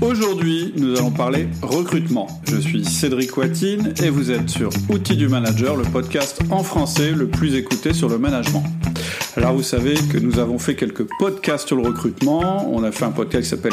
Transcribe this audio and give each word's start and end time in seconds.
Aujourd'hui, 0.00 0.72
nous 0.76 0.96
allons 0.96 1.10
parler 1.10 1.48
recrutement. 1.62 2.26
Je 2.48 2.56
suis 2.56 2.84
Cédric 2.84 3.36
Watine 3.36 3.94
et 4.02 4.10
vous 4.10 4.30
êtes 4.30 4.48
sur 4.48 4.70
Outils 4.88 5.16
du 5.16 5.28
Manager, 5.28 5.76
le 5.76 5.84
podcast 5.84 6.40
en 6.50 6.62
français 6.62 7.12
le 7.12 7.28
plus 7.28 7.54
écouté 7.54 7.92
sur 7.92 8.08
le 8.08 8.18
management. 8.18 8.64
Alors 9.36 9.54
vous 9.54 9.62
savez 9.62 9.94
que 9.94 10.18
nous 10.18 10.38
avons 10.38 10.58
fait 10.58 10.74
quelques 10.74 11.06
podcasts 11.18 11.68
sur 11.68 11.76
le 11.76 11.86
recrutement. 11.86 12.70
On 12.72 12.82
a 12.82 12.92
fait 12.92 13.04
un 13.04 13.10
podcast 13.10 13.44
qui 13.44 13.50
s'appelle 13.50 13.72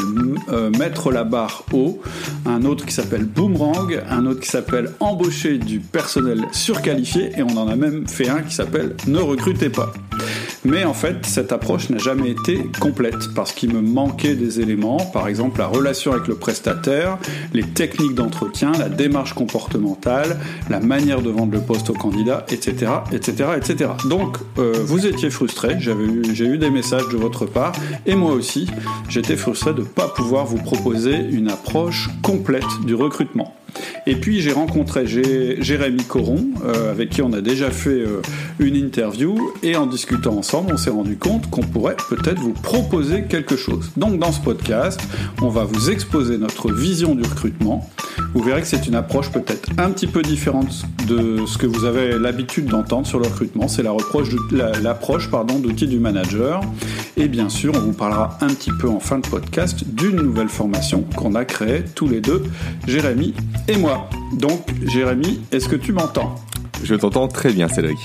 euh, 0.52 0.70
Mettre 0.70 1.10
la 1.10 1.24
barre 1.24 1.64
haut, 1.72 2.00
un 2.44 2.64
autre 2.64 2.86
qui 2.86 2.94
s'appelle 2.94 3.24
Boomerang, 3.24 4.00
un 4.08 4.26
autre 4.26 4.40
qui 4.40 4.48
s'appelle 4.48 4.92
Embaucher 5.00 5.58
du 5.58 5.80
personnel 5.80 6.46
surqualifié 6.52 7.32
et 7.36 7.42
on 7.42 7.56
en 7.56 7.68
a 7.68 7.76
même 7.76 8.06
fait 8.06 8.28
un 8.28 8.42
qui 8.42 8.54
s'appelle 8.54 8.96
Ne 9.06 9.18
recrutez 9.18 9.70
pas. 9.70 9.92
Mais 10.64 10.84
en 10.84 10.94
fait, 10.94 11.24
cette 11.26 11.52
approche 11.52 11.90
n'a 11.90 11.98
jamais 11.98 12.30
été 12.30 12.68
complète 12.80 13.32
parce 13.34 13.52
qu'il 13.52 13.72
me 13.72 13.80
manquait 13.80 14.34
des 14.34 14.60
éléments, 14.60 14.96
par 14.96 15.28
exemple 15.28 15.60
la 15.60 15.68
relation 15.68 16.12
avec 16.12 16.26
le 16.26 16.34
prestataire, 16.34 17.18
les 17.52 17.62
techniques 17.62 18.14
d'entretien, 18.14 18.72
la 18.72 18.88
démarche 18.88 19.34
comportementale, 19.34 20.38
la 20.68 20.80
manière 20.80 21.22
de 21.22 21.30
vendre 21.30 21.52
le 21.52 21.60
poste 21.60 21.90
au 21.90 21.92
candidat, 21.92 22.44
etc., 22.48 22.90
etc., 23.12 23.50
etc. 23.56 23.90
Donc, 24.08 24.38
euh, 24.58 24.72
vous 24.84 25.06
étiez 25.06 25.25
frustré, 25.30 25.76
j'ai 25.78 26.44
eu 26.44 26.58
des 26.58 26.70
messages 26.70 27.08
de 27.08 27.16
votre 27.16 27.46
part, 27.46 27.72
et 28.06 28.14
moi 28.14 28.32
aussi, 28.32 28.68
j'étais 29.08 29.36
frustré 29.36 29.72
de 29.72 29.80
ne 29.80 29.86
pas 29.86 30.08
pouvoir 30.08 30.46
vous 30.46 30.58
proposer 30.58 31.16
une 31.16 31.48
approche 31.48 32.08
complète 32.22 32.64
du 32.84 32.94
recrutement. 32.94 33.54
Et 34.06 34.14
puis 34.14 34.40
j'ai 34.40 34.52
rencontré 34.52 35.06
Jérémy 35.06 36.04
Coron, 36.04 36.46
euh, 36.64 36.90
avec 36.90 37.10
qui 37.10 37.22
on 37.22 37.32
a 37.32 37.40
déjà 37.40 37.70
fait 37.70 37.90
euh, 37.90 38.22
une 38.58 38.76
interview, 38.76 39.52
et 39.62 39.76
en 39.76 39.86
discutant 39.86 40.36
ensemble, 40.36 40.72
on 40.72 40.76
s'est 40.76 40.90
rendu 40.90 41.16
compte 41.16 41.50
qu'on 41.50 41.62
pourrait 41.62 41.96
peut-être 42.08 42.38
vous 42.38 42.52
proposer 42.52 43.24
quelque 43.28 43.56
chose. 43.56 43.90
Donc 43.96 44.18
dans 44.18 44.32
ce 44.32 44.40
podcast, 44.40 45.00
on 45.42 45.48
va 45.48 45.64
vous 45.64 45.90
exposer 45.90 46.38
notre 46.38 46.72
vision 46.72 47.14
du 47.14 47.22
recrutement. 47.22 47.88
Vous 48.34 48.42
verrez 48.42 48.60
que 48.60 48.66
c'est 48.66 48.86
une 48.86 48.94
approche 48.94 49.30
peut-être 49.30 49.70
un 49.78 49.90
petit 49.90 50.06
peu 50.06 50.22
différente 50.22 50.84
de 51.06 51.46
ce 51.46 51.58
que 51.58 51.66
vous 51.66 51.84
avez 51.84 52.18
l'habitude 52.18 52.66
d'entendre 52.66 53.06
sur 53.06 53.18
le 53.18 53.26
recrutement. 53.26 53.68
C'est 53.68 53.82
l'approche 53.82 55.30
d'outils 55.30 55.86
du 55.86 55.98
manager. 55.98 56.60
Et 57.16 57.28
bien 57.28 57.48
sûr, 57.48 57.72
on 57.74 57.80
vous 57.80 57.92
parlera 57.92 58.36
un 58.40 58.48
petit 58.48 58.72
peu 58.78 58.88
en 58.88 59.00
fin 59.00 59.18
de 59.18 59.26
podcast 59.26 59.84
d'une 59.86 60.16
nouvelle 60.16 60.48
formation 60.48 61.04
qu'on 61.16 61.34
a 61.34 61.44
créée 61.44 61.82
tous 61.94 62.08
les 62.08 62.20
deux, 62.20 62.42
Jérémy 62.86 63.34
et 63.68 63.76
moi. 63.76 64.08
Donc, 64.32 64.66
Jérémy, 64.86 65.40
est-ce 65.52 65.68
que 65.68 65.76
tu 65.76 65.92
m'entends? 65.92 66.34
Je 66.82 66.94
t'entends 66.94 67.28
très 67.28 67.52
bien, 67.52 67.68
Cédric. 67.68 67.98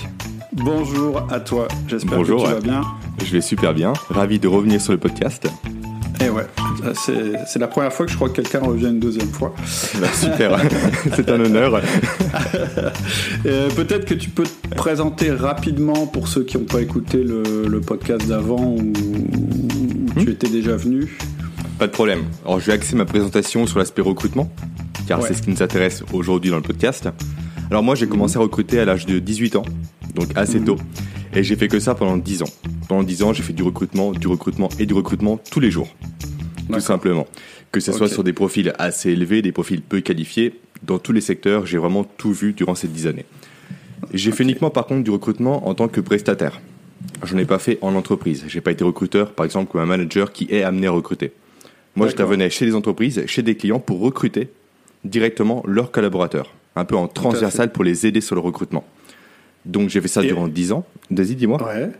Bonjour 0.52 1.26
à 1.30 1.40
toi, 1.40 1.68
j'espère 1.88 2.18
que 2.18 2.24
tu 2.24 2.36
vas 2.36 2.60
bien. 2.60 2.82
Je 3.24 3.32
vais 3.32 3.40
super 3.40 3.72
bien, 3.72 3.92
ravi 4.10 4.38
de 4.38 4.48
revenir 4.48 4.80
sur 4.80 4.92
le 4.92 4.98
podcast. 4.98 5.46
Et 6.20 6.26
eh 6.26 6.30
ouais, 6.30 6.46
c'est 7.46 7.58
la 7.58 7.66
première 7.66 7.92
fois 7.92 8.06
que 8.06 8.12
je 8.12 8.16
crois 8.16 8.28
que 8.28 8.34
quelqu'un 8.34 8.60
revient 8.60 8.88
une 8.88 9.00
deuxième 9.00 9.30
fois. 9.30 9.54
Bah, 10.00 10.06
super, 10.14 10.56
c'est 11.16 11.30
un 11.30 11.40
honneur. 11.40 11.80
Euh, 13.44 13.68
peut-être 13.70 14.04
que 14.04 14.14
tu 14.14 14.30
peux 14.30 14.44
te 14.44 14.74
présenter 14.76 15.32
rapidement 15.32 16.06
pour 16.06 16.28
ceux 16.28 16.44
qui 16.44 16.56
n'ont 16.56 16.64
pas 16.64 16.80
écouté 16.80 17.22
le, 17.22 17.80
podcast 17.80 18.26
d'avant 18.26 18.76
où, 18.76 18.92
tu 20.16 20.26
hmm. 20.26 20.30
étais 20.30 20.48
déjà 20.48 20.76
venu. 20.76 21.18
Pas 21.78 21.88
de 21.88 21.92
problème. 21.92 22.22
Alors 22.44 22.60
je 22.60 22.66
vais 22.66 22.72
axer 22.72 22.94
ma 22.94 23.04
présentation 23.04 23.66
sur 23.66 23.80
l'aspect 23.80 24.02
recrutement 24.02 24.48
car 25.06 25.22
c'est 25.22 25.34
ce 25.34 25.42
qui 25.42 25.50
nous 25.50 25.62
intéresse 25.62 26.02
aujourd'hui 26.12 26.50
dans 26.50 26.56
le 26.56 26.62
podcast. 26.62 27.08
Alors 27.70 27.82
moi 27.82 27.94
j'ai 27.94 28.06
commencé 28.06 28.36
à 28.36 28.40
recruter 28.40 28.78
à 28.78 28.84
l'âge 28.84 29.06
de 29.06 29.18
18 29.18 29.56
ans, 29.56 29.64
donc 30.14 30.28
assez 30.34 30.60
tôt, 30.60 30.76
et 31.34 31.42
j'ai 31.42 31.56
fait 31.56 31.68
que 31.68 31.80
ça 31.80 31.94
pendant 31.94 32.16
10 32.16 32.42
ans. 32.42 32.50
Pendant 32.88 33.02
10 33.02 33.22
ans 33.22 33.32
j'ai 33.32 33.42
fait 33.42 33.52
du 33.52 33.62
recrutement, 33.62 34.12
du 34.12 34.26
recrutement 34.26 34.68
et 34.78 34.86
du 34.86 34.94
recrutement 34.94 35.38
tous 35.50 35.60
les 35.60 35.70
jours, 35.70 35.88
tout 36.70 36.80
simplement. 36.80 37.26
Que 37.70 37.80
ce 37.80 37.92
soit 37.92 38.08
sur 38.08 38.22
des 38.22 38.34
profils 38.34 38.72
assez 38.78 39.10
élevés, 39.10 39.40
des 39.40 39.52
profils 39.52 39.80
peu 39.80 40.00
qualifiés, 40.00 40.60
dans 40.82 40.98
tous 40.98 41.12
les 41.12 41.20
secteurs, 41.20 41.64
j'ai 41.64 41.78
vraiment 41.78 42.04
tout 42.04 42.32
vu 42.32 42.52
durant 42.52 42.74
ces 42.74 42.88
10 42.88 43.06
années. 43.06 43.24
J'ai 44.12 44.32
fait 44.32 44.42
uniquement 44.42 44.70
par 44.70 44.86
contre 44.86 45.04
du 45.04 45.10
recrutement 45.10 45.68
en 45.68 45.74
tant 45.74 45.88
que 45.88 46.00
prestataire. 46.00 46.60
Je 47.24 47.34
n'ai 47.34 47.44
pas 47.44 47.58
fait 47.58 47.78
en 47.82 47.94
entreprise. 47.94 48.44
J'ai 48.48 48.60
pas 48.60 48.72
été 48.72 48.84
recruteur, 48.84 49.32
par 49.32 49.46
exemple, 49.46 49.70
comme 49.70 49.80
un 49.80 49.86
manager 49.86 50.32
qui 50.32 50.48
est 50.50 50.62
amené 50.62 50.88
à 50.88 50.90
recruter. 50.90 51.32
Moi, 51.94 52.08
j'intervenais 52.08 52.50
chez 52.50 52.66
des 52.66 52.74
entreprises, 52.74 53.24
chez 53.26 53.42
des 53.42 53.56
clients 53.56 53.80
pour 53.80 54.00
recruter 54.00 54.48
directement 55.04 55.62
leurs 55.66 55.90
collaborateurs, 55.90 56.52
un 56.76 56.84
peu 56.84 56.96
en 56.96 57.08
transversal 57.08 57.72
pour 57.72 57.84
les 57.84 58.06
aider 58.06 58.20
sur 58.20 58.34
le 58.34 58.40
recrutement. 58.40 58.84
Donc 59.64 59.88
j'ai 59.88 60.00
fait 60.00 60.08
ça 60.08 60.22
durant 60.22 60.48
10 60.48 60.72
ans. 60.72 60.84
Vas-y, 61.10 61.36
dis-moi. 61.36 61.62
Ouais. 61.62 61.90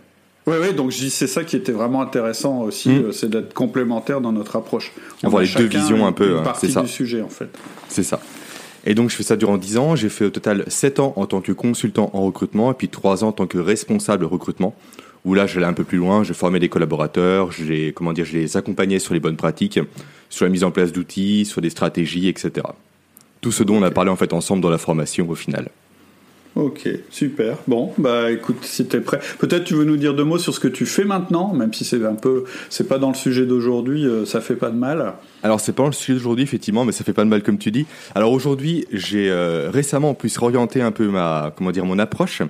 Oui, 0.47 0.57
ouais, 0.57 0.73
donc 0.73 0.93
c'est 0.93 1.29
ça 1.29 1.45
qui 1.45 1.55
était 1.55 1.71
vraiment 1.71 2.03
intéressant 2.03 2.63
aussi, 2.63 2.89
hmm. 2.89 3.05
euh, 3.05 3.13
c'est 3.13 3.31
d'être 3.31 3.55
complémentaire 3.55 4.21
dans 4.21 4.33
notre 4.33 4.57
approche. 4.57 4.93
On 5.23 5.29
voit 5.29 5.43
les 5.45 5.49
deux 5.49 5.67
visions 5.67 6.05
un 6.05 6.11
peu, 6.11 6.39
hein, 6.39 6.53
c'est 6.59 6.69
ça. 6.69 6.83
du 6.83 6.89
sujet 6.89 7.23
en 7.23 7.29
fait. 7.29 7.49
C'est 7.89 8.03
ça. 8.03 8.19
Et 8.85 8.95
donc 8.95 9.11
je 9.11 9.15
fais 9.15 9.23
ça 9.23 9.37
durant 9.37 9.57
10 9.57 9.79
ans, 9.79 9.95
j'ai 9.95 10.09
fait 10.09 10.25
au 10.25 10.31
total 10.31 10.65
7 10.67 10.99
ans 10.99 11.13
en 11.15 11.27
tant 11.27 11.41
que 11.41 11.53
consultant 11.53 12.11
en 12.13 12.23
recrutement 12.23 12.73
et 12.73 12.75
puis 12.75 12.89
3 12.89 13.23
ans 13.23 13.29
en 13.29 13.33
tant 13.33 13.47
que 13.47 13.59
responsable 13.59 14.25
recrutement 14.25 14.75
où 15.25 15.35
là 15.35 15.47
j'allais 15.47 15.67
un 15.67 15.73
peu 15.73 15.85
plus 15.85 15.99
loin, 15.99 16.25
je 16.25 16.33
formais 16.33 16.59
des 16.59 16.69
collaborateurs, 16.69 17.53
je 17.53 17.91
comment 17.91 18.13
dire, 18.13 18.25
je 18.25 18.37
les 18.37 18.57
accompagnais 18.57 18.99
sur 18.99 19.15
les 19.15 19.21
bonnes 19.21 19.37
pratiques, 19.37 19.79
sur 20.29 20.45
la 20.45 20.51
mise 20.51 20.65
en 20.65 20.73
place 20.73 20.91
d'outils, 20.91 21.45
sur 21.45 21.61
des 21.61 21.71
stratégies, 21.71 22.29
etc. 22.29 22.67
Tout 23.43 23.53
ce 23.53 23.63
dont 23.65 23.77
on 23.77 23.83
a 23.83 23.91
parlé 23.91 24.11
en 24.11 24.17
fait 24.17 24.33
ensemble 24.33 24.63
dans 24.63 24.71
la 24.71 24.79
formation 24.79 25.29
au 25.29 25.35
final. 25.35 25.69
Ok, 26.55 26.87
super. 27.11 27.57
Bon, 27.67 27.93
bah 27.97 28.31
écoute, 28.31 28.59
si 28.63 28.85
t'es 28.85 29.01
prêt, 29.01 29.21
peut-être 29.39 29.65
tu 29.65 29.75
veux 29.75 29.85
nous 29.85 29.97
dire 29.97 30.15
deux 30.15 30.25
mots 30.25 30.39
sur 30.39 30.55
ce 30.55 30.61
que 30.61 30.69
tu 30.69 30.85
fais 30.85 31.05
maintenant, 31.05 31.55
même 31.55 31.73
si 31.73 31.85
c'est 31.85 32.05
un 32.05 32.15
peu, 32.15 32.45
c'est 32.69 32.87
pas 32.87 32.99
dans 32.99 33.09
le 33.09 33.15
sujet 33.15 33.47
d'aujourd'hui, 33.47 34.07
euh, 34.07 34.27
ça 34.27 34.43
fait 34.43 34.55
pas 34.55 34.69
de 34.69 34.77
mal. 34.77 35.15
Alors 35.43 35.61
c'est 35.61 35.73
pas 35.73 35.83
dans 35.83 35.89
le 35.89 35.95
sujet 35.95 36.13
d'aujourd'hui 36.13 36.45
effectivement, 36.45 36.85
mais 36.85 36.93
ça 36.93 37.05
fait 37.05 37.15
pas 37.15 37.25
de 37.25 37.31
mal 37.31 37.43
comme 37.43 37.59
tu 37.59 37.71
dis. 37.71 37.87
Alors 38.15 38.33
aujourd'hui, 38.33 38.87
j'ai 38.93 39.31
euh, 39.31 39.71
récemment 39.73 40.11
en 40.11 40.15
plus 40.15 40.37
réorienté 40.37 40.83
un 40.83 40.93
peu 40.93 41.09
ma, 41.09 41.53
comment 41.57 41.73
dire, 41.73 41.87
mon 41.87 41.99
approche. 41.99 42.43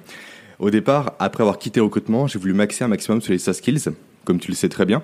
Au 0.59 0.71
départ, 0.71 1.15
après 1.21 1.43
avoir 1.43 1.59
quitté 1.59 1.81
le 1.81 1.85
recrutement, 1.85 2.27
j'ai 2.27 2.39
voulu 2.41 2.55
maxer 2.55 2.83
un 2.85 2.89
maximum 2.89 3.23
sur 3.23 3.33
les 3.33 3.39
soft 3.39 3.59
skills, 3.59 3.85
comme 4.25 4.41
tu 4.41 4.51
le 4.51 4.57
sais 4.57 4.69
très 4.69 4.85
bien. 4.85 5.03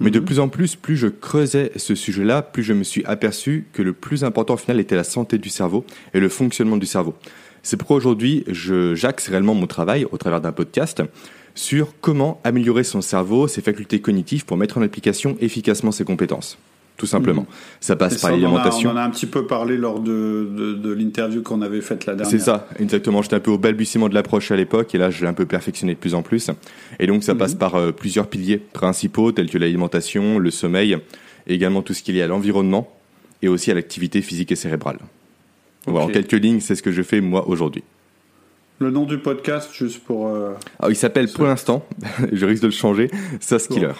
Mais 0.00 0.10
de 0.10 0.20
mhm. 0.20 0.24
plus 0.24 0.38
en 0.38 0.48
plus, 0.48 0.76
plus 0.76 0.96
je 0.96 1.08
creusais 1.08 1.72
ce 1.76 1.94
sujet-là, 1.94 2.42
plus 2.42 2.62
je 2.62 2.72
me 2.72 2.84
suis 2.84 3.04
aperçu 3.04 3.66
que 3.72 3.82
le 3.82 3.92
plus 3.92 4.24
important 4.24 4.54
au 4.54 4.58
final 4.58 4.80
était 4.80 4.96
la 4.96 5.04
santé 5.04 5.38
du 5.38 5.48
cerveau 5.48 5.84
et 6.14 6.20
le 6.20 6.28
fonctionnement 6.28 6.76
du 6.76 6.86
cerveau. 6.86 7.14
C'est 7.62 7.76
pourquoi 7.76 7.96
aujourd'hui, 7.96 8.44
j'axe 8.46 9.28
réellement 9.28 9.54
mon 9.54 9.66
travail 9.66 10.06
au 10.10 10.16
travers 10.16 10.40
d'un 10.40 10.52
podcast 10.52 11.02
sur 11.54 11.92
comment 12.00 12.40
améliorer 12.44 12.84
son 12.84 13.00
cerveau, 13.00 13.48
ses 13.48 13.60
facultés 13.60 14.00
cognitives 14.00 14.44
pour 14.44 14.56
mettre 14.56 14.78
en 14.78 14.82
application 14.82 15.36
efficacement 15.40 15.90
ses 15.90 16.04
compétences 16.04 16.56
tout 16.98 17.06
simplement. 17.06 17.42
Mhm. 17.42 17.48
Ça 17.80 17.96
passe 17.96 18.20
par 18.20 18.32
l'alimentation. 18.32 18.90
On, 18.90 18.92
en 18.92 18.96
a 18.96 19.02
un 19.02 19.10
petit 19.10 19.26
peu 19.26 19.46
parlé 19.46 19.78
lors 19.78 20.00
de, 20.00 20.76
de, 20.82 20.92
l'interview 20.92 21.42
qu'on 21.42 21.62
avait 21.62 21.80
faite 21.80 22.04
la 22.06 22.14
dernière. 22.14 22.30
C'est 22.30 22.44
ça, 22.44 22.66
exactement. 22.78 23.22
J'étais 23.22 23.36
un 23.36 23.40
peu 23.40 23.52
au 23.52 23.56
balbutiement 23.56 24.08
de 24.08 24.14
l'approche 24.14 24.50
à 24.50 24.56
l'époque 24.56 24.94
et 24.94 24.98
là, 24.98 25.08
je 25.08 25.22
l'ai 25.22 25.28
un 25.28 25.32
peu 25.32 25.46
perfectionné 25.46 25.94
de 25.94 25.98
plus 25.98 26.14
en 26.14 26.22
plus. 26.22 26.50
Et 26.98 27.06
donc, 27.06 27.22
ça 27.22 27.36
passe 27.36 27.52
mhm. 27.52 27.58
par 27.58 27.76
euh, 27.76 27.92
plusieurs 27.92 28.26
piliers 28.26 28.58
principaux 28.58 29.30
tels 29.30 29.48
que 29.48 29.58
l'alimentation, 29.58 30.40
le 30.40 30.50
sommeil, 30.50 30.98
et 31.46 31.54
également 31.54 31.82
tout 31.82 31.94
ce 31.94 32.02
qui 32.02 32.10
est 32.10 32.14
lié 32.14 32.22
à 32.22 32.26
l'environnement 32.26 32.92
et 33.42 33.48
aussi 33.48 33.70
à 33.70 33.74
l'activité 33.74 34.20
physique 34.20 34.50
et 34.50 34.56
cérébrale. 34.56 34.98
Voilà, 35.86 36.06
en 36.06 36.08
quelques 36.08 36.32
lignes, 36.32 36.60
c'est 36.60 36.74
ce 36.74 36.82
que 36.82 36.90
je 36.90 37.02
fais 37.02 37.20
moi 37.20 37.48
aujourd'hui. 37.48 37.84
Le 38.80 38.90
nom 38.90 39.04
du 39.04 39.18
podcast, 39.18 39.70
juste 39.72 40.00
pour. 40.00 40.28
Euh, 40.28 40.52
ah, 40.80 40.86
il 40.88 40.96
s'appelle 40.96 41.28
pour 41.28 41.44
l'instant, 41.44 41.86
je 42.32 42.44
risque 42.44 42.62
de 42.62 42.68
le 42.68 42.72
changer, 42.72 43.08
Soft 43.40 43.66
Skiller. 43.66 43.92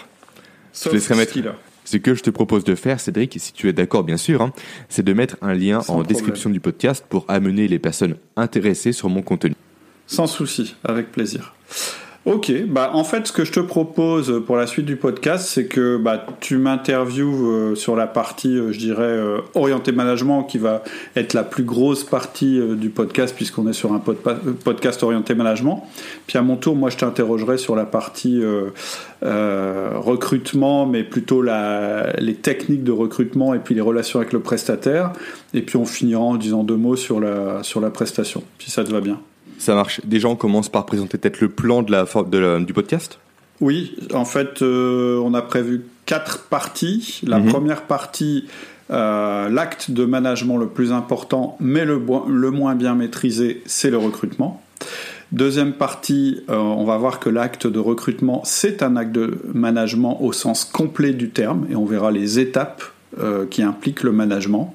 Soft 0.73 0.99
Skiller. 0.99 1.51
Ce 1.91 1.97
que 1.97 2.13
je 2.13 2.21
te 2.21 2.29
propose 2.29 2.63
de 2.65 2.75
faire, 2.75 2.99
Cédric, 2.99 3.35
si 3.39 3.51
tu 3.51 3.67
es 3.67 3.73
d'accord 3.73 4.03
bien 4.03 4.17
sûr, 4.17 4.43
hein, 4.43 4.53
c'est 4.89 5.01
de 5.01 5.11
mettre 5.11 5.37
un 5.41 5.55
lien 5.55 5.81
en 5.87 6.03
description 6.03 6.51
du 6.51 6.59
podcast 6.59 7.03
pour 7.09 7.25
amener 7.27 7.67
les 7.67 7.79
personnes 7.79 8.15
intéressées 8.35 8.91
sur 8.91 9.09
mon 9.09 9.23
contenu. 9.23 9.55
Sans 10.05 10.27
souci, 10.27 10.75
avec 10.83 11.11
plaisir. 11.11 11.55
Ok, 12.29 12.53
bah 12.67 12.91
en 12.93 13.03
fait 13.03 13.25
ce 13.25 13.31
que 13.31 13.43
je 13.43 13.51
te 13.51 13.59
propose 13.59 14.43
pour 14.45 14.55
la 14.55 14.67
suite 14.67 14.85
du 14.85 14.97
podcast, 14.97 15.47
c'est 15.47 15.65
que 15.65 15.97
bah, 15.97 16.27
tu 16.41 16.59
m'interviews 16.59 17.49
euh, 17.49 17.73
sur 17.73 17.95
la 17.95 18.05
partie, 18.05 18.55
euh, 18.55 18.71
je 18.71 18.77
dirais, 18.77 19.01
euh, 19.01 19.39
orienté 19.55 19.91
management, 19.91 20.43
qui 20.43 20.59
va 20.59 20.83
être 21.15 21.33
la 21.33 21.43
plus 21.43 21.63
grosse 21.63 22.03
partie 22.03 22.61
du 22.75 22.91
podcast, 22.91 23.35
puisqu'on 23.35 23.67
est 23.67 23.73
sur 23.73 23.93
un 23.93 24.03
podcast 24.63 25.01
orienté 25.01 25.33
management. 25.33 25.87
Puis 26.27 26.37
à 26.37 26.43
mon 26.43 26.55
tour, 26.55 26.75
moi 26.75 26.91
je 26.91 26.97
t'interrogerai 26.97 27.57
sur 27.57 27.75
la 27.75 27.85
partie 27.85 28.43
recrutement, 29.23 30.85
mais 30.85 31.03
plutôt 31.03 31.41
la, 31.41 32.13
les 32.19 32.35
techniques 32.35 32.83
de 32.83 32.91
recrutement 32.91 33.55
et 33.55 33.59
puis 33.59 33.73
les 33.73 33.81
relations 33.81 34.19
avec 34.19 34.33
le 34.33 34.39
prestataire. 34.39 35.13
Et 35.55 35.63
puis 35.63 35.77
on 35.77 35.85
finira 35.85 36.21
en 36.21 36.35
disant 36.35 36.63
deux 36.63 36.77
mots 36.77 36.95
sur 36.95 37.19
la, 37.19 37.63
sur 37.63 37.81
la 37.81 37.89
prestation, 37.89 38.43
si 38.59 38.69
ça 38.69 38.83
te 38.83 38.91
va 38.91 39.01
bien. 39.01 39.19
Ça 39.59 39.75
marche. 39.75 40.01
Déjà, 40.05 40.29
on 40.29 40.35
commence 40.35 40.69
par 40.69 40.85
présenter 40.85 41.17
peut-être 41.17 41.41
le 41.41 41.49
plan 41.49 41.83
de 41.83 41.91
la, 41.91 42.05
de 42.05 42.63
du 42.63 42.73
podcast? 42.73 43.19
Oui, 43.61 43.95
en 44.13 44.25
fait, 44.25 44.61
euh, 44.61 45.21
on 45.23 45.33
a 45.33 45.41
prévu 45.41 45.83
quatre 46.05 46.43
parties. 46.43 47.19
La 47.27 47.39
mhm. 47.39 47.49
première 47.49 47.81
partie, 47.83 48.45
euh, 48.89 49.49
l'acte 49.49 49.91
de 49.91 50.05
management 50.05 50.57
le 50.57 50.67
plus 50.67 50.93
important, 50.93 51.57
mais 51.59 51.83
le, 51.85 52.01
le 52.27 52.51
moins 52.51 52.75
bien 52.75 52.95
maîtrisé, 52.95 53.61
c'est 53.65 53.89
le 53.89 53.97
recrutement. 53.97 54.63
Deuxième 55.33 55.73
partie, 55.73 56.41
euh, 56.49 56.55
on 56.55 56.85
va 56.85 56.97
voir 56.97 57.19
que 57.19 57.29
l'acte 57.29 57.67
de 57.67 57.79
recrutement, 57.79 58.41
c'est 58.45 58.81
un 58.81 58.95
acte 58.95 59.11
de 59.11 59.41
management 59.53 60.23
au 60.23 60.31
sens 60.31 60.63
complet 60.63 61.11
du 61.11 61.29
terme, 61.29 61.67
et 61.69 61.75
on 61.75 61.85
verra 61.85 62.11
les 62.11 62.39
étapes 62.39 62.83
qui 63.49 63.63
impliquent 63.63 64.03
le 64.03 64.13
management. 64.13 64.73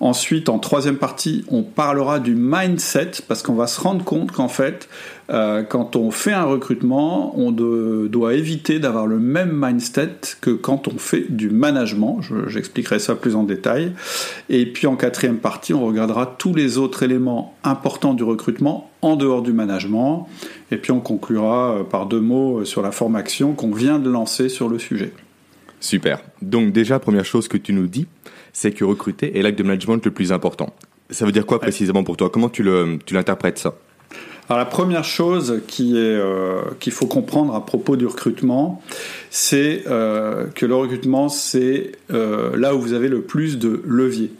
Ensuite, 0.00 0.48
en 0.48 0.58
troisième 0.58 0.96
partie, 0.96 1.44
on 1.48 1.62
parlera 1.62 2.20
du 2.20 2.34
mindset 2.34 3.10
parce 3.28 3.42
qu'on 3.42 3.54
va 3.54 3.66
se 3.66 3.78
rendre 3.78 4.02
compte 4.02 4.32
qu'en 4.32 4.48
fait, 4.48 4.88
euh, 5.30 5.62
quand 5.62 5.94
on 5.94 6.10
fait 6.10 6.32
un 6.32 6.44
recrutement, 6.44 7.38
on 7.38 7.52
doit 7.52 8.32
éviter 8.32 8.78
d'avoir 8.78 9.06
le 9.06 9.18
même 9.18 9.52
mindset 9.52 10.16
que 10.40 10.50
quand 10.50 10.88
on 10.88 10.96
fait 10.96 11.26
du 11.28 11.50
management. 11.50 12.20
J'expliquerai 12.46 12.98
ça 12.98 13.14
plus 13.14 13.36
en 13.36 13.44
détail. 13.44 13.92
Et 14.48 14.64
puis 14.64 14.86
en 14.86 14.96
quatrième 14.96 15.36
partie, 15.36 15.74
on 15.74 15.84
regardera 15.84 16.34
tous 16.38 16.54
les 16.54 16.78
autres 16.78 17.02
éléments 17.02 17.54
importants 17.62 18.14
du 18.14 18.24
recrutement 18.24 18.90
en 19.02 19.16
dehors 19.16 19.42
du 19.42 19.52
management. 19.52 20.28
Et 20.70 20.78
puis 20.78 20.92
on 20.92 21.00
conclura 21.00 21.74
euh, 21.74 21.84
par 21.84 22.06
deux 22.06 22.20
mots 22.20 22.64
sur 22.64 22.80
la 22.80 22.90
formation 22.90 23.52
qu'on 23.52 23.72
vient 23.72 23.98
de 23.98 24.08
lancer 24.08 24.48
sur 24.48 24.70
le 24.70 24.78
sujet. 24.78 25.12
Super. 25.78 26.20
Donc 26.40 26.72
déjà, 26.72 26.98
première 26.98 27.24
chose 27.26 27.48
que 27.48 27.58
tu 27.58 27.74
nous 27.74 27.86
dis, 27.86 28.06
c'est 28.60 28.72
que 28.72 28.84
recruter 28.84 29.38
est 29.38 29.42
l'acte 29.42 29.58
de 29.58 29.62
management 29.62 30.04
le 30.04 30.10
plus 30.10 30.32
important. 30.32 30.74
Ça 31.08 31.24
veut 31.24 31.32
dire 31.32 31.46
quoi 31.46 31.58
précisément 31.58 32.04
pour 32.04 32.18
toi? 32.18 32.28
Comment 32.28 32.50
tu 32.50 32.62
l'interprètes 32.62 33.58
ça? 33.58 33.74
Alors 34.50 34.58
la 34.58 34.66
première 34.66 35.04
chose 35.04 35.62
qui 35.66 35.96
est 35.96 36.00
euh, 36.00 36.60
qu'il 36.78 36.92
faut 36.92 37.06
comprendre 37.06 37.54
à 37.54 37.64
propos 37.64 37.96
du 37.96 38.04
recrutement, 38.06 38.82
c'est 39.30 39.84
euh, 39.86 40.46
que 40.54 40.66
le 40.66 40.74
recrutement 40.74 41.30
c'est 41.30 41.92
euh, 42.12 42.54
là 42.56 42.74
où 42.74 42.80
vous 42.80 42.92
avez 42.92 43.08
le 43.08 43.22
plus 43.22 43.58
de 43.58 43.80
levier. 43.86 44.30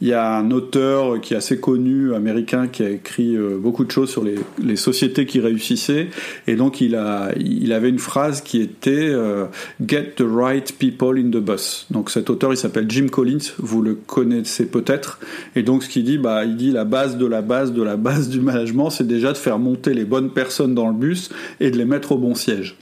Il 0.00 0.08
y 0.08 0.12
a 0.12 0.36
un 0.36 0.50
auteur 0.50 1.20
qui 1.20 1.34
est 1.34 1.36
assez 1.36 1.58
connu, 1.58 2.14
américain, 2.14 2.68
qui 2.68 2.82
a 2.82 2.90
écrit 2.90 3.36
euh, 3.36 3.58
beaucoup 3.58 3.84
de 3.84 3.90
choses 3.90 4.10
sur 4.10 4.22
les, 4.24 4.76
sociétés 4.76 5.26
qui 5.26 5.40
réussissaient. 5.40 6.08
Et 6.46 6.54
donc, 6.54 6.80
il, 6.80 6.94
a, 6.94 7.30
il 7.36 7.72
avait 7.72 7.88
une 7.88 7.98
phrase 7.98 8.40
qui 8.40 8.60
était 8.60 9.08
euh, 9.08 9.46
Get 9.84 10.12
the 10.16 10.24
right 10.24 10.72
people 10.78 11.18
in 11.18 11.30
the 11.30 11.42
bus. 11.42 11.86
Donc, 11.90 12.10
cet 12.10 12.30
auteur, 12.30 12.52
il 12.52 12.56
s'appelle 12.56 12.86
Jim 12.88 13.08
Collins. 13.10 13.54
Vous 13.58 13.82
le 13.82 13.94
connaissez 13.94 14.66
peut-être. 14.66 15.18
Et 15.56 15.62
donc, 15.62 15.82
ce 15.82 15.88
qu'il 15.88 16.04
dit, 16.04 16.18
bah, 16.18 16.44
il 16.44 16.56
dit 16.56 16.70
la 16.70 16.84
base 16.84 17.18
de 17.18 17.26
la 17.26 17.42
base 17.42 17.72
de 17.72 17.82
la 17.82 17.96
base 17.96 18.28
du 18.28 18.40
management, 18.40 18.90
c'est 18.90 19.06
déjà 19.06 19.32
de 19.32 19.38
faire 19.38 19.58
monter 19.58 19.94
les 19.94 20.04
bonnes 20.04 20.30
personnes 20.30 20.74
dans 20.74 20.88
le 20.88 20.94
bus 20.94 21.30
et 21.60 21.70
de 21.70 21.76
les 21.76 21.84
mettre 21.84 22.12
au 22.12 22.18
bon 22.18 22.34
siège. 22.34 22.76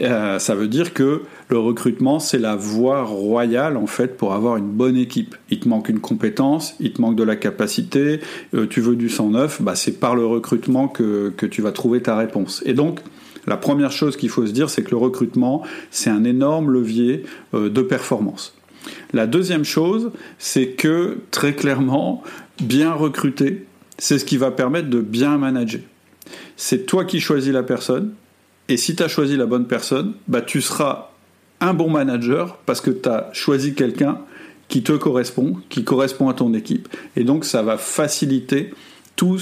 Euh, 0.00 0.38
ça 0.38 0.54
veut 0.54 0.68
dire 0.68 0.92
que 0.92 1.22
le 1.48 1.58
recrutement, 1.58 2.18
c'est 2.18 2.38
la 2.38 2.56
voie 2.56 3.04
royale 3.04 3.76
en 3.76 3.86
fait 3.86 4.16
pour 4.16 4.32
avoir 4.32 4.56
une 4.56 4.70
bonne 4.70 4.96
équipe. 4.96 5.36
Il 5.50 5.60
te 5.60 5.68
manque 5.68 5.88
une 5.88 6.00
compétence, 6.00 6.74
il 6.80 6.92
te 6.92 7.00
manque 7.00 7.16
de 7.16 7.22
la 7.22 7.36
capacité, 7.36 8.20
euh, 8.54 8.66
tu 8.66 8.80
veux 8.80 8.96
du 8.96 9.08
sang 9.08 9.30
neuf, 9.30 9.62
bah, 9.62 9.74
c'est 9.76 10.00
par 10.00 10.16
le 10.16 10.26
recrutement 10.26 10.88
que, 10.88 11.32
que 11.36 11.46
tu 11.46 11.62
vas 11.62 11.72
trouver 11.72 12.02
ta 12.02 12.16
réponse. 12.16 12.62
Et 12.66 12.74
donc, 12.74 13.00
la 13.46 13.56
première 13.56 13.92
chose 13.92 14.16
qu'il 14.16 14.30
faut 14.30 14.46
se 14.46 14.52
dire, 14.52 14.70
c'est 14.70 14.82
que 14.82 14.90
le 14.90 14.96
recrutement, 14.96 15.62
c'est 15.90 16.10
un 16.10 16.24
énorme 16.24 16.70
levier 16.70 17.24
euh, 17.52 17.68
de 17.68 17.82
performance. 17.82 18.56
La 19.12 19.26
deuxième 19.26 19.64
chose, 19.64 20.10
c'est 20.38 20.68
que 20.68 21.18
très 21.30 21.54
clairement, 21.54 22.22
bien 22.62 22.92
recruter, 22.92 23.66
c'est 23.98 24.18
ce 24.18 24.24
qui 24.24 24.36
va 24.36 24.50
permettre 24.50 24.90
de 24.90 25.00
bien 25.00 25.38
manager. 25.38 25.80
C'est 26.56 26.86
toi 26.86 27.04
qui 27.04 27.20
choisis 27.20 27.52
la 27.52 27.62
personne, 27.62 28.12
et 28.68 28.76
si 28.76 28.96
tu 28.96 29.02
as 29.02 29.08
choisi 29.08 29.36
la 29.36 29.46
bonne 29.46 29.66
personne, 29.66 30.14
bah, 30.28 30.40
tu 30.40 30.60
seras 30.60 31.10
un 31.60 31.74
bon 31.74 31.90
manager 31.90 32.58
parce 32.66 32.80
que 32.80 32.90
tu 32.90 33.08
as 33.08 33.28
choisi 33.32 33.74
quelqu'un 33.74 34.18
qui 34.68 34.82
te 34.82 34.92
correspond, 34.92 35.56
qui 35.68 35.84
correspond 35.84 36.28
à 36.28 36.34
ton 36.34 36.54
équipe. 36.54 36.88
Et 37.16 37.24
donc, 37.24 37.44
ça 37.44 37.62
va 37.62 37.76
faciliter 37.76 38.72
tout, 39.16 39.38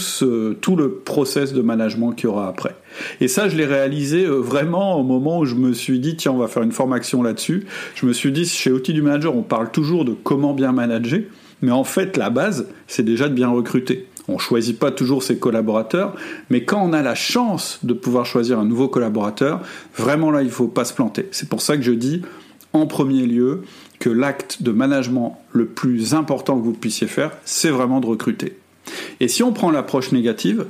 tout 0.61 0.77
le 0.77 0.91
process 0.91 1.53
de 1.53 1.63
management 1.63 2.13
qu'il 2.13 2.25
y 2.25 2.27
aura 2.27 2.49
après. 2.49 2.75
Et 3.21 3.29
ça, 3.29 3.49
je 3.49 3.57
l'ai 3.57 3.65
réalisé 3.65 4.25
euh, 4.25 4.35
vraiment 4.35 4.99
au 4.99 5.03
moment 5.03 5.39
où 5.39 5.45
je 5.47 5.55
me 5.55 5.73
suis 5.73 5.99
dit, 5.99 6.17
tiens, 6.17 6.33
on 6.33 6.39
va 6.39 6.49
faire 6.49 6.63
une 6.63 6.73
formation 6.73 7.23
là-dessus. 7.23 7.65
Je 7.95 8.05
me 8.07 8.13
suis 8.13 8.33
dit, 8.33 8.45
chez 8.45 8.71
Outils 8.71 8.93
du 8.93 9.03
Manager, 9.03 9.35
on 9.35 9.43
parle 9.43 9.71
toujours 9.71 10.05
de 10.05 10.13
comment 10.13 10.53
bien 10.53 10.73
manager, 10.73 11.21
mais 11.63 11.71
en 11.71 11.85
fait, 11.85 12.17
la 12.17 12.29
base, 12.29 12.69
c'est 12.87 13.05
déjà 13.05 13.29
de 13.29 13.35
bien 13.35 13.49
recruter. 13.49 14.09
On 14.33 14.37
ne 14.37 14.41
choisit 14.41 14.79
pas 14.79 14.91
toujours 14.91 15.23
ses 15.23 15.37
collaborateurs, 15.37 16.17
mais 16.49 16.65
quand 16.65 16.83
on 16.83 16.95
a 16.95 17.03
la 17.03 17.15
chance 17.15 17.79
de 17.83 17.93
pouvoir 17.93 18.25
choisir 18.25 18.59
un 18.59 18.65
nouveau 18.65 18.89
collaborateur, 18.89 19.61
vraiment 19.95 20.31
là, 20.31 20.41
il 20.41 20.47
ne 20.47 20.51
faut 20.51 20.69
pas 20.69 20.87
se 20.87 20.95
planter. 20.95 21.29
C'est 21.33 21.51
pour 21.51 21.61
ça 21.61 21.77
que 21.77 21.83
je 21.83 21.93
dis, 21.93 22.23
en 22.73 22.87
premier 22.87 23.27
lieu, 23.27 23.61
que 23.99 24.09
l'acte 24.09 24.63
de 24.63 24.71
management 24.71 25.39
le 25.53 25.67
plus 25.67 26.15
important 26.15 26.59
que 26.59 26.65
vous 26.65 26.73
puissiez 26.73 27.09
faire, 27.09 27.33
c'est 27.45 27.69
vraiment 27.69 28.01
de 28.01 28.07
recruter. 28.07 28.57
Et 29.21 29.29
si 29.29 29.43
on 29.43 29.53
prend 29.53 29.71
l'approche 29.71 30.13
négative, 30.13 30.65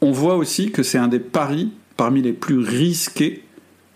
on 0.00 0.12
voit 0.12 0.36
aussi 0.36 0.70
que 0.70 0.84
c'est 0.84 0.98
un 0.98 1.08
des 1.08 1.18
paris 1.18 1.72
parmi 1.96 2.22
les 2.22 2.32
plus 2.32 2.58
risqués 2.58 3.42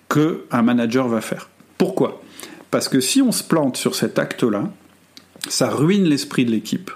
qu'un 0.08 0.62
manager 0.62 1.06
va 1.06 1.20
faire. 1.20 1.48
Pourquoi? 1.78 2.20
Parce 2.72 2.88
que 2.88 2.98
si 2.98 3.22
on 3.22 3.30
se 3.30 3.44
plante 3.44 3.76
sur 3.76 3.94
cet 3.94 4.18
acte-là, 4.18 4.64
ça 5.48 5.70
ruine 5.70 6.06
l'esprit 6.06 6.44
de 6.44 6.50
l'équipe 6.50 6.90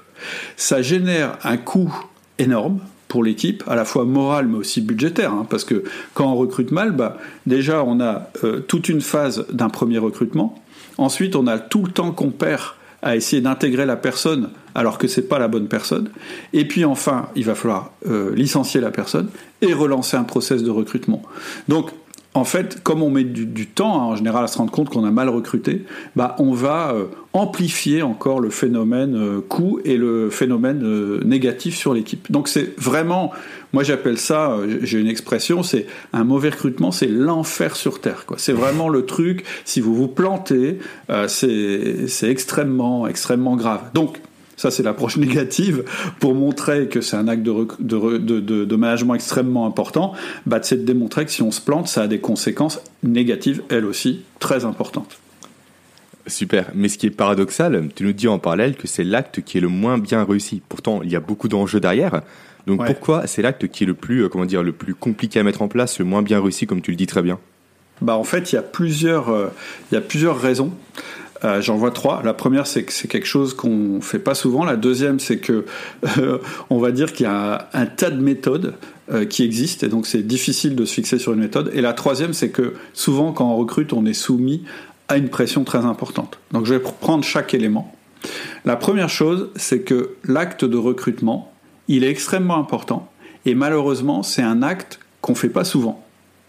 ça 0.57 0.83
génère 0.83 1.39
un 1.45 1.57
coût 1.57 1.95
énorme 2.39 2.81
pour 3.09 3.23
l'équipe, 3.23 3.63
à 3.69 3.77
la 3.77 3.85
fois 3.85 4.05
moral 4.05 4.49
mais 4.49 4.59
aussi 4.59 4.81
budgétaire, 4.81 5.33
hein, 5.33 5.47
parce 5.49 5.65
que 5.65 5.85
quand 6.15 6.33
on 6.33 6.35
recrute 6.35 6.73
mal, 6.73 6.93
bah, 6.93 7.19
déjà 7.47 7.85
on 7.85 8.01
a 8.01 8.29
euh, 8.43 8.61
toute 8.61 8.89
une 8.89 9.01
phase 9.01 9.47
d'un 9.53 9.69
premier 9.69 9.99
recrutement, 9.99 10.61
ensuite 10.99 11.37
on 11.37 11.47
a 11.47 11.59
tout 11.59 11.85
le 11.85 11.93
temps 11.93 12.11
qu'on 12.13 12.31
perd 12.31 12.63
à 13.03 13.17
essayer 13.17 13.43
d'intégrer 13.43 13.87
la 13.87 13.97
personne 13.97 14.51
alors 14.75 14.99
que 14.99 15.07
c'est 15.07 15.29
pas 15.29 15.39
la 15.39 15.47
bonne 15.47 15.69
personne, 15.69 16.09
et 16.53 16.67
puis 16.67 16.85
enfin 16.85 17.29
il 17.37 17.45
va 17.45 17.55
falloir 17.55 17.93
euh, 18.07 18.35
licencier 18.35 18.81
la 18.81 18.91
personne 18.91 19.29
et 19.61 19.73
relancer 19.73 20.17
un 20.17 20.25
process 20.25 20.63
de 20.63 20.71
recrutement. 20.71 21.23
Donc 21.69 21.91
en 22.37 22.45
fait, 22.45 22.83
comme 22.83 23.01
on 23.01 23.11
met 23.11 23.23
du, 23.23 23.67
temps 23.67 23.95
hein, 23.95 24.05
en 24.07 24.17
général 24.17 24.45
à 24.45 24.49
se 24.49 24.59
rendre 24.59 24.73
compte 24.73 24.91
qu'on 24.91 25.05
a 25.05 25.11
mal 25.13 25.29
recruté, 25.29 25.85
bah 26.17 26.35
on 26.41 26.53
va 26.53 26.93
euh, 26.93 27.05
amplifier 27.33 28.03
encore 28.03 28.41
le 28.41 28.51
phénomène 28.51 29.15
euh, 29.15 29.41
coût 29.41 29.79
et 29.85 29.97
le 29.97 30.31
phénomène 30.31 30.83
euh, 30.83 31.23
négatif 31.25 31.77
sur 31.77 31.95
l'équipe. 31.95 32.31
Donc 32.33 32.49
c'est 32.49 32.77
vraiment, 32.77 33.31
moi 33.73 33.85
j'appelle 33.85 34.19
ça, 34.19 34.57
j'ai 34.83 34.99
une 34.99 35.07
expression, 35.07 35.63
c'est 35.63 35.87
un 36.13 36.25
mauvais 36.25 36.51
recrutement, 36.51 36.91
c'est 36.91 37.07
l'enfer 37.07 37.77
sur 37.77 38.01
terre. 38.01 38.25
C'est 38.37 38.53
vraiment 38.53 38.89
le 38.89 39.07
truc. 39.07 39.45
Si 39.65 39.81
vous 39.81 39.95
vous 39.95 40.09
plantez, 40.09 40.79
c'est 41.29 42.09
extrêmement, 42.23 43.07
extrêmement 43.07 43.55
grave. 43.55 43.81
Donc 43.95 44.19
ça, 44.57 44.71
c'est 44.71 44.83
l'approche 44.83 45.17
négative 45.17 45.85
pour 46.21 46.35
montrer 46.35 46.89
que 46.89 47.01
c'est 47.01 47.17
un 47.17 47.29
acte 47.29 47.43
de, 47.43 48.19
de, 48.19 48.77
management 48.77 49.15
extrêmement 49.15 49.67
important. 49.67 50.13
Bah, 50.47 50.61
c'est 50.63 50.77
de 50.77 50.85
démontrer 50.85 51.25
que 51.25 51.31
si 51.31 51.43
on 51.43 51.51
se 51.51 51.61
plante, 51.61 51.89
ça 51.89 52.03
a 52.03 52.07
des 52.07 52.21
conséquences 52.21 52.81
négatives, 53.03 53.63
elles 53.69 53.85
aussi, 53.85 54.23
très 54.39 54.65
importantes. 54.65 55.19
Super. 56.27 56.71
Mais 56.75 56.89
ce 56.89 56.97
qui 56.97 57.07
est 57.07 57.11
paradoxal, 57.11 57.89
tu 57.95 58.05
nous 58.05 58.13
dis 58.13 58.29
en 58.29 58.39
parallèle 58.39 58.77
que 58.77 58.87
c'est 58.87 59.05
l'acte 59.05 59.43
qui 59.43 59.59
est 59.59 59.61
le 59.61 59.69
moins 59.69 59.99
bien 59.99 60.25
réussi. 60.25 60.63
Pourtant, 60.69 61.01
il 61.03 61.11
y 61.11 61.17
a 61.17 61.21
beaucoup 61.21 61.49
d'enjeux 61.49 61.81
derrière. 61.81 62.23
Donc 62.67 62.85
pourquoi 62.87 63.27
c'est 63.27 63.43
l'acte 63.43 63.69
qui 63.69 63.85
est 63.85 63.87
le 63.87 63.95
plus, 63.95 64.25
euh, 64.25 64.29
comment 64.29 64.47
dire, 64.47 64.63
le 64.63 64.73
plus 64.73 64.95
compliqué 64.95 65.39
à 65.39 65.43
mettre 65.43 65.61
en 65.61 65.69
place, 65.69 65.99
le 65.99 66.07
moins 66.07 66.23
bien 66.23 66.41
réussi, 66.41 66.67
comme 66.67 66.81
tu 66.81 66.93
le 66.93 66.97
dis 66.97 67.07
très 67.07 67.21
bien? 67.21 67.39
Bah 68.01 68.17
en 68.17 68.25
fait, 68.25 68.53
il 68.53 68.57
y 68.57 68.59
a 68.59 68.63
plusieurs, 68.63 69.29
euh, 69.29 69.49
il 69.91 69.95
y 69.95 69.99
a 69.99 70.01
plusieurs 70.01 70.41
raisons. 70.41 70.73
Euh, 71.45 71.61
j'en 71.61 71.77
vois 71.77 71.91
trois. 71.91 72.23
La 72.25 72.35
première, 72.35 72.67
c'est 72.67 72.85
que 72.85 72.93
c'est 72.93 73.09
quelque 73.09 73.27
chose 73.27 73.55
qu'on 73.55 74.01
fait 74.01 74.19
pas 74.19 74.35
souvent. 74.35 74.65
La 74.65 74.77
deuxième, 74.77 75.21
c'est 75.21 75.39
que 75.39 75.65
euh, 76.19 76.39
on 76.71 76.79
va 76.79 76.91
dire 76.91 77.13
qu'il 77.13 77.25
y 77.25 77.29
a 77.29 77.69
un, 77.73 77.87
tas 77.87 78.11
de 78.11 78.21
méthodes 78.21 78.75
euh, 79.13 79.25
qui 79.25 79.45
existent 79.45 79.87
et 79.87 79.91
donc 79.91 80.07
c'est 80.07 80.23
difficile 80.23 80.75
de 80.75 80.85
se 80.85 80.95
fixer 80.95 81.19
sur 81.19 81.33
une 81.33 81.41
méthode. 81.41 81.71
Et 81.75 81.81
la 81.81 81.93
troisième, 81.93 82.33
c'est 82.33 82.51
que 82.51 82.75
souvent, 82.95 83.33
quand 83.33 83.51
on 83.51 83.57
recrute, 83.57 83.93
on 83.93 84.07
est 84.07 84.15
soumis 84.15 84.65
à 85.09 85.19
une 85.19 85.29
pression 85.29 85.65
très 85.65 85.85
importante. 85.85 86.39
Donc, 86.53 86.65
je 86.65 86.75
vais 86.75 86.81
prendre 86.81 87.25
chaque 87.25 87.53
élément. 87.53 87.95
La 88.65 88.77
première 88.77 89.11
chose, 89.11 89.51
c'est 89.55 89.81
que 89.81 90.15
l'acte 90.25 90.65
de 90.65 90.79
recrutement, 90.79 91.53
il 91.89 92.05
est 92.05 92.11
extrêmement 92.11 92.57
important 92.57 93.11
et 93.45 93.55
malheureusement, 93.55 94.23
c'est 94.23 94.43
un 94.43 94.63
acte 94.63 94.99
qu'on 95.21 95.35
fait 95.35 95.51
pas 95.51 95.65
souvent. 95.65 96.03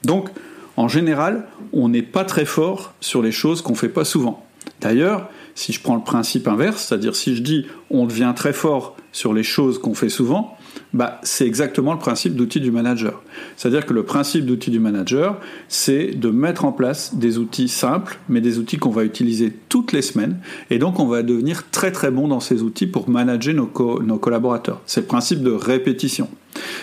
Donc, 0.04 0.30
en 0.78 0.88
général, 0.88 1.48
on 1.74 1.90
n'est 1.90 2.02
pas 2.02 2.24
très 2.24 2.46
fort 2.46 2.94
sur 3.02 3.22
les 3.22 3.34
choses 3.34 3.62
qu'on 3.62 3.76
fait 3.76 3.90
pas 3.90 4.06
souvent. 4.06 4.45
D'ailleurs, 4.82 5.30
si 5.56 5.72
je 5.72 5.82
prends 5.82 5.96
le 5.96 6.04
principe 6.04 6.48
inverse, 6.48 6.86
c'est-à-dire 6.86 7.16
si 7.16 7.36
je 7.36 7.42
dis 7.42 7.66
on 7.90 8.06
devient 8.06 8.34
très 8.36 8.54
fort 8.54 8.96
sur 9.12 9.34
les 9.34 9.44
choses 9.44 9.80
qu'on 9.80 9.94
fait 9.94 10.10
souvent, 10.10 10.58
bah, 10.94 11.20
c'est 11.24 11.46
exactement 11.46 11.94
le 11.94 12.00
principe 12.00 12.36
d'outil 12.36 12.60
du 12.60 12.72
manager. 12.72 13.22
C'est-à-dire 13.56 13.86
que 13.86 13.94
le 13.94 14.04
principe 14.04 14.46
d'outil 14.46 14.72
du 14.72 14.80
manager, 14.80 15.40
c'est 15.68 16.08
de 16.08 16.30
mettre 16.30 16.66
en 16.66 16.72
place 16.72 17.16
des 17.16 17.38
outils 17.38 17.70
simples, 17.70 18.20
mais 18.30 18.42
des 18.42 18.60
outils 18.60 18.78
qu'on 18.78 18.92
va 18.92 19.04
utiliser 19.04 19.54
toutes 19.70 19.92
les 19.92 20.02
semaines, 20.02 20.38
et 20.70 20.78
donc 20.78 21.00
on 21.00 21.06
va 21.06 21.24
devenir 21.24 21.70
très 21.70 21.92
très 21.92 22.12
bon 22.12 22.28
dans 22.28 22.40
ces 22.40 22.62
outils 22.62 22.88
pour 22.88 23.10
manager 23.10 23.54
nos, 23.54 23.72
nos 24.02 24.18
collaborateurs. 24.18 24.82
C'est 24.86 25.02
le 25.02 25.08
principe 25.08 25.42
de 25.42 25.52
répétition. 25.52 26.30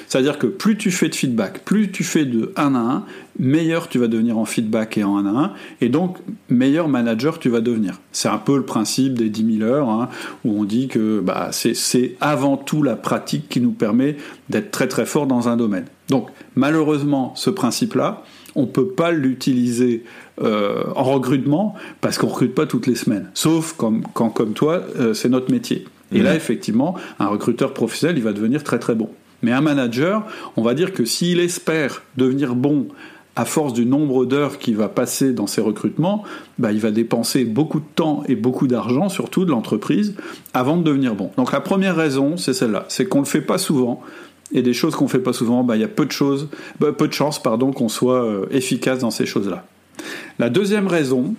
C'est-à-dire 0.08 0.38
que 0.38 0.46
plus 0.46 0.76
tu 0.76 0.90
fais 0.90 1.08
de 1.08 1.14
feedback, 1.14 1.64
plus 1.64 1.90
tu 1.90 2.04
fais 2.04 2.24
de 2.24 2.52
1 2.56 2.74
à 2.74 2.78
1, 2.78 3.04
meilleur 3.38 3.88
tu 3.88 3.98
vas 3.98 4.08
devenir 4.08 4.38
en 4.38 4.44
feedback 4.44 4.98
et 4.98 5.04
en 5.04 5.18
1 5.18 5.26
à 5.26 5.38
1, 5.44 5.52
et 5.80 5.88
donc 5.88 6.18
meilleur 6.48 6.88
manager 6.88 7.38
tu 7.38 7.48
vas 7.48 7.60
devenir. 7.60 8.00
C'est 8.12 8.28
un 8.28 8.38
peu 8.38 8.56
le 8.56 8.64
principe 8.64 9.14
des 9.14 9.30
10 9.30 9.58
000 9.58 9.70
heures, 9.70 9.88
hein, 9.88 10.08
où 10.44 10.60
on 10.60 10.64
dit 10.64 10.88
que 10.88 11.20
bah, 11.20 11.50
c'est 11.52 12.16
avant 12.20 12.56
tout 12.56 12.82
la 12.82 12.96
pratique 12.96 13.48
qui 13.48 13.60
nous 13.60 13.72
permet 13.72 14.16
d'être 14.48 14.70
très 14.70 14.88
très 14.88 15.06
fort 15.06 15.26
dans 15.26 15.48
un 15.48 15.56
domaine. 15.56 15.86
Donc 16.08 16.28
malheureusement, 16.56 17.32
ce 17.36 17.50
principe-là, 17.50 18.22
on 18.54 18.66
peut 18.66 18.88
pas 18.88 19.12
l'utiliser 19.12 20.04
euh, 20.42 20.84
en 20.94 21.04
recrutement 21.04 21.74
parce 22.00 22.18
qu'on 22.18 22.26
recrute 22.26 22.54
pas 22.54 22.66
toutes 22.66 22.86
les 22.86 22.94
semaines. 22.94 23.30
Sauf 23.34 23.72
comme, 23.74 24.02
quand, 24.12 24.30
comme 24.30 24.52
toi, 24.52 24.82
euh, 24.98 25.14
c'est 25.14 25.28
notre 25.28 25.50
métier. 25.50 25.86
Et 26.14 26.20
là, 26.20 26.34
effectivement, 26.34 26.94
un 27.18 27.28
recruteur 27.28 27.72
professionnel, 27.72 28.18
il 28.18 28.22
va 28.22 28.34
devenir 28.34 28.62
très 28.62 28.78
très 28.78 28.94
bon. 28.94 29.08
Mais 29.42 29.52
un 29.52 29.60
manager, 29.60 30.24
on 30.56 30.62
va 30.62 30.74
dire 30.74 30.92
que 30.92 31.04
s'il 31.04 31.40
espère 31.40 32.02
devenir 32.16 32.54
bon 32.54 32.88
à 33.34 33.44
force 33.44 33.72
du 33.72 33.86
nombre 33.86 34.26
d'heures 34.26 34.58
qu'il 34.58 34.76
va 34.76 34.88
passer 34.88 35.32
dans 35.32 35.46
ses 35.46 35.62
recrutements, 35.62 36.22
bah, 36.58 36.72
il 36.72 36.80
va 36.80 36.90
dépenser 36.90 37.44
beaucoup 37.44 37.80
de 37.80 37.86
temps 37.94 38.22
et 38.28 38.36
beaucoup 38.36 38.66
d'argent, 38.66 39.08
surtout 39.08 39.44
de 39.44 39.50
l'entreprise, 39.50 40.14
avant 40.52 40.76
de 40.76 40.82
devenir 40.82 41.14
bon. 41.14 41.30
Donc 41.36 41.52
la 41.52 41.60
première 41.60 41.96
raison, 41.96 42.36
c'est 42.36 42.52
celle-là, 42.52 42.84
c'est 42.88 43.06
qu'on 43.06 43.20
ne 43.20 43.24
le 43.24 43.28
fait 43.28 43.40
pas 43.40 43.58
souvent. 43.58 44.02
Et 44.54 44.60
des 44.60 44.74
choses 44.74 44.94
qu'on 44.94 45.04
ne 45.04 45.10
fait 45.10 45.18
pas 45.18 45.32
souvent, 45.32 45.64
bah, 45.64 45.76
il 45.76 45.80
y 45.80 45.84
a 45.84 45.88
peu 45.88 46.04
de 46.04 46.12
choses, 46.12 46.48
bah, 46.78 46.92
peu 46.92 47.08
de 47.08 47.14
chances, 47.14 47.42
pardon, 47.42 47.72
qu'on 47.72 47.88
soit 47.88 48.22
euh, 48.22 48.46
efficace 48.50 48.98
dans 48.98 49.10
ces 49.10 49.24
choses-là. 49.24 49.64
La 50.38 50.50
deuxième 50.50 50.88
raison, 50.88 51.34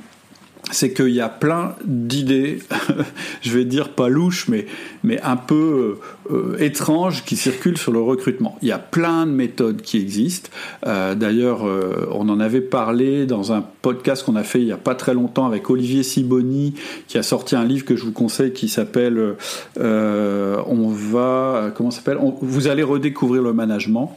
c'est 0.71 0.93
qu'il 0.93 1.09
y 1.09 1.21
a 1.21 1.29
plein 1.29 1.75
d'idées, 1.85 2.59
je 3.41 3.51
vais 3.55 3.65
dire 3.65 3.89
pas 3.89 4.09
louches, 4.09 4.47
mais, 4.47 4.65
mais 5.03 5.21
un 5.21 5.35
peu 5.35 5.99
euh, 6.29 6.53
euh, 6.53 6.57
étranges 6.57 7.23
qui 7.23 7.35
circulent 7.35 7.77
sur 7.77 7.91
le 7.91 8.01
recrutement. 8.01 8.57
Il 8.61 8.67
y 8.67 8.71
a 8.71 8.79
plein 8.79 9.25
de 9.25 9.31
méthodes 9.31 9.81
qui 9.81 9.97
existent. 9.97 10.49
Euh, 10.85 11.15
d'ailleurs, 11.15 11.65
on 12.11 12.27
en 12.29 12.39
avait 12.39 12.61
parlé 12.61 13.25
dans 13.25 13.53
un 13.53 13.63
podcast 13.81 14.25
qu'on 14.25 14.35
a 14.35 14.43
fait 14.43 14.59
il 14.59 14.65
n'y 14.65 14.71
a 14.71 14.77
pas 14.77 14.95
très 14.95 15.13
longtemps 15.13 15.45
avec 15.45 15.69
Olivier 15.69 16.03
Siboni, 16.03 16.73
qui 17.07 17.17
a 17.17 17.23
sorti 17.23 17.55
un 17.55 17.65
livre 17.65 17.85
que 17.85 17.95
je 17.95 18.03
vous 18.03 18.11
conseille 18.11 18.53
qui 18.53 18.67
s'appelle 18.67 19.35
On 19.77 20.87
va. 20.87 21.71
Comment 21.75 21.91
s'appelle? 21.91 22.17
Vous 22.41 22.67
allez 22.67 22.83
redécouvrir 22.83 23.41
le 23.41 23.53
management. 23.53 24.15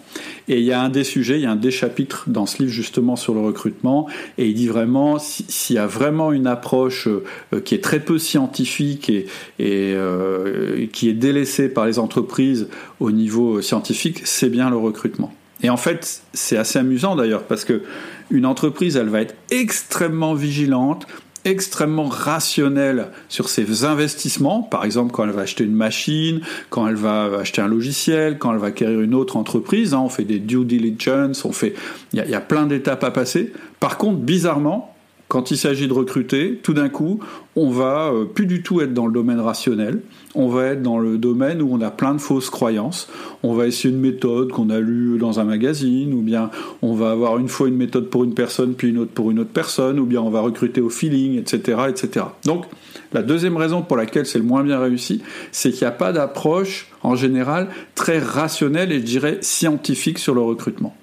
Et 0.49 0.61
il 0.61 0.65
y 0.65 0.73
a 0.73 0.81
un 0.81 0.91
des 0.91 1.05
sujets, 1.05 1.37
il 1.37 1.43
y 1.43 1.47
a 1.47 1.51
un 1.51 1.57
des 1.57 1.73
chapitres 1.73 2.25
dans 2.29 2.47
ce 2.47 2.63
livre 2.63 2.73
justement 2.73 3.17
sur 3.17 3.35
le 3.35 3.41
recrutement, 3.41 4.07
et 4.39 4.47
il 4.47 4.55
dit 4.55 4.69
vraiment 4.69 5.19
s'il 5.19 5.77
y 5.77 5.79
a 5.79 5.87
vraiment 5.87 6.33
une 6.33 6.47
approche 6.47 7.09
euh, 7.09 7.61
qui 7.61 7.75
est 7.75 7.83
très 7.83 8.01
peu 8.01 8.19
scientifique 8.19 9.11
et, 9.11 9.27
euh, 9.59 10.87
qui 10.93 11.09
est 11.09 11.15
délaissée 11.15 11.69
par 11.69 11.87
les 11.87 11.96
entreprises 11.99 12.69
au 13.00 13.11
niveau 13.11 13.61
scientifique, 13.62 14.23
c'est 14.25 14.49
bien 14.49 14.71
le 14.71 14.76
recrutement. 14.76 15.33
Et 15.62 15.71
en 15.71 15.76
fait, 15.76 16.23
c'est 16.33 16.57
assez 16.57 16.79
amusant 16.79 17.17
d'ailleurs 17.17 17.45
parce 17.45 17.65
que 17.65 17.83
une 18.31 18.45
entreprise, 18.45 18.97
elle 18.97 19.09
va 19.09 19.21
être 19.21 19.35
extrêmement 19.50 20.35
vigilante 20.35 21.07
extrêmement 21.47 22.07
rationnelle 22.07 23.07
sur 23.29 23.49
ses 23.49 23.85
investissements, 23.85 24.62
par 24.62 24.85
exemple 24.85 25.12
quand 25.12 25.23
elle 25.23 25.31
va 25.31 25.43
acheter 25.43 25.62
une 25.62 25.76
machine, 25.76 26.41
quand 26.71 26.88
elle 26.88 26.97
va 26.97 27.31
acheter 27.38 27.62
un 27.62 27.69
logiciel, 27.69 28.38
quand 28.38 28.53
elle 28.53 28.59
va 28.59 28.67
acquérir 28.67 29.00
une 29.00 29.15
autre 29.15 29.37
entreprise, 29.37 29.95
hein, 29.95 30.00
on 30.00 30.09
fait 30.09 30.25
des 30.25 30.41
due 30.41 30.65
diligence, 30.65 31.45
on 31.45 31.53
fait, 31.53 31.75
il 32.12 32.25
y, 32.26 32.31
y, 32.31 32.35
a 32.35 32.41
plein 32.41 32.67
d'étapes 32.67 33.05
à 33.05 33.12
passer. 33.12 33.53
Par 33.79 33.97
contre, 33.97 34.19
bizarrement, 34.19 34.96
quand 35.28 35.50
il 35.50 35.56
s'agit 35.56 35.88
de 35.88 35.92
recruter, 35.92 36.61
tout 36.62 36.73
d'un 36.73 36.88
coup, 36.88 37.21
on 37.56 37.71
va 37.71 38.12
euh, 38.12 38.25
plus 38.25 38.47
du 38.47 38.62
tout 38.62 38.80
être 38.80 38.95
dans 38.95 39.06
le 39.06 39.12
domaine 39.12 39.40
rationnel, 39.40 40.00
on 40.37 40.49
va 40.49 40.66
être 40.66 40.83
dans 40.83 40.99
le 40.99 41.18
domaine 41.18 41.62
où 41.62 41.68
on 41.73 41.80
a 41.80 41.90
plein 41.90 42.14
de 42.14 42.21
fausses 42.21 42.50
croyances. 42.50 43.09
On 43.42 43.54
va 43.54 43.66
essayer 43.66 43.92
une 43.92 44.00
méthode 44.00 44.50
qu'on 44.52 44.71
a 44.71 44.78
lue 44.78 45.18
dans 45.18 45.40
un 45.40 45.45
magazine, 45.45 46.12
ou 46.14 46.21
bien 46.21 46.50
on 46.83 46.95
va 46.95 47.11
avoir 47.11 47.38
une 47.38 47.49
fois 47.49 47.68
une 47.68 47.76
méthode 47.76 48.09
pour 48.09 48.23
une 48.23 48.35
personne, 48.35 48.75
puis 48.75 48.90
une 48.90 48.99
autre 48.99 49.12
pour 49.12 49.30
une 49.30 49.40
autre 49.40 49.50
personne, 49.52 49.99
ou 49.99 50.06
bien 50.06 50.21
on 50.21 50.30
va 50.30 50.40
recruter 50.40 50.80
au 50.80 50.90
feeling, 50.90 51.38
etc. 51.38 51.78
etc. 51.88 52.26
Donc, 52.45 52.66
la 53.12 53.23
deuxième 53.23 53.56
raison 53.56 53.83
pour 53.83 53.97
laquelle 53.97 54.26
c'est 54.26 54.38
le 54.38 54.45
moins 54.45 54.62
bien 54.62 54.78
réussi, 54.78 55.23
c'est 55.50 55.71
qu'il 55.71 55.83
n'y 55.83 55.88
a 55.88 55.92
pas 55.92 56.12
d'approche, 56.12 56.88
en 57.02 57.16
général, 57.16 57.68
très 57.95 58.18
rationnelle 58.18 58.92
et 58.92 59.00
je 59.00 59.04
dirais 59.04 59.38
scientifique 59.40 60.18
sur 60.18 60.35
le 60.35 60.42
recrutement. 60.42 60.95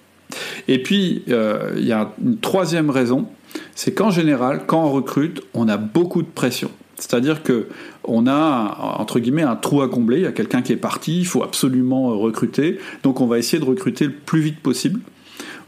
Et 0.67 0.81
puis, 0.81 1.23
euh, 1.29 1.73
il 1.77 1.85
y 1.85 1.91
a 1.91 2.13
une 2.23 2.37
troisième 2.37 2.89
raison, 2.89 3.27
c'est 3.75 3.93
qu'en 3.93 4.11
général, 4.11 4.63
quand 4.67 4.83
on 4.83 4.91
recrute, 4.91 5.41
on 5.53 5.67
a 5.67 5.77
beaucoup 5.77 6.21
de 6.21 6.27
pression. 6.27 6.69
C'est-à-dire 6.97 7.43
que 7.43 7.67
on 8.03 8.27
a 8.27 8.97
entre 8.99 9.19
guillemets 9.19 9.43
un 9.43 9.55
trou 9.55 9.81
à 9.81 9.89
combler. 9.89 10.17
Il 10.17 10.23
y 10.23 10.27
a 10.27 10.31
quelqu'un 10.31 10.61
qui 10.61 10.73
est 10.73 10.77
parti, 10.77 11.19
il 11.19 11.25
faut 11.25 11.43
absolument 11.43 12.17
recruter. 12.17 12.79
Donc 13.03 13.19
on 13.19 13.27
va 13.27 13.39
essayer 13.39 13.59
de 13.59 13.67
recruter 13.67 14.05
le 14.05 14.13
plus 14.13 14.41
vite 14.41 14.59
possible. 14.59 14.99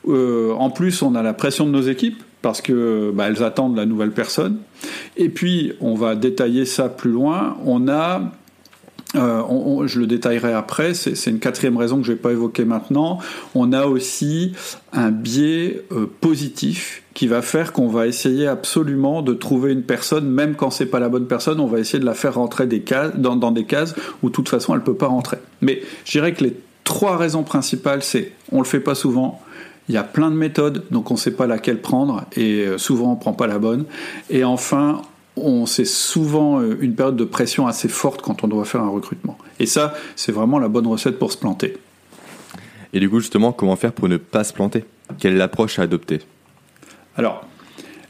Euh, 0.07 0.53
en 0.53 0.69
plus, 0.69 1.01
on 1.01 1.15
a 1.15 1.23
la 1.23 1.33
pression 1.33 1.65
de 1.65 1.71
nos 1.71 1.81
équipes 1.81 2.21
parce 2.41 2.61
que 2.61 3.11
bah, 3.13 3.25
elles 3.27 3.43
attendent 3.43 3.75
la 3.75 3.87
nouvelle 3.87 4.11
personne. 4.11 4.59
Et 5.17 5.29
puis, 5.29 5.73
on 5.81 5.95
va 5.95 6.15
détailler 6.15 6.65
ça 6.65 6.89
plus 6.89 7.09
loin. 7.09 7.57
On 7.65 7.87
a 7.87 8.31
euh, 9.15 9.87
je 9.87 9.99
le 9.99 10.07
détaillerai 10.07 10.53
après, 10.53 10.93
c'est 10.93 11.29
une 11.29 11.39
quatrième 11.39 11.77
raison 11.77 11.97
que 11.97 12.03
je 12.03 12.11
ne 12.11 12.15
vais 12.15 12.21
pas 12.21 12.31
évoquer 12.31 12.65
maintenant. 12.65 13.19
On 13.53 13.73
a 13.73 13.85
aussi 13.85 14.53
un 14.93 15.11
biais 15.11 15.83
euh, 15.91 16.05
positif 16.21 17.03
qui 17.13 17.27
va 17.27 17.41
faire 17.41 17.71
qu'on 17.71 17.87
va 17.87 18.07
essayer 18.07 18.47
absolument 18.47 19.21
de 19.21 19.33
trouver 19.33 19.71
une 19.71 19.83
personne, 19.83 20.29
même 20.29 20.55
quand 20.55 20.69
c'est 20.69 20.85
pas 20.85 20.99
la 20.99 21.09
bonne 21.09 21.27
personne, 21.27 21.59
on 21.59 21.67
va 21.67 21.79
essayer 21.79 21.99
de 21.99 22.05
la 22.05 22.13
faire 22.13 22.35
rentrer 22.35 22.67
dans, 22.67 23.51
des 23.51 23.63
cases 23.63 23.95
où 24.21 24.29
de 24.29 24.33
toute 24.33 24.49
façon 24.49 24.75
elle 24.75 24.81
peut 24.81 24.95
pas 24.95 25.07
rentrer. 25.07 25.37
Mais 25.61 25.81
je 26.03 26.11
dirais 26.11 26.33
que 26.33 26.43
les 26.43 26.57
trois 26.83 27.17
raisons 27.17 27.43
principales, 27.43 28.03
c'est 28.03 28.33
on 28.51 28.59
le 28.59 28.65
fait 28.65 28.81
pas 28.81 28.95
souvent, 28.95 29.41
il 29.87 29.95
y 29.95 29.97
a 29.97 30.03
plein 30.03 30.29
de 30.29 30.35
méthodes, 30.35 30.83
donc 30.91 31.09
on 31.09 31.13
ne 31.13 31.19
sait 31.19 31.31
pas 31.31 31.47
laquelle 31.47 31.79
prendre, 31.79 32.25
et 32.35 32.65
euh, 32.65 32.77
souvent 32.77 33.13
on 33.13 33.15
prend 33.15 33.33
pas 33.33 33.47
la 33.47 33.59
bonne. 33.59 33.85
Et 34.29 34.43
enfin, 34.43 35.01
on 35.35 35.65
c'est 35.65 35.85
souvent 35.85 36.61
euh, 36.61 36.77
une 36.79 36.95
période 36.95 37.15
de 37.15 37.23
pression 37.23 37.67
assez 37.67 37.87
forte 37.87 38.21
quand 38.21 38.43
on 38.43 38.47
doit 38.47 38.65
faire 38.65 38.81
un 38.81 38.89
recrutement. 38.89 39.37
Et 39.59 39.65
ça, 39.65 39.93
c'est 40.15 40.31
vraiment 40.31 40.59
la 40.59 40.67
bonne 40.67 40.87
recette 40.87 41.19
pour 41.19 41.31
se 41.31 41.37
planter. 41.37 41.77
Et 42.93 42.99
du 42.99 43.09
coup, 43.09 43.19
justement, 43.19 43.51
comment 43.51 43.75
faire 43.75 43.91
pour 43.91 44.07
ne 44.07 44.17
pas 44.17 44.43
se 44.43 44.53
planter? 44.53 44.85
Quelle 45.19 45.33
est 45.33 45.37
l'approche 45.37 45.79
à 45.79 45.83
adopter? 45.83 46.21
Alors, 47.17 47.45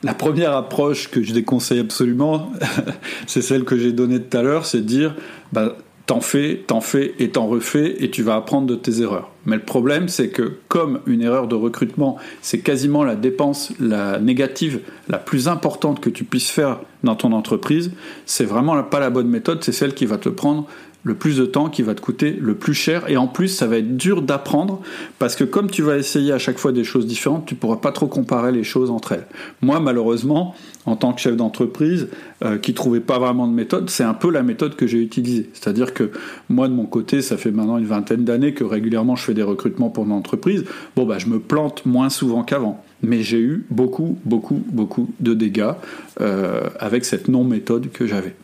la 0.04 0.14
première 0.14 0.56
approche 0.56 1.10
que 1.10 1.24
je 1.24 1.34
déconseille 1.34 1.80
absolument, 1.80 2.52
c'est 3.28 3.42
celle 3.42 3.64
que 3.64 3.78
j'ai 3.78 3.92
donnée 3.92 4.22
tout 4.22 4.38
à 4.38 4.44
l'heure, 4.44 4.66
c'est 4.66 4.82
de 4.82 4.84
dire, 4.84 5.16
bah, 5.52 5.76
t'en 6.06 6.22
fais, 6.22 6.64
t'en 6.68 6.82
fais 6.82 7.16
et 7.20 7.30
t'en 7.30 7.48
refais 7.48 7.96
et 8.04 8.12
tu 8.12 8.22
vas 8.22 8.36
apprendre 8.36 8.68
de 8.68 8.76
tes 8.76 9.02
erreurs. 9.02 9.32
Mais 9.46 9.56
le 9.56 9.64
problème, 9.64 10.08
c'est 10.08 10.30
que 10.30 10.58
comme 10.68 11.00
une 11.08 11.22
erreur 11.22 11.48
de 11.48 11.56
recrutement, 11.56 12.18
c'est 12.42 12.60
quasiment 12.60 13.04
la 13.04 13.16
dépense 13.16 13.74
la 13.80 14.20
négative 14.20 14.82
la 15.08 15.18
plus 15.18 15.48
importante 15.48 16.00
que 16.00 16.10
tu 16.10 16.24
puisses 16.24 16.50
faire 16.50 16.80
dans 17.04 17.16
ton 17.16 17.32
entreprise, 17.32 17.92
c'est 18.26 18.46
vraiment 18.46 18.82
pas 18.84 19.00
la 19.00 19.10
bonne 19.10 19.28
méthode, 19.28 19.64
c'est 19.64 19.72
celle 19.72 19.94
qui 19.94 20.06
va 20.06 20.18
te 20.18 20.30
prendre 20.30 20.68
le 21.06 21.14
plus 21.14 21.38
de 21.38 21.46
temps, 21.46 21.70
qui 21.70 21.84
va 21.84 21.94
te 21.94 22.02
coûter 22.02 22.38
le 22.42 22.56
plus 22.56 22.74
cher. 22.74 23.10
Et 23.10 23.16
en 23.16 23.28
plus, 23.28 23.48
ça 23.48 23.68
va 23.68 23.78
être 23.78 23.96
dur 23.96 24.24
d'apprendre 24.24 24.82
parce 25.20 25.36
que 25.36 25.44
comme 25.44 25.70
tu 25.70 25.84
vas 25.84 25.98
essayer 25.98 26.34
à 26.34 26.40
chaque 26.40 26.58
fois 26.58 26.72
des 26.72 26.84
choses 26.84 27.06
différentes, 27.06 27.46
tu 27.46 27.54
pourras 27.54 27.78
pas 27.78 27.92
trop 27.92 28.08
comparer 28.08 28.52
les 28.52 28.64
choses 28.64 28.90
entre 28.90 29.14
elles. 29.14 29.28
Moi, 29.62 29.80
malheureusement, 29.80 30.56
en 30.88 30.96
tant 30.96 31.14
que 31.14 31.22
chef 31.22 31.38
d'entreprise 31.38 32.08
euh, 32.44 32.58
qui 32.58 32.74
trouvait 32.74 33.00
pas 33.00 33.20
vraiment 33.20 33.48
de 33.48 33.54
méthode, 33.54 33.90
c'est 33.92 34.04
un 34.04 34.16
peu 34.16 34.32
la 34.32 34.42
méthode 34.42 34.76
que 34.76 34.88
j'ai 34.88 35.00
utilisée. 35.00 35.50
C'est-à-dire 35.54 35.94
que 35.94 36.10
moi, 36.50 36.68
de 36.68 36.74
mon 36.74 36.88
côté, 36.88 37.22
ça 37.22 37.38
fait 37.38 37.52
maintenant 37.52 37.78
une 37.78 37.86
vingtaine 37.86 38.26
d'années 38.26 38.56
que 38.56 38.64
régulièrement 38.64 39.16
je 39.16 39.24
fais 39.24 39.36
des 39.36 39.44
recrutements 39.44 39.92
pour 39.92 40.08
mon 40.08 40.16
entreprise. 40.16 40.66
Bon, 40.96 41.06
bah, 41.06 41.20
je 41.20 41.28
me 41.28 41.40
plante 41.40 41.86
moins 41.86 42.10
souvent 42.10 42.44
qu'avant. 42.44 42.84
Mais 43.04 43.22
j'ai 43.22 43.40
eu 43.40 43.66
beaucoup, 43.70 44.18
beaucoup, 44.26 44.64
beaucoup 44.72 45.10
de 45.20 45.36
dégâts 45.36 45.74
euh, 46.20 46.64
avec 46.80 47.06
cette 47.06 47.28
non-méthode 47.28 47.92
que 47.92 48.08
j'avais. 48.08 48.36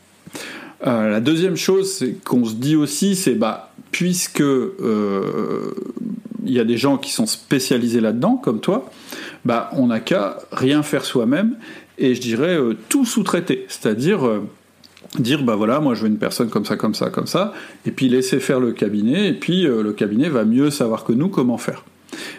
Euh, 0.86 1.10
la 1.10 1.20
deuxième 1.20 1.58
chose 1.58 2.04
qu'on 2.26 2.46
se 2.46 2.56
dit 2.56 2.76
aussi, 2.76 3.16
c'est 3.16 3.36
bah 3.36 3.72
puisque 3.92 4.42
euh, 4.42 5.74
il 6.46 6.54
y 6.54 6.60
a 6.60 6.64
des 6.64 6.78
gens 6.78 6.98
qui 6.98 7.12
sont 7.12 7.26
spécialisés 7.26 8.02
là-dedans, 8.02 8.36
comme 8.36 8.62
toi, 8.62 8.90
bah 9.46 9.70
on 9.74 9.88
n'a 9.88 10.00
qu'à 10.00 10.40
rien 10.52 10.82
faire 10.82 11.06
soi-même 11.06 11.58
et 11.98 12.16
je 12.16 12.22
dirais 12.22 12.58
euh, 12.58 12.76
tout 12.90 13.06
sous-traiter, 13.06 13.66
c'est-à-dire 13.68 14.22
dire 15.20 15.44
bah 15.44 15.56
voilà 15.56 15.82
moi 15.82 15.94
je 15.94 16.04
veux 16.04 16.08
une 16.08 16.18
personne 16.18 16.50
comme 16.50 16.64
ça 16.64 16.78
comme 16.78 16.96
ça 16.96 17.10
comme 17.10 17.28
ça 17.28 17.54
et 17.86 17.92
puis 17.92 18.08
laisser 18.08 18.40
faire 18.40 18.62
le 18.62 18.72
cabinet 18.72 19.28
et 19.28 19.34
puis 19.34 19.64
le 19.64 19.92
cabinet 19.92 20.30
va 20.30 20.46
mieux 20.46 20.70
savoir 20.70 21.04
que 21.04 21.12
nous 21.12 21.28
comment 21.28 21.58
faire. 21.58 21.84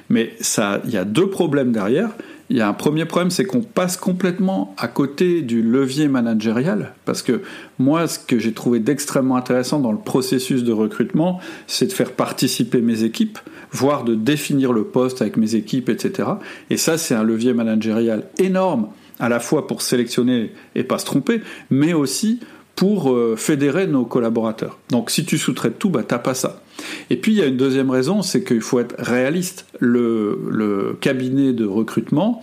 Mais 0.08 0.34
ça 0.40 0.80
il 0.84 0.90
y 0.90 0.96
a 0.96 1.04
deux 1.04 1.28
problèmes 1.28 1.70
derrière 1.70 2.10
il 2.52 2.58
y 2.58 2.60
a 2.60 2.68
un 2.68 2.74
premier 2.74 3.06
problème, 3.06 3.30
c'est 3.30 3.46
qu'on 3.46 3.62
passe 3.62 3.96
complètement 3.96 4.74
à 4.76 4.86
côté 4.86 5.40
du 5.40 5.62
levier 5.62 6.06
managérial, 6.06 6.92
parce 7.06 7.22
que 7.22 7.40
moi, 7.78 8.06
ce 8.06 8.18
que 8.18 8.38
j'ai 8.38 8.52
trouvé 8.52 8.78
d'extrêmement 8.78 9.36
intéressant 9.36 9.80
dans 9.80 9.90
le 9.90 9.96
processus 9.96 10.62
de 10.62 10.70
recrutement, 10.70 11.40
c'est 11.66 11.86
de 11.86 11.92
faire 11.92 12.12
participer 12.12 12.82
mes 12.82 13.04
équipes, 13.04 13.38
voire 13.70 14.04
de 14.04 14.14
définir 14.14 14.74
le 14.74 14.84
poste 14.84 15.22
avec 15.22 15.38
mes 15.38 15.54
équipes, 15.54 15.88
etc. 15.88 16.28
Et 16.68 16.76
ça, 16.76 16.98
c'est 16.98 17.14
un 17.14 17.24
levier 17.24 17.54
managérial 17.54 18.24
énorme, 18.36 18.88
à 19.18 19.30
la 19.30 19.40
fois 19.40 19.66
pour 19.66 19.80
sélectionner 19.80 20.52
et 20.74 20.84
pas 20.84 20.98
se 20.98 21.06
tromper, 21.06 21.40
mais 21.70 21.94
aussi 21.94 22.40
pour 22.76 23.12
euh, 23.12 23.36
fédérer 23.36 23.86
nos 23.86 24.04
collaborateurs. 24.04 24.78
Donc 24.90 25.10
si 25.10 25.24
tu 25.24 25.38
sous-traites 25.38 25.78
tout, 25.78 25.90
bah 25.90 26.02
t'as 26.06 26.18
pas 26.18 26.34
ça. 26.34 26.62
Et 27.10 27.16
puis 27.16 27.32
il 27.32 27.38
y 27.38 27.42
a 27.42 27.46
une 27.46 27.56
deuxième 27.56 27.90
raison, 27.90 28.22
c'est 28.22 28.42
qu'il 28.44 28.60
faut 28.60 28.80
être 28.80 28.94
réaliste. 28.98 29.66
Le, 29.78 30.96
cabinet 31.00 31.52
de 31.52 31.64
recrutement, 31.64 32.42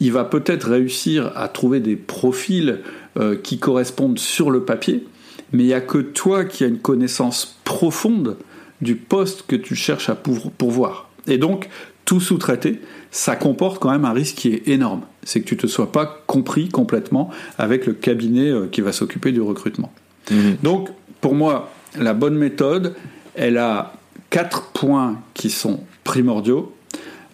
il 0.00 0.12
va 0.12 0.24
peut-être 0.24 0.68
réussir 0.70 1.32
à 1.36 1.48
trouver 1.48 1.80
des 1.80 1.96
profils 1.96 2.80
euh, 3.18 3.36
qui 3.36 3.58
correspondent 3.58 4.18
sur 4.18 4.50
le 4.50 4.64
papier, 4.64 5.06
mais 5.52 5.64
il 5.64 5.66
n'y 5.66 5.74
a 5.74 5.80
que 5.80 5.98
toi 5.98 6.44
qui 6.44 6.64
as 6.64 6.68
une 6.68 6.78
connaissance 6.78 7.58
profonde 7.64 8.36
du 8.80 8.94
poste 8.96 9.44
que 9.46 9.56
tu 9.56 9.74
cherches 9.74 10.08
à 10.08 10.14
pourvoir. 10.14 11.10
Et 11.26 11.38
donc, 11.38 11.68
tout 12.04 12.20
sous-traiter, 12.20 12.80
ça 13.10 13.36
comporte 13.36 13.78
quand 13.78 13.90
même 13.90 14.04
un 14.04 14.12
risque 14.12 14.36
qui 14.36 14.48
est 14.48 14.68
énorme. 14.68 15.02
C'est 15.22 15.40
que 15.40 15.46
tu 15.46 15.54
ne 15.54 15.60
te 15.60 15.66
sois 15.66 15.92
pas 15.92 16.22
compris 16.26 16.68
complètement 16.68 17.30
avec 17.58 17.86
le 17.86 17.94
cabinet 17.94 18.50
euh, 18.50 18.66
qui 18.66 18.80
va 18.80 18.92
s'occuper 18.92 19.32
du 19.32 19.40
recrutement. 19.40 19.92
Mhm. 20.30 20.56
Donc, 20.62 20.90
pour 21.20 21.34
moi, 21.34 21.70
la 21.98 22.14
bonne 22.14 22.36
méthode, 22.36 22.94
elle 23.34 23.58
a 23.58 23.94
quatre 24.30 24.70
points 24.72 25.20
qui 25.34 25.50
sont 25.50 25.80
primordiaux. 26.04 26.74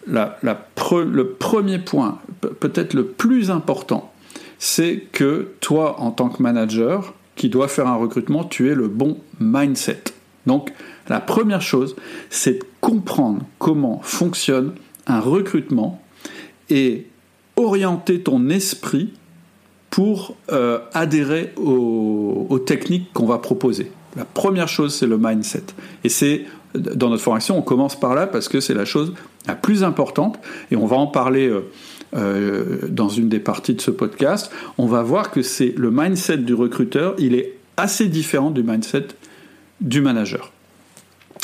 le 0.06 1.22
premier 1.38 1.78
point, 1.78 2.18
peut-être 2.60 2.94
le 2.94 3.06
plus 3.06 3.50
important, 3.50 4.12
c'est 4.58 5.06
que 5.12 5.48
toi, 5.60 6.00
en 6.00 6.10
tant 6.10 6.28
que 6.28 6.42
manager, 6.42 7.14
qui 7.36 7.48
doit 7.48 7.68
faire 7.68 7.88
un 7.88 7.96
recrutement, 7.96 8.44
tu 8.44 8.70
aies 8.70 8.74
le 8.74 8.88
bon 8.88 9.18
mindset. 9.40 10.04
Donc, 10.46 10.72
la 11.08 11.20
première 11.20 11.62
chose, 11.62 11.96
c'est 12.30 12.60
de 12.60 12.64
comprendre 12.80 13.42
comment 13.58 14.00
fonctionne 14.02 14.74
un 15.06 15.20
recrutement 15.20 16.00
et 16.70 17.06
orienter 17.56 18.20
ton 18.20 18.48
esprit 18.48 19.12
pour 19.90 20.36
euh, 20.50 20.80
adhérer 20.92 21.52
aux, 21.56 22.58
techniques 22.66 23.12
qu'on 23.12 23.26
va 23.26 23.38
proposer. 23.38 23.92
La 24.16 24.24
première 24.24 24.68
chose, 24.68 24.94
c'est 24.94 25.06
le 25.06 25.18
mindset. 25.18 25.64
Et 26.02 26.08
c'est 26.08 26.46
dans 26.74 27.10
notre 27.10 27.22
formation, 27.22 27.56
on 27.56 27.62
commence 27.62 27.98
par 27.98 28.14
là 28.14 28.26
parce 28.26 28.48
que 28.48 28.58
c'est 28.58 28.74
la 28.74 28.84
chose 28.84 29.14
la 29.46 29.54
plus 29.54 29.84
importante. 29.84 30.40
Et 30.72 30.76
on 30.76 30.86
va 30.86 30.96
en 30.96 31.06
parler 31.06 31.48
euh, 31.48 31.60
euh, 32.16 32.88
dans 32.88 33.08
une 33.08 33.28
des 33.28 33.38
parties 33.38 33.74
de 33.74 33.80
ce 33.80 33.92
podcast. 33.92 34.50
On 34.78 34.86
va 34.86 35.02
voir 35.02 35.30
que 35.30 35.42
c'est 35.42 35.74
le 35.76 35.90
mindset 35.92 36.38
du 36.38 36.54
recruteur. 36.54 37.14
Il 37.18 37.34
est 37.34 37.56
assez 37.76 38.06
différent 38.06 38.50
du 38.50 38.64
mindset 38.64 39.06
du 39.80 40.00
manager. 40.00 40.53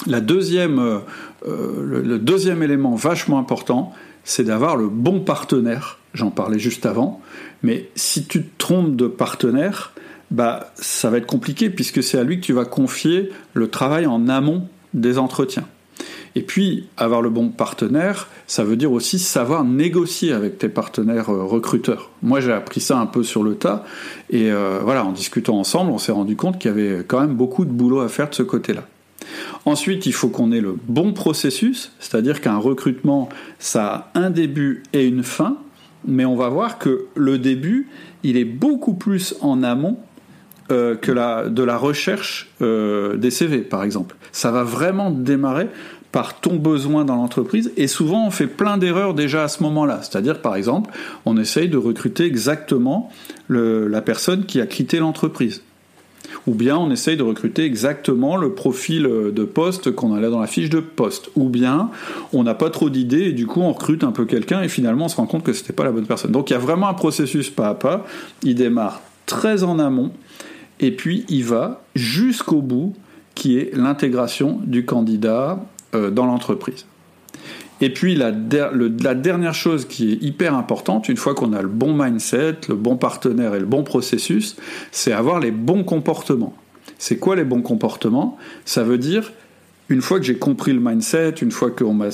La 0.07 0.21
deuxième, 0.21 0.79
euh, 0.79 0.99
euh, 1.47 2.03
le, 2.03 2.19
deuxième 2.19 2.63
élément 2.63 2.95
vachement 2.95 3.39
important, 3.39 3.93
c'est 4.25 4.45
d'avoir 4.45 4.77
le 4.77 4.89
bon 4.89 5.21
partenaire. 5.21 5.99
J'en 6.15 6.31
parlais 6.31 6.59
juste 6.59 6.87
avant. 6.87 7.21
Mais 7.63 7.91
si 7.95 8.25
tu 8.25 8.43
te 8.43 8.59
trompes 8.59 8.97
de 8.97 9.07
partenaire, 9.07 9.93
bah, 10.31 10.73
ça 10.77 11.11
va 11.11 11.19
être 11.19 11.27
compliqué 11.27 11.71
puisque 11.71 12.03
c'est 12.03 12.19
à 12.19 12.25
lui 12.25 12.41
que 12.41 12.47
tu 12.47 12.53
vas 12.53 12.65
confier 12.65 13.31
le 13.53 13.69
travail 13.69 14.07
en 14.07 14.29
amont 14.29 14.69
des 14.95 15.19
entretiens. 15.19 15.67
Et 16.35 16.43
puis, 16.43 16.87
avoir 16.97 17.21
le 17.21 17.29
bon 17.29 17.49
partenaire, 17.49 18.29
ça 18.47 18.65
veut 18.65 18.77
dire 18.77 18.93
aussi 18.93 19.19
savoir 19.19 19.65
négocier 19.65 20.33
avec 20.33 20.59
tes 20.59 20.69
partenaires 20.69 21.29
euh, 21.29 21.45
recruteurs. 21.45 22.11
Moi, 22.23 22.41
j'ai 22.41 22.53
appris 22.53 22.81
ça 22.81 22.99
un 22.99 23.07
peu 23.07 23.23
sur 23.23 23.43
le 23.43 23.57
tas. 23.57 23.85
Et 24.31 24.51
voilà, 24.51 25.05
en 25.05 25.13
discutant 25.13 25.59
ensemble, 25.59 25.91
on 25.91 25.99
s'est 25.99 26.13
rendu 26.13 26.37
compte 26.37 26.59
qu'il 26.59 26.71
y 26.71 26.73
avait 26.73 27.05
quand 27.05 27.21
même 27.21 27.35
beaucoup 27.35 27.67
de 27.67 27.71
boulot 27.71 28.01
à 28.01 28.09
faire 28.09 28.31
de 28.31 28.35
ce 28.35 28.43
côté-là. 28.43 28.87
Ensuite, 29.65 30.07
il 30.07 30.13
faut 30.13 30.29
qu'on 30.29 30.53
ait 30.53 30.61
le 30.61 30.77
bon 30.89 31.13
processus, 31.13 31.93
c'est-à-dire 31.99 32.41
qu'un 32.41 32.57
recrutement, 32.57 33.29
ça 33.59 34.11
a 34.15 34.19
un 34.19 34.31
début 34.31 34.83
et 34.93 35.07
une 35.07 35.23
fin, 35.23 35.59
mais 36.07 36.25
on 36.25 36.37
va 36.37 36.49
voir 36.49 36.79
que 36.79 37.07
le 37.15 37.39
début, 37.39 37.89
il 38.23 38.37
est 38.37 38.45
beaucoup 38.45 38.95
plus 38.95 39.35
en 39.41 39.63
amont 39.63 39.99
euh, 40.71 40.95
que 40.95 41.13
de 41.49 41.63
la 41.63 41.77
recherche 41.77 42.51
euh, 42.63 43.17
des 43.17 43.31
CV, 43.31 43.59
par 43.59 43.83
exemple. 43.83 44.17
Ça 44.33 44.51
va 44.51 44.63
vraiment 44.63 45.11
démarrer 45.11 45.69
par 46.13 46.41
ton 46.41 46.57
besoin 46.57 47.05
dans 47.05 47.17
l'entreprise 47.17 47.73
et 47.77 47.87
souvent 47.87 48.27
on 48.27 48.31
fait 48.31 48.47
plein 48.47 48.79
d'erreurs 48.79 49.15
déjà 49.15 49.45
à 49.45 49.49
ce 49.49 49.63
moment-là. 49.63 50.01
C'est-à-dire 50.03 50.43
par 50.43 50.57
exemple, 50.57 50.91
on 51.25 51.37
essaye 51.37 51.69
de 51.69 51.77
recruter 51.77 52.25
exactement 52.25 53.11
la 53.49 54.03
personne 54.03 54.45
qui 54.45 54.61
a 54.61 54.67
quitté 54.67 54.99
l'entreprise 54.99 55.63
ou 56.47 56.55
bien 56.55 56.77
on 56.77 56.91
essaye 56.91 57.17
de 57.17 57.23
recruter 57.23 57.65
exactement 57.65 58.37
le 58.37 58.55
profil 58.55 59.07
euh, 59.07 59.31
de 59.31 59.45
poste 59.45 59.91
qu'on 59.93 60.15
a 60.15 60.21
là 60.21 60.31
dans 60.31 60.41
la 60.41 60.47
fiche 60.47 60.71
de 60.71 60.81
poste, 60.81 61.31
ou 61.37 61.49
bien 61.49 61.91
on 62.33 62.43
n'a 62.43 62.55
pas 62.55 62.71
trop 62.71 62.91
d'idées 62.91 63.27
et 63.27 63.33
du 63.33 63.47
coup 63.47 63.61
on 63.61 63.73
recrute 63.73 64.05
un 64.05 64.13
peu 64.13 64.25
quelqu'un 64.25 64.63
et 64.63 64.69
finalement 64.69 65.07
on 65.07 65.09
se 65.09 65.17
rend 65.17 65.27
compte 65.27 65.43
que 65.43 65.53
c'était 65.53 65.73
pas 65.73 65.85
la 65.85 65.93
bonne 65.93 66.07
personne. 66.07 66.33
Donc 66.33 66.51
il 66.51 66.55
y 66.55 66.57
a 66.57 66.61
vraiment 66.61 66.89
un 66.89 66.95
processus 66.95 67.51
pas 67.51 67.69
à 67.69 67.75
pas, 67.75 68.07
il 68.43 68.55
démarre 68.55 69.03
très 69.27 69.63
en 69.63 69.79
amont 69.79 70.13
et 70.81 70.91
puis 70.91 71.25
il 71.29 71.45
va 71.45 71.83
jusqu'au 71.95 72.63
bout 72.63 72.95
qui 73.35 73.59
est 73.59 73.75
l'intégration 73.75 74.61
du 74.65 74.85
candidat 74.85 75.65
euh, 75.95 76.11
dans 76.11 76.27
l'entreprise. 76.27 76.87
Et 77.81 77.91
puis 77.91 78.15
la, 78.15 78.31
dernière 78.33 79.55
chose 79.55 79.87
qui 79.87 80.13
est 80.13 80.23
hyper 80.23 80.55
importante, 80.55 81.09
une 81.09 81.17
fois 81.17 81.35
qu'on 81.35 81.53
a 81.53 81.63
le 81.63 81.69
bon 81.69 81.95
mindset, 81.95 82.57
le 82.69 82.75
bon 82.75 82.97
partenaire 82.97 83.55
et 83.55 83.61
le 83.61 83.67
bon 83.67 83.83
processus, 83.83 84.57
c'est 84.93 85.13
avoir 85.13 85.41
les 85.41 85.51
bons 85.51 85.85
comportements. 85.85 86.55
C'est 86.99 87.17
quoi 87.17 87.37
les 87.37 87.45
bons 87.45 87.63
comportements? 87.63 88.37
Ça 88.67 88.85
veut 88.85 88.99
dire, 88.99 89.33
une 89.89 90.03
fois 90.03 90.19
que 90.19 90.27
j'ai 90.27 90.37
compris 90.37 90.73
le 90.73 90.81
mindset, 90.81 91.31
une 91.41 91.51
fois 91.51 91.71
qu'on 91.71 91.95
m'a 91.95 92.09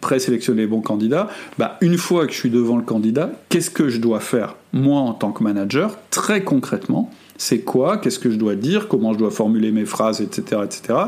présélectionné 0.00 0.62
les 0.62 0.68
bons 0.68 0.80
candidats, 0.80 1.28
bah 1.58 1.76
une 1.80 1.98
fois 1.98 2.26
que 2.26 2.32
je 2.32 2.38
suis 2.38 2.50
devant 2.50 2.76
le 2.76 2.84
candidat, 2.84 3.32
qu'est-ce 3.48 3.70
que 3.70 3.88
je 3.88 3.98
dois 3.98 4.20
faire 4.20 4.56
moi 4.72 5.00
en 5.00 5.12
tant 5.12 5.32
que 5.32 5.42
manager, 5.42 5.98
très 6.10 6.44
concrètement 6.44 7.10
c'est 7.40 7.60
quoi, 7.60 7.96
qu'est-ce 7.96 8.18
que 8.18 8.30
je 8.30 8.36
dois 8.36 8.54
dire, 8.54 8.86
comment 8.86 9.14
je 9.14 9.18
dois 9.18 9.30
formuler 9.30 9.72
mes 9.72 9.86
phrases, 9.86 10.20
etc., 10.20 10.60
etc. 10.62 10.98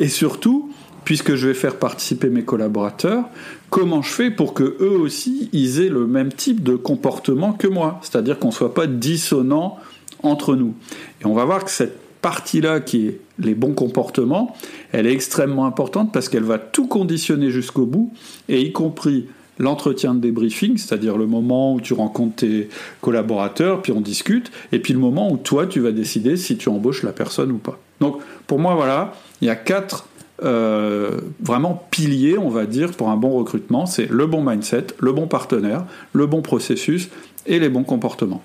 Et 0.00 0.08
surtout, 0.08 0.72
puisque 1.06 1.36
je 1.36 1.46
vais 1.46 1.54
faire 1.54 1.76
participer 1.76 2.28
mes 2.30 2.42
collaborateurs, 2.42 3.26
comment 3.70 4.02
je 4.02 4.10
fais 4.10 4.30
pour 4.30 4.54
que 4.54 4.76
eux 4.80 4.98
aussi 4.98 5.48
aient 5.52 5.88
le 5.88 6.04
même 6.04 6.32
type 6.32 6.64
de 6.64 6.74
comportement 6.74 7.52
que 7.52 7.68
moi, 7.68 8.00
c'est-à-dire 8.02 8.40
qu'on 8.40 8.48
ne 8.48 8.52
soit 8.52 8.74
pas 8.74 8.88
dissonant 8.88 9.78
entre 10.24 10.56
nous. 10.56 10.74
Et 11.22 11.26
on 11.26 11.32
va 11.32 11.44
voir 11.44 11.64
que 11.64 11.70
cette 11.70 11.96
partie-là 12.22 12.80
qui 12.80 13.06
est 13.06 13.20
les 13.38 13.54
bons 13.54 13.72
comportements, 13.72 14.56
elle 14.90 15.06
est 15.06 15.12
extrêmement 15.12 15.66
importante 15.66 16.12
parce 16.12 16.28
qu'elle 16.28 16.42
va 16.42 16.58
tout 16.58 16.88
conditionner 16.88 17.50
jusqu'au 17.50 17.86
bout, 17.86 18.12
et 18.48 18.60
y 18.60 18.72
compris 18.72 19.26
l'entretien 19.60 20.12
de 20.12 20.18
débriefing, 20.18 20.76
c'est-à-dire 20.76 21.16
le 21.16 21.26
moment 21.26 21.74
où 21.74 21.80
tu 21.80 21.94
rencontres 21.94 22.36
tes 22.36 22.68
collaborateurs, 23.00 23.80
puis 23.80 23.92
on 23.92 24.00
discute, 24.00 24.50
et 24.72 24.80
puis 24.80 24.92
le 24.92 24.98
moment 24.98 25.30
où 25.30 25.36
toi 25.36 25.68
tu 25.68 25.78
vas 25.78 25.92
décider 25.92 26.36
si 26.36 26.56
tu 26.56 26.68
embauches 26.68 27.04
la 27.04 27.12
personne 27.12 27.52
ou 27.52 27.58
pas. 27.58 27.78
Donc 28.00 28.18
pour 28.48 28.58
moi 28.58 28.74
voilà, 28.74 29.14
il 29.40 29.46
y 29.46 29.50
a 29.50 29.56
quatre 29.56 30.08
euh, 30.42 31.18
vraiment 31.40 31.86
pilier, 31.90 32.36
on 32.36 32.50
va 32.50 32.66
dire, 32.66 32.92
pour 32.92 33.08
un 33.08 33.16
bon 33.16 33.30
recrutement, 33.30 33.86
c'est 33.86 34.10
le 34.10 34.26
bon 34.26 34.42
mindset, 34.42 34.88
le 34.98 35.12
bon 35.12 35.26
partenaire, 35.26 35.84
le 36.12 36.26
bon 36.26 36.42
processus 36.42 37.08
et 37.46 37.58
les 37.58 37.68
bons 37.68 37.84
comportements. 37.84 38.42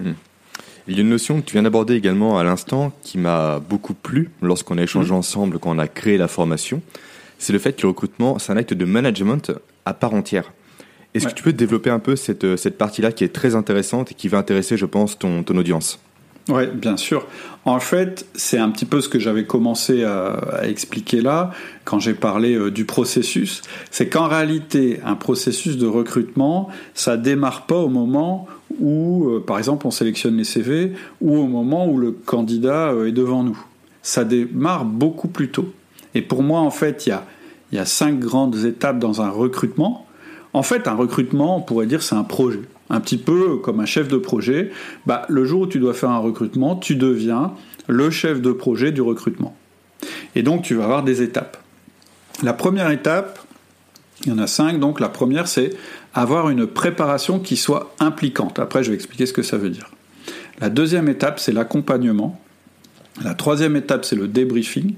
Hmm. 0.00 0.12
Il 0.88 0.94
y 0.94 0.98
a 0.98 1.00
une 1.00 1.08
notion 1.08 1.40
que 1.40 1.46
tu 1.46 1.54
viens 1.54 1.62
d'aborder 1.62 1.94
également 1.94 2.38
à 2.38 2.44
l'instant 2.44 2.92
qui 3.02 3.18
m'a 3.18 3.58
beaucoup 3.58 3.94
plu 3.94 4.30
lorsqu'on 4.42 4.78
a 4.78 4.82
échangé 4.82 5.12
hmm. 5.12 5.16
ensemble 5.16 5.58
quand 5.58 5.70
on 5.70 5.78
a 5.78 5.88
créé 5.88 6.18
la 6.18 6.28
formation. 6.28 6.82
C'est 7.38 7.52
le 7.52 7.58
fait 7.58 7.74
que 7.74 7.82
le 7.82 7.88
recrutement, 7.88 8.38
c'est 8.38 8.52
un 8.52 8.56
acte 8.56 8.74
de 8.74 8.84
management 8.84 9.52
à 9.84 9.94
part 9.94 10.14
entière. 10.14 10.52
Est-ce 11.14 11.28
que 11.28 11.32
tu 11.32 11.42
peux 11.42 11.52
développer 11.54 11.88
un 11.88 11.98
peu 11.98 12.14
cette, 12.14 12.56
cette 12.56 12.76
partie-là 12.76 13.10
qui 13.10 13.24
est 13.24 13.32
très 13.32 13.54
intéressante 13.54 14.12
et 14.12 14.14
qui 14.14 14.28
va 14.28 14.36
intéresser, 14.36 14.76
je 14.76 14.84
pense, 14.84 15.18
ton, 15.18 15.42
ton 15.42 15.56
audience? 15.56 15.98
Oui, 16.48 16.68
bien 16.68 16.96
sûr. 16.96 17.26
En 17.64 17.80
fait, 17.80 18.24
c'est 18.34 18.58
un 18.58 18.70
petit 18.70 18.84
peu 18.84 19.00
ce 19.00 19.08
que 19.08 19.18
j'avais 19.18 19.44
commencé 19.44 20.04
à, 20.04 20.60
expliquer 20.62 21.20
là, 21.20 21.50
quand 21.84 21.98
j'ai 21.98 22.14
parlé 22.14 22.54
euh, 22.54 22.70
du 22.70 22.84
processus. 22.84 23.62
C'est 23.90 24.08
qu'en 24.08 24.28
réalité, 24.28 25.00
un 25.04 25.16
processus 25.16 25.76
de 25.76 25.86
recrutement, 25.86 26.68
ça 26.94 27.16
démarre 27.16 27.66
pas 27.66 27.78
au 27.78 27.88
moment 27.88 28.46
où, 28.78 29.28
euh, 29.28 29.44
par 29.44 29.58
exemple, 29.58 29.88
on 29.88 29.90
sélectionne 29.90 30.36
les 30.36 30.44
CV 30.44 30.92
ou 31.20 31.36
au 31.36 31.48
moment 31.48 31.88
où 31.88 31.98
le 31.98 32.12
candidat 32.12 32.92
euh, 32.92 33.08
est 33.08 33.12
devant 33.12 33.42
nous. 33.42 33.58
Ça 34.02 34.22
démarre 34.22 34.84
beaucoup 34.84 35.28
plus 35.28 35.50
tôt. 35.50 35.72
Et 36.14 36.22
pour 36.22 36.44
moi, 36.44 36.60
en 36.60 36.70
fait, 36.70 37.06
il 37.06 37.08
y 37.08 37.12
a, 37.12 37.24
il 37.72 37.78
y 37.78 37.80
a 37.80 37.84
cinq 37.86 38.20
grandes 38.20 38.64
étapes 38.64 39.00
dans 39.00 39.20
un 39.20 39.30
recrutement. 39.30 40.06
En 40.52 40.62
fait, 40.62 40.86
un 40.86 40.94
recrutement, 40.94 41.56
on 41.56 41.60
pourrait 41.60 41.86
dire, 41.86 42.04
c'est 42.04 42.14
un 42.14 42.22
projet 42.22 42.60
un 42.90 43.00
petit 43.00 43.18
peu 43.18 43.56
comme 43.56 43.80
un 43.80 43.86
chef 43.86 44.08
de 44.08 44.16
projet, 44.16 44.70
bah, 45.06 45.26
le 45.28 45.44
jour 45.44 45.62
où 45.62 45.66
tu 45.66 45.78
dois 45.78 45.94
faire 45.94 46.10
un 46.10 46.18
recrutement, 46.18 46.76
tu 46.76 46.96
deviens 46.96 47.52
le 47.88 48.10
chef 48.10 48.40
de 48.40 48.52
projet 48.52 48.92
du 48.92 49.00
recrutement. 49.00 49.56
Et 50.34 50.42
donc 50.42 50.62
tu 50.62 50.74
vas 50.74 50.84
avoir 50.84 51.02
des 51.02 51.22
étapes. 51.22 51.56
La 52.42 52.52
première 52.52 52.90
étape, 52.90 53.38
il 54.24 54.30
y 54.30 54.32
en 54.32 54.38
a 54.38 54.46
cinq, 54.46 54.78
donc 54.78 55.00
la 55.00 55.08
première 55.08 55.48
c'est 55.48 55.70
avoir 56.14 56.48
une 56.50 56.66
préparation 56.66 57.38
qui 57.38 57.56
soit 57.56 57.94
impliquante. 58.00 58.58
Après 58.58 58.82
je 58.82 58.90
vais 58.90 58.94
expliquer 58.94 59.26
ce 59.26 59.32
que 59.32 59.42
ça 59.42 59.56
veut 59.56 59.70
dire. 59.70 59.90
La 60.60 60.68
deuxième 60.68 61.08
étape 61.08 61.40
c'est 61.40 61.52
l'accompagnement. 61.52 62.40
La 63.22 63.34
troisième 63.34 63.76
étape 63.76 64.04
c'est 64.04 64.16
le 64.16 64.28
débriefing. 64.28 64.94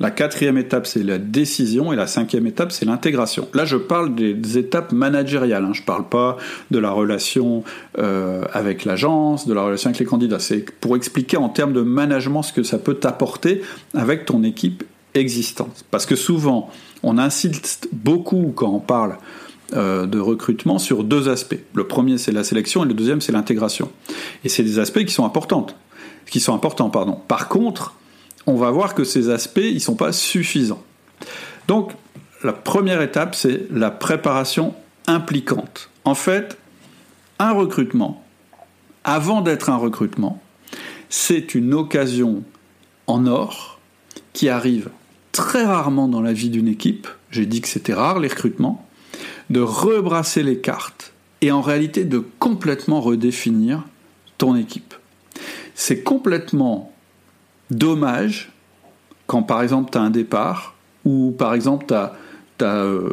La 0.00 0.10
quatrième 0.10 0.56
étape, 0.56 0.86
c'est 0.86 1.02
la 1.02 1.18
décision 1.18 1.92
et 1.92 1.96
la 1.96 2.06
cinquième 2.06 2.46
étape, 2.46 2.72
c'est 2.72 2.86
l'intégration. 2.86 3.48
Là, 3.52 3.66
je 3.66 3.76
parle 3.76 4.14
des 4.14 4.56
étapes 4.56 4.92
managériales. 4.92 5.62
Hein. 5.62 5.72
Je 5.74 5.82
ne 5.82 5.86
parle 5.86 6.08
pas 6.08 6.38
de 6.70 6.78
la 6.78 6.90
relation 6.90 7.64
euh, 7.98 8.42
avec 8.54 8.86
l'agence, 8.86 9.46
de 9.46 9.52
la 9.52 9.62
relation 9.62 9.90
avec 9.90 10.00
les 10.00 10.06
candidats. 10.06 10.38
C'est 10.38 10.64
pour 10.80 10.96
expliquer 10.96 11.36
en 11.36 11.50
termes 11.50 11.74
de 11.74 11.82
management 11.82 12.42
ce 12.42 12.54
que 12.54 12.62
ça 12.62 12.78
peut 12.78 12.94
t'apporter 12.94 13.60
avec 13.94 14.24
ton 14.24 14.42
équipe 14.42 14.84
existante. 15.12 15.84
Parce 15.90 16.06
que 16.06 16.16
souvent, 16.16 16.70
on 17.02 17.18
insiste 17.18 17.88
beaucoup 17.92 18.54
quand 18.56 18.70
on 18.70 18.80
parle 18.80 19.18
euh, 19.74 20.06
de 20.06 20.18
recrutement 20.18 20.78
sur 20.78 21.04
deux 21.04 21.28
aspects. 21.28 21.60
Le 21.74 21.86
premier, 21.86 22.16
c'est 22.16 22.32
la 22.32 22.42
sélection 22.42 22.84
et 22.84 22.88
le 22.88 22.94
deuxième, 22.94 23.20
c'est 23.20 23.32
l'intégration. 23.32 23.90
Et 24.44 24.48
c'est 24.48 24.62
des 24.62 24.78
aspects 24.78 25.04
qui 25.04 25.12
sont 25.12 25.26
importants. 25.26 25.66
Qui 26.24 26.40
sont 26.40 26.54
importants. 26.54 26.88
Par 26.88 27.48
contre, 27.48 27.94
on 28.46 28.56
va 28.56 28.70
voir 28.70 28.94
que 28.94 29.04
ces 29.04 29.28
aspects, 29.28 29.60
ils 29.62 29.80
sont 29.80 29.96
pas 29.96 30.12
suffisants. 30.12 30.82
Donc, 31.68 31.92
la 32.42 32.52
première 32.52 33.02
étape, 33.02 33.34
c'est 33.34 33.66
la 33.70 33.90
préparation 33.90 34.74
impliquante. 35.06 35.90
En 36.04 36.14
fait, 36.14 36.58
un 37.38 37.52
recrutement, 37.52 38.24
avant 39.04 39.40
d'être 39.40 39.70
un 39.70 39.76
recrutement, 39.76 40.40
c'est 41.08 41.54
une 41.54 41.74
occasion 41.74 42.42
en 43.06 43.26
or 43.26 43.78
qui 44.32 44.48
arrive 44.48 44.90
très 45.32 45.64
rarement 45.64 46.08
dans 46.08 46.22
la 46.22 46.32
vie 46.32 46.50
d'une 46.50 46.68
équipe, 46.68 47.08
j'ai 47.30 47.46
dit 47.46 47.60
que 47.60 47.68
c'était 47.68 47.94
rare 47.94 48.20
les 48.20 48.28
recrutements, 48.28 48.86
de 49.48 49.60
rebrasser 49.60 50.42
les 50.42 50.58
cartes 50.58 51.12
et 51.40 51.50
en 51.52 51.60
réalité 51.60 52.04
de 52.04 52.18
complètement 52.18 53.00
redéfinir 53.00 53.84
ton 54.38 54.56
équipe. 54.56 54.94
C'est 55.74 56.02
complètement 56.02 56.89
dommage 57.70 58.52
quand 59.26 59.42
par 59.42 59.62
exemple 59.62 59.90
tu 59.92 59.98
as 59.98 60.02
un 60.02 60.10
départ 60.10 60.74
ou 61.04 61.34
par 61.36 61.54
exemple 61.54 61.86
tu 61.88 61.94
as, 61.94 62.12
euh, 62.62 63.08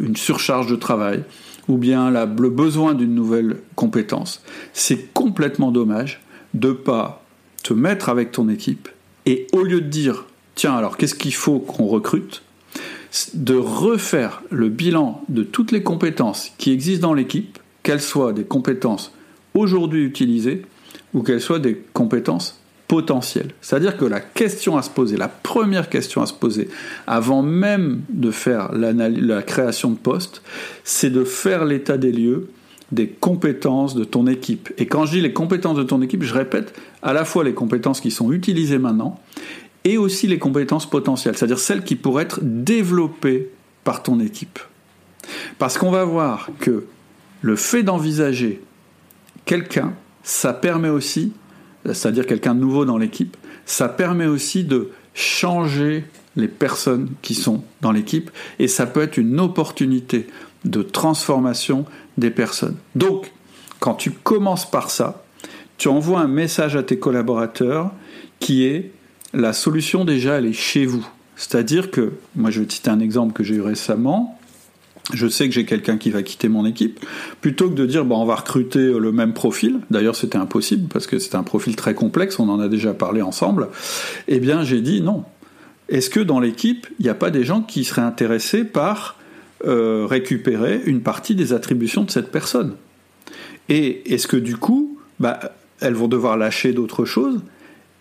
une 0.00 0.16
surcharge 0.16 0.66
de 0.66 0.76
travail 0.76 1.24
ou 1.66 1.78
bien 1.78 2.10
le 2.10 2.50
besoin 2.50 2.94
d'une 2.94 3.14
nouvelle 3.14 3.56
compétence. 3.74 4.42
C'est 4.72 5.12
complètement 5.14 5.72
dommage 5.72 6.20
de 6.52 6.72
pas 6.72 7.24
te 7.62 7.72
mettre 7.72 8.08
avec 8.08 8.30
ton 8.30 8.48
équipe 8.48 8.88
et 9.26 9.46
au 9.52 9.62
lieu 9.62 9.80
de 9.80 9.88
dire 9.88 10.26
tiens 10.54 10.74
alors 10.74 10.96
qu'est-ce 10.96 11.14
qu'il 11.14 11.34
faut 11.34 11.58
qu'on 11.58 11.86
recrute 11.86 12.42
de 13.34 13.54
refaire 13.54 14.42
le 14.50 14.68
bilan 14.68 15.22
de 15.28 15.42
toutes 15.42 15.72
les 15.72 15.82
compétences 15.82 16.52
qui 16.58 16.72
existent 16.72 17.08
dans 17.08 17.14
l'équipe, 17.14 17.58
qu'elles 17.82 18.00
soient 18.00 18.32
des 18.32 18.44
compétences 18.44 19.12
aujourd'hui 19.54 20.04
utilisées 20.04 20.62
ou 21.12 21.22
qu'elles 21.22 21.40
soient 21.40 21.60
des 21.60 21.80
compétences 21.92 22.60
potentielles. 22.88 23.50
C'est-à-dire 23.60 23.96
que 23.96 24.04
la 24.04 24.20
question 24.20 24.76
à 24.76 24.82
se 24.82 24.90
poser, 24.90 25.16
la 25.16 25.28
première 25.28 25.88
question 25.88 26.22
à 26.22 26.26
se 26.26 26.34
poser, 26.34 26.68
avant 27.06 27.42
même 27.42 28.02
de 28.10 28.30
faire 28.30 28.72
la 28.72 29.42
création 29.42 29.90
de 29.90 29.96
poste, 29.96 30.42
c'est 30.84 31.10
de 31.10 31.24
faire 31.24 31.64
l'état 31.64 31.96
des 31.96 32.12
lieux 32.12 32.48
des 32.92 33.08
compétences 33.08 33.94
de 33.94 34.04
ton 34.04 34.26
équipe. 34.26 34.72
Et 34.78 34.86
quand 34.86 35.06
je 35.06 35.12
dis 35.12 35.20
les 35.20 35.32
compétences 35.32 35.76
de 35.76 35.82
ton 35.82 36.00
équipe, 36.02 36.22
je 36.22 36.34
répète 36.34 36.78
à 37.02 37.12
la 37.12 37.24
fois 37.24 37.42
les 37.42 37.54
compétences 37.54 38.00
qui 38.00 38.10
sont 38.10 38.30
utilisées 38.30 38.78
maintenant 38.78 39.20
et 39.84 39.98
aussi 39.98 40.26
les 40.26 40.38
compétences 40.38 40.88
potentielles, 40.88 41.36
c'est-à-dire 41.36 41.58
celles 41.58 41.82
qui 41.82 41.96
pourraient 41.96 42.24
être 42.24 42.40
développées 42.42 43.50
par 43.82 44.02
ton 44.02 44.20
équipe. 44.20 44.58
Parce 45.58 45.76
qu'on 45.76 45.90
va 45.90 46.04
voir 46.04 46.50
que 46.60 46.84
le 47.42 47.56
fait 47.56 47.82
d'envisager 47.82 48.62
quelqu'un, 49.44 49.92
ça 50.22 50.52
permet 50.52 50.88
aussi, 50.88 51.32
c'est-à-dire 51.86 52.26
quelqu'un 52.26 52.54
de 52.54 52.60
nouveau 52.60 52.84
dans 52.84 52.98
l'équipe, 52.98 53.36
ça 53.66 53.88
permet 53.88 54.26
aussi 54.26 54.64
de 54.64 54.90
changer 55.14 56.04
les 56.36 56.48
personnes 56.48 57.10
qui 57.22 57.34
sont 57.34 57.62
dans 57.80 57.92
l'équipe 57.92 58.30
et 58.58 58.68
ça 58.68 58.86
peut 58.86 59.02
être 59.02 59.16
une 59.16 59.38
opportunité 59.40 60.26
de 60.64 60.82
transformation 60.82 61.84
des 62.18 62.30
personnes. 62.30 62.76
Donc, 62.94 63.32
quand 63.80 63.94
tu 63.94 64.10
commences 64.10 64.68
par 64.68 64.90
ça, 64.90 65.24
tu 65.76 65.88
envoies 65.88 66.20
un 66.20 66.28
message 66.28 66.76
à 66.76 66.82
tes 66.82 66.98
collaborateurs 66.98 67.92
qui 68.40 68.64
est 68.64 68.92
la 69.32 69.52
solution 69.52 70.04
déjà 70.04 70.38
elle 70.38 70.46
est 70.46 70.52
chez 70.52 70.86
vous. 70.86 71.06
C'est-à-dire 71.36 71.90
que, 71.90 72.12
moi 72.36 72.50
je 72.50 72.60
vais 72.60 72.66
te 72.66 72.72
citer 72.72 72.90
un 72.90 73.00
exemple 73.00 73.32
que 73.32 73.42
j'ai 73.42 73.56
eu 73.56 73.60
récemment, 73.60 74.38
je 75.12 75.26
sais 75.26 75.48
que 75.48 75.54
j'ai 75.54 75.66
quelqu'un 75.66 75.98
qui 75.98 76.10
va 76.10 76.22
quitter 76.22 76.48
mon 76.48 76.64
équipe, 76.64 77.04
plutôt 77.40 77.68
que 77.68 77.74
de 77.74 77.84
dire 77.84 78.04
bon, 78.04 78.20
on 78.20 78.24
va 78.24 78.36
recruter 78.36 78.92
le 78.98 79.12
même 79.12 79.34
profil, 79.34 79.80
d'ailleurs 79.90 80.16
c'était 80.16 80.38
impossible 80.38 80.88
parce 80.88 81.06
que 81.06 81.18
c'est 81.18 81.34
un 81.34 81.42
profil 81.42 81.76
très 81.76 81.94
complexe, 81.94 82.38
on 82.38 82.48
en 82.48 82.58
a 82.58 82.68
déjà 82.68 82.94
parlé 82.94 83.20
ensemble, 83.20 83.68
eh 84.28 84.40
bien 84.40 84.64
j'ai 84.64 84.80
dit 84.80 85.02
non. 85.02 85.24
Est-ce 85.90 86.08
que 86.08 86.20
dans 86.20 86.40
l'équipe, 86.40 86.86
il 86.98 87.04
n'y 87.04 87.10
a 87.10 87.14
pas 87.14 87.30
des 87.30 87.44
gens 87.44 87.60
qui 87.60 87.84
seraient 87.84 88.00
intéressés 88.00 88.64
par 88.64 89.18
euh, 89.66 90.06
récupérer 90.08 90.80
une 90.86 91.02
partie 91.02 91.34
des 91.34 91.52
attributions 91.52 92.04
de 92.04 92.10
cette 92.10 92.30
personne? 92.30 92.76
Et 93.68 94.14
est-ce 94.14 94.26
que 94.26 94.38
du 94.38 94.56
coup, 94.56 94.98
bah, 95.20 95.40
elles 95.80 95.92
vont 95.92 96.08
devoir 96.08 96.38
lâcher 96.38 96.72
d'autres 96.72 97.04
choses? 97.04 97.42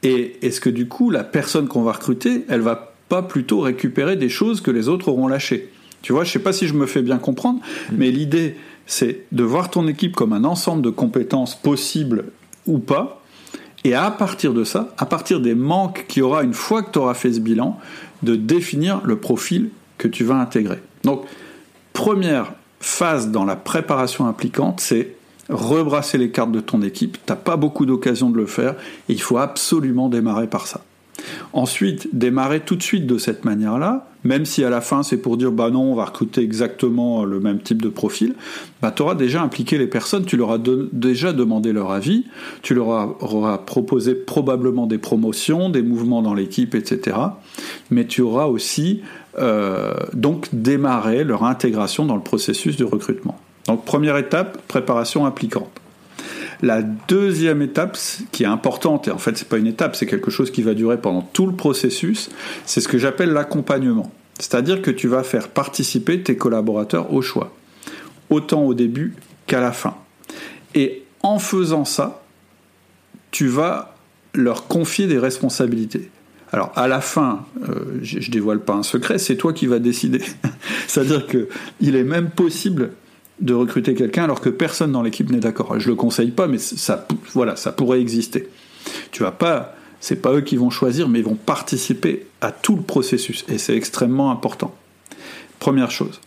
Et 0.02 0.38
est-ce 0.42 0.62
que 0.62 0.70
du 0.70 0.88
coup, 0.88 1.10
la 1.10 1.26
personne 1.26 1.68
qu'on 1.68 1.84
va 1.84 1.92
recruter, 1.92 2.46
elle 2.48 2.62
va 2.62 2.96
pas 3.10 3.22
plutôt 3.22 3.60
récupérer 3.60 4.16
des 4.16 4.30
choses 4.30 4.62
que 4.62 4.72
les 4.72 4.88
autres 4.88 5.10
auront 5.10 5.28
lâchées? 5.28 5.70
Tu 6.04 6.14
vois, 6.14 6.24
je 6.24 6.32
sais 6.32 6.40
pas 6.40 6.54
si 6.54 6.68
je 6.68 6.76
me 6.76 6.86
fais 6.86 7.02
bien 7.02 7.18
comprendre, 7.18 7.60
mm. 7.60 7.96
mais 7.98 8.12
l'idée, 8.12 8.56
c'est 8.86 9.22
de 9.32 9.44
voir 9.44 9.72
ton 9.72 9.88
équipe 9.88 10.16
comme 10.16 10.34
un 10.34 10.44
ensemble 10.44 10.84
de 10.84 10.92
compétences 10.92 11.56
possibles 11.56 12.26
ou 12.68 12.78
pas, 12.78 13.22
et 13.84 13.96
à 13.96 14.12
partir 14.12 14.54
de 14.54 14.64
ça, 14.64 14.94
à 14.98 15.06
partir 15.06 15.40
des 15.40 15.56
manques 15.56 16.06
qu'il 16.08 16.20
y 16.20 16.24
aura 16.24 16.44
une 16.44 16.54
fois 16.54 16.84
que 16.84 16.92
tu 16.92 17.00
auras 17.00 17.16
fait 17.16 17.34
ce 17.34 17.40
bilan, 17.40 17.80
de 18.22 18.36
définir 18.36 19.02
le 19.04 19.18
profil 19.18 19.70
que 19.98 20.08
tu 20.08 20.24
vas 20.24 20.36
intégrer. 20.36 20.80
Donc, 21.04 21.26
première 21.92 22.54
phase 22.80 23.32
dans 23.32 23.46
la 23.46 23.56
préparation 23.56 24.28
impliquante, 24.28 24.80
c'est 24.80 25.16
rebrasser 25.50 26.18
les 26.18 26.32
cartes 26.32 26.52
de 26.52 26.60
ton 26.60 26.82
équipe. 26.82 27.18
T'as 27.26 27.36
pas 27.36 27.58
beaucoup 27.58 27.86
d'occasions 27.86 28.30
de 28.30 28.38
le 28.38 28.46
faire 28.46 28.76
et 29.10 29.14
il 29.14 29.22
faut 29.22 29.38
absolument 29.38 30.10
démarrer 30.10 30.48
par 30.48 30.68
ça. 30.68 30.82
Ensuite, 31.54 32.10
démarrer 32.14 32.62
tout 32.62 32.76
de 32.76 32.84
suite 32.84 33.06
de 33.06 33.18
cette 33.18 33.46
manière-là, 33.46 34.08
même 34.24 34.46
si 34.46 34.64
à 34.64 34.70
la 34.70 34.82
fin 34.82 35.04
c'est 35.04 35.18
pour 35.18 35.38
dire 35.38 35.52
bah 35.52 35.70
non, 35.70 35.92
on 35.92 35.96
va 35.96 36.06
recruter 36.06 36.42
exactement 36.42 37.26
le 37.26 37.40
même 37.40 37.60
type 37.60 37.82
de 37.82 37.90
profil, 37.90 38.36
bah 38.82 38.92
tu 38.92 39.02
auras 39.02 39.16
déjà 39.16 39.42
impliqué 39.42 39.78
les 39.78 39.88
personnes, 39.88 40.26
tu 40.26 40.38
leur 40.38 40.52
as 40.52 40.60
déjà 40.92 41.34
demandé 41.34 41.74
leur 41.74 41.92
avis, 41.92 42.26
tu 42.62 42.74
leur 42.74 42.88
auras 43.22 43.58
proposé 43.58 44.16
probablement 44.16 44.88
des 44.88 44.98
promotions, 44.98 45.70
des 45.70 45.82
mouvements 45.82 46.22
dans 46.22 46.34
l'équipe, 46.34 46.76
etc. 46.76 47.18
Mais 47.90 48.06
tu 48.06 48.22
auras 48.22 48.46
aussi 48.46 49.02
euh, 49.40 49.94
donc 50.14 50.48
démarré 50.54 51.24
leur 51.24 51.44
intégration 51.44 52.06
dans 52.06 52.16
le 52.16 52.22
processus 52.22 52.78
de 52.78 52.86
recrutement. 52.86 53.38
Donc 53.68 53.86
première 53.86 54.18
étape, 54.18 54.62
préparation 54.68 55.26
impliquante. 55.26 55.83
La 56.64 56.82
deuxième 56.82 57.62
étape, 57.62 57.98
qui 58.32 58.44
est 58.44 58.48
importante, 58.48 59.10
et 59.10 59.12
en 59.12 59.18
fait 59.18 59.38
c'est 59.38 59.50
pas 59.50 59.58
une 59.58 59.68
étape, 59.68 59.98
c'est 59.98 60.06
quelque 60.06 60.32
chose 60.32 60.50
qui 60.50 60.62
va 60.62 60.74
durer 60.74 60.98
pendant 60.98 61.22
tout 61.22 61.46
le 61.46 61.52
processus, 61.52 62.30
c'est 62.66 62.80
ce 62.80 62.88
que 62.88 62.98
j'appelle 62.98 63.34
l'accompagnement. 63.34 64.14
C'est-à-dire 64.40 64.82
que 64.82 64.90
tu 64.90 65.10
vas 65.10 65.24
faire 65.24 65.50
participer 65.50 66.24
tes 66.24 66.38
collaborateurs 66.38 67.14
au 67.14 67.22
choix, 67.22 67.54
autant 68.30 68.64
au 68.64 68.74
début 68.74 69.14
qu'à 69.46 69.60
la 69.60 69.74
fin. 69.74 69.98
Et 70.74 71.04
en 71.22 71.38
faisant 71.38 71.84
ça, 71.84 72.24
tu 73.32 73.48
vas 73.48 73.98
leur 74.34 74.68
confier 74.68 75.06
des 75.06 75.20
responsabilités. 75.20 76.12
Alors 76.54 76.72
à 76.78 76.88
la 76.88 77.02
fin, 77.02 77.46
euh, 77.68 78.00
je, 78.02 78.22
je 78.22 78.32
dévoile 78.32 78.62
pas 78.62 78.74
un 78.74 78.84
secret, 78.84 79.18
c'est 79.18 79.36
toi 79.36 79.52
qui 79.52 79.68
vas 79.68 79.80
décider. 79.80 80.22
C'est-à-dire 80.88 81.28
que 81.28 81.50
il 81.82 81.98
est 81.98 82.06
même 82.06 82.30
possible 82.30 82.92
de 83.40 83.54
recruter 83.54 83.94
quelqu'un 83.94 84.24
alors 84.24 84.42
que 84.42 84.50
personne 84.50 84.92
dans 84.92 85.02
l'équipe 85.02 85.30
n'est 85.30 85.40
d'accord. 85.40 85.80
Je 85.80 85.90
le 85.90 85.96
conseille 85.96 86.32
pas, 86.32 86.48
mais 86.48 86.58
ça, 86.58 87.06
pourrait 87.76 88.02
exister. 88.02 88.50
Tu 89.12 89.24
vas 89.24 89.32
pas, 89.32 89.76
c'est 90.00 90.22
pas 90.22 90.34
eux 90.34 90.42
qui 90.42 90.58
vont 90.58 90.70
choisir, 90.70 91.10
mais 91.10 91.20
ils 91.20 91.26
vont 91.26 91.36
participer 91.36 92.28
à 92.42 92.52
tout 92.52 92.76
le 92.76 92.82
processus, 92.82 93.46
et 93.48 93.58
c'est 93.58 93.76
extrêmement 93.76 94.32
important. 94.32 94.76
Première 95.60 95.92
chose 95.92 96.20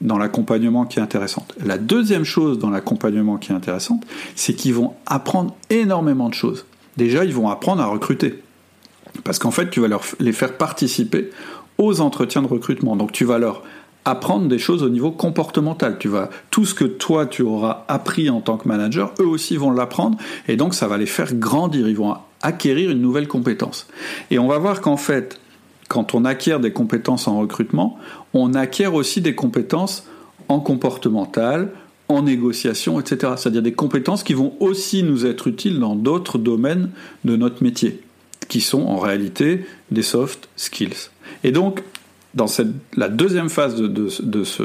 dans 0.00 0.18
l'accompagnement 0.18 0.84
qui 0.84 0.98
est 0.98 1.02
intéressante. 1.02 1.54
La 1.64 1.78
deuxième 1.78 2.24
chose 2.24 2.58
dans 2.58 2.70
l'accompagnement 2.70 3.36
qui 3.38 3.52
est 3.52 3.54
intéressante, 3.54 4.04
c'est 4.34 4.54
qu'ils 4.54 4.74
vont 4.74 4.94
apprendre 5.06 5.56
énormément 5.70 6.28
de 6.28 6.34
choses. 6.34 6.66
Déjà, 6.96 7.24
ils 7.24 7.32
vont 7.32 7.48
apprendre 7.48 7.82
à 7.82 7.86
recruter. 7.86 8.42
Parce 9.24 9.38
qu'en 9.38 9.52
fait, 9.52 9.70
tu 9.70 9.80
vas 9.80 9.88
leur, 9.88 10.02
les 10.18 10.32
faire 10.32 10.56
participer 10.56 11.30
aux 11.78 12.00
entretiens 12.00 12.42
de 12.42 12.46
recrutement. 12.46 12.96
Donc 12.96 13.12
tu 13.12 13.24
vas 13.24 13.38
leur 13.38 13.62
apprendre 14.04 14.48
des 14.48 14.58
choses 14.58 14.82
au 14.82 14.88
niveau 14.88 15.10
comportemental. 15.10 15.96
Tu 15.98 16.08
vas 16.08 16.30
tout 16.50 16.64
ce 16.64 16.74
que 16.74 16.84
toi 16.84 17.26
tu 17.26 17.42
auras 17.42 17.84
appris 17.88 18.30
en 18.30 18.40
tant 18.40 18.56
que 18.56 18.66
manager, 18.68 19.12
eux 19.20 19.26
aussi 19.26 19.56
vont 19.56 19.70
l'apprendre 19.70 20.18
et 20.48 20.56
donc 20.56 20.74
ça 20.74 20.88
va 20.88 20.98
les 20.98 21.06
faire 21.06 21.34
grandir, 21.34 21.88
ils 21.88 21.96
vont 21.96 22.16
acquérir 22.42 22.90
une 22.90 23.00
nouvelle 23.00 23.28
compétence. 23.28 23.86
Et 24.30 24.38
on 24.38 24.48
va 24.48 24.58
voir 24.58 24.80
qu'en 24.80 24.96
fait, 24.96 25.38
quand 25.88 26.14
on 26.14 26.24
acquiert 26.24 26.58
des 26.58 26.72
compétences 26.72 27.28
en 27.28 27.38
recrutement, 27.38 27.98
on 28.34 28.54
acquiert 28.54 28.94
aussi 28.94 29.20
des 29.20 29.34
compétences 29.34 30.06
en 30.48 30.58
comportemental, 30.58 31.70
en 32.08 32.22
négociation, 32.22 32.98
etc. 33.00 33.34
C'est-à-dire 33.36 33.62
des 33.62 33.72
compétences 33.72 34.22
qui 34.22 34.34
vont 34.34 34.54
aussi 34.60 35.02
nous 35.02 35.24
être 35.26 35.46
utiles 35.46 35.78
dans 35.78 35.94
d'autres 35.94 36.38
domaines 36.38 36.90
de 37.24 37.36
notre 37.36 37.62
métier, 37.62 38.00
qui 38.48 38.60
sont 38.60 38.82
en 38.82 38.98
réalité 38.98 39.64
des 39.90 40.02
soft 40.02 40.48
skills. 40.56 41.10
Et 41.44 41.52
donc, 41.52 41.82
dans 42.34 42.46
la 42.96 43.08
deuxième 43.08 43.50
phase 43.50 43.76
de, 43.76 44.08
ce, 44.08 44.62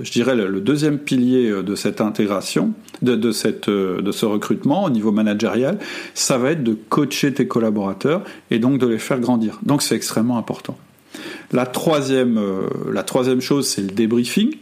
je 0.00 0.12
dirais 0.12 0.36
le, 0.36 0.60
deuxième 0.60 0.98
pilier 0.98 1.62
de 1.62 1.74
cette 1.74 2.00
intégration, 2.00 2.72
de, 3.00 3.32
cette, 3.32 3.70
de 3.70 4.12
ce 4.12 4.26
recrutement 4.26 4.84
au 4.84 4.90
niveau 4.90 5.10
managérial, 5.10 5.78
ça 6.14 6.36
va 6.36 6.50
être 6.50 6.62
de 6.62 6.76
coacher 6.88 7.32
tes 7.32 7.48
collaborateurs 7.48 8.22
et 8.50 8.58
donc 8.58 8.78
de 8.78 8.86
les 8.86 8.98
faire 8.98 9.18
grandir. 9.18 9.58
Donc 9.62 9.82
c'est 9.82 9.96
extrêmement 9.96 10.36
important. 10.36 10.76
La 11.52 11.66
troisième, 11.66 12.38
euh, 12.38 12.68
la 12.92 13.02
troisième 13.02 13.40
chose, 13.40 13.68
c'est 13.68 13.82
le 13.82 13.88
débriefing. 13.88 14.56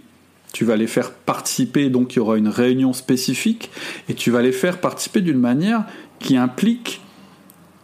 Tu 0.53 0.65
vas 0.65 0.77
les 0.77 0.87
faire 0.87 1.11
participer, 1.13 1.91
donc 1.91 2.15
il 2.15 2.17
y 2.17 2.21
aura 2.21 2.39
une 2.39 2.49
réunion 2.49 2.95
spécifique, 2.95 3.71
et 4.09 4.15
tu 4.15 4.31
vas 4.31 4.41
les 4.41 4.53
faire 4.53 4.81
participer 4.81 5.21
d'une 5.21 5.39
manière 5.39 5.85
qui 6.21 6.37
implique, 6.37 7.03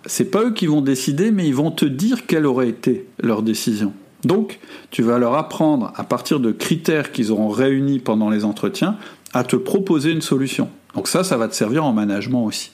c'est 0.06 0.30
pas 0.30 0.44
eux 0.44 0.52
qui 0.52 0.66
vont 0.66 0.80
décider, 0.80 1.30
mais 1.30 1.46
ils 1.46 1.54
vont 1.54 1.70
te 1.70 1.84
dire 1.84 2.26
quelle 2.26 2.46
aurait 2.46 2.68
été 2.68 3.06
leur 3.20 3.42
décision. 3.42 3.92
Donc, 4.24 4.58
tu 4.90 5.02
vas 5.02 5.18
leur 5.18 5.34
apprendre, 5.34 5.92
à 5.96 6.04
partir 6.04 6.40
de 6.40 6.52
critères 6.52 7.12
qu'ils 7.12 7.30
auront 7.30 7.48
réunis 7.48 7.98
pendant 7.98 8.30
les 8.30 8.44
entretiens, 8.44 8.96
à 9.32 9.44
te 9.44 9.56
proposer 9.56 10.12
une 10.12 10.22
solution. 10.22 10.70
Donc 10.94 11.08
ça, 11.08 11.24
ça 11.24 11.36
va 11.36 11.48
te 11.48 11.54
servir 11.54 11.84
en 11.84 11.92
management 11.92 12.44
aussi. 12.44 12.70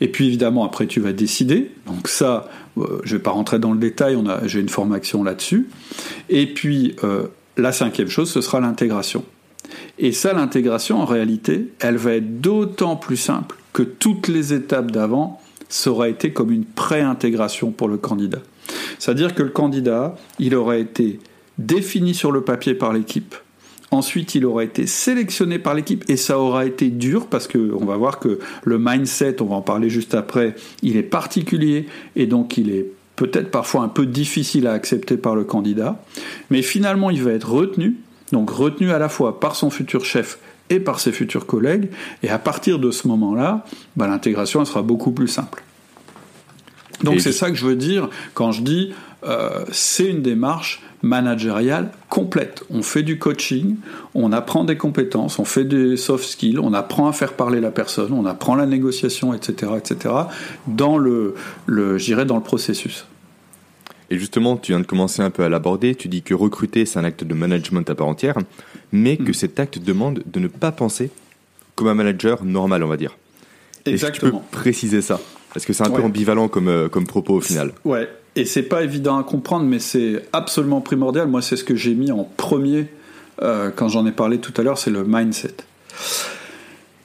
Et 0.00 0.08
puis 0.08 0.26
évidemment, 0.26 0.64
après, 0.64 0.86
tu 0.86 1.00
vas 1.00 1.12
décider. 1.12 1.70
Donc 1.86 2.08
ça, 2.08 2.48
euh, 2.78 3.00
je 3.04 3.12
ne 3.12 3.18
vais 3.18 3.22
pas 3.22 3.30
rentrer 3.30 3.58
dans 3.58 3.72
le 3.72 3.78
détail, 3.78 4.18
j'ai 4.44 4.60
une 4.60 4.68
formation 4.68 5.22
là-dessus. 5.22 5.68
Et 6.28 6.46
puis, 6.46 6.96
euh, 7.04 7.26
la 7.56 7.72
cinquième 7.72 8.08
chose, 8.08 8.30
ce 8.30 8.40
sera 8.40 8.60
l'intégration. 8.60 9.24
Et 9.98 10.12
ça, 10.12 10.32
l'intégration, 10.32 11.00
en 11.00 11.04
réalité, 11.04 11.68
elle 11.80 11.96
va 11.96 12.14
être 12.14 12.40
d'autant 12.40 12.96
plus 12.96 13.16
simple 13.16 13.56
que 13.72 13.82
toutes 13.82 14.28
les 14.28 14.52
étapes 14.52 14.90
d'avant, 14.90 15.40
ça 15.68 15.90
aura 15.90 16.08
été 16.08 16.32
comme 16.32 16.50
une 16.50 16.64
pré-intégration 16.64 17.70
pour 17.70 17.88
le 17.88 17.98
candidat. 17.98 18.40
C'est-à-dire 18.98 19.34
que 19.34 19.42
le 19.42 19.50
candidat, 19.50 20.16
il 20.38 20.54
aurait 20.54 20.80
été 20.80 21.18
défini 21.58 22.14
sur 22.14 22.32
le 22.32 22.42
papier 22.42 22.74
par 22.74 22.92
l'équipe, 22.92 23.34
Ensuite, 23.92 24.36
il 24.36 24.46
aura 24.46 24.62
été 24.62 24.86
sélectionné 24.86 25.58
par 25.58 25.74
l'équipe 25.74 26.04
et 26.08 26.16
ça 26.16 26.38
aura 26.38 26.64
été 26.64 26.90
dur 26.90 27.26
parce 27.26 27.48
que 27.48 27.72
on 27.74 27.84
va 27.84 27.96
voir 27.96 28.20
que 28.20 28.38
le 28.62 28.78
mindset, 28.78 29.42
on 29.42 29.46
va 29.46 29.56
en 29.56 29.62
parler 29.62 29.90
juste 29.90 30.14
après, 30.14 30.54
il 30.82 30.96
est 30.96 31.02
particulier 31.02 31.86
et 32.14 32.26
donc 32.26 32.56
il 32.56 32.70
est 32.70 32.86
peut-être 33.16 33.50
parfois 33.50 33.82
un 33.82 33.88
peu 33.88 34.06
difficile 34.06 34.68
à 34.68 34.72
accepter 34.72 35.16
par 35.16 35.34
le 35.34 35.42
candidat. 35.42 36.00
Mais 36.50 36.62
finalement, 36.62 37.10
il 37.10 37.22
va 37.22 37.32
être 37.32 37.50
retenu, 37.50 37.96
donc 38.30 38.50
retenu 38.50 38.92
à 38.92 39.00
la 39.00 39.08
fois 39.08 39.40
par 39.40 39.56
son 39.56 39.70
futur 39.70 40.04
chef 40.04 40.38
et 40.70 40.78
par 40.78 41.00
ses 41.00 41.10
futurs 41.10 41.46
collègues. 41.46 41.90
Et 42.22 42.28
à 42.28 42.38
partir 42.38 42.78
de 42.78 42.92
ce 42.92 43.08
moment-là, 43.08 43.64
bah, 43.96 44.06
l'intégration 44.06 44.64
sera 44.64 44.82
beaucoup 44.82 45.10
plus 45.10 45.28
simple. 45.28 45.64
Donc 47.02 47.20
c'est 47.20 47.32
ça 47.32 47.50
que 47.50 47.56
je 47.56 47.66
veux 47.66 47.76
dire 47.76 48.08
quand 48.34 48.52
je 48.52 48.62
dis 48.62 48.92
euh, 49.24 49.64
c'est 49.70 50.06
une 50.06 50.22
démarche 50.22 50.82
managériale 51.02 51.90
complète. 52.08 52.62
On 52.70 52.82
fait 52.82 53.02
du 53.02 53.18
coaching, 53.18 53.76
on 54.14 54.32
apprend 54.32 54.64
des 54.64 54.76
compétences, 54.76 55.38
on 55.38 55.44
fait 55.44 55.64
des 55.64 55.96
soft 55.96 56.24
skills, 56.24 56.58
on 56.58 56.74
apprend 56.74 57.08
à 57.08 57.12
faire 57.12 57.32
parler 57.34 57.60
la 57.60 57.70
personne, 57.70 58.12
on 58.12 58.26
apprend 58.26 58.54
la 58.54 58.66
négociation, 58.66 59.32
etc., 59.34 59.72
etc., 59.78 60.14
dans 60.66 60.98
le, 60.98 61.34
le 61.66 62.24
dans 62.24 62.36
le 62.36 62.42
processus. 62.42 63.06
Et 64.10 64.18
justement, 64.18 64.56
tu 64.56 64.72
viens 64.72 64.80
de 64.80 64.86
commencer 64.86 65.22
un 65.22 65.30
peu 65.30 65.44
à 65.44 65.48
l'aborder. 65.48 65.94
Tu 65.94 66.08
dis 66.08 66.22
que 66.22 66.34
recruter, 66.34 66.84
c'est 66.84 66.98
un 66.98 67.04
acte 67.04 67.22
de 67.22 67.34
management 67.34 67.88
à 67.88 67.94
part 67.94 68.08
entière, 68.08 68.36
mais 68.90 69.16
que 69.16 69.30
mm. 69.30 69.34
cet 69.34 69.60
acte 69.60 69.78
demande 69.78 70.22
de 70.26 70.40
ne 70.40 70.48
pas 70.48 70.72
penser 70.72 71.10
comme 71.76 71.86
un 71.88 71.94
manager 71.94 72.44
normal, 72.44 72.82
on 72.82 72.88
va 72.88 72.96
dire. 72.96 73.16
Exactement. 73.86 73.96
Est-ce 73.96 74.20
que 74.20 74.26
tu 74.26 74.32
peux 74.32 74.58
préciser 74.58 75.00
ça? 75.00 75.20
Parce 75.52 75.66
que 75.66 75.72
c'est 75.72 75.84
un 75.84 75.90
peu 75.90 76.02
ambivalent 76.02 76.48
comme, 76.48 76.68
euh, 76.68 76.88
comme 76.88 77.06
propos 77.06 77.34
au 77.34 77.40
final. 77.40 77.72
Ouais, 77.84 78.08
et 78.36 78.44
c'est 78.44 78.62
pas 78.62 78.82
évident 78.82 79.18
à 79.18 79.24
comprendre, 79.24 79.66
mais 79.66 79.78
c'est 79.78 80.22
absolument 80.32 80.80
primordial. 80.80 81.28
Moi, 81.28 81.42
c'est 81.42 81.56
ce 81.56 81.64
que 81.64 81.74
j'ai 81.74 81.94
mis 81.94 82.12
en 82.12 82.24
premier 82.36 82.86
euh, 83.42 83.70
quand 83.74 83.88
j'en 83.88 84.06
ai 84.06 84.12
parlé 84.12 84.38
tout 84.38 84.52
à 84.56 84.62
l'heure, 84.62 84.78
c'est 84.78 84.90
le 84.90 85.04
mindset. 85.04 85.54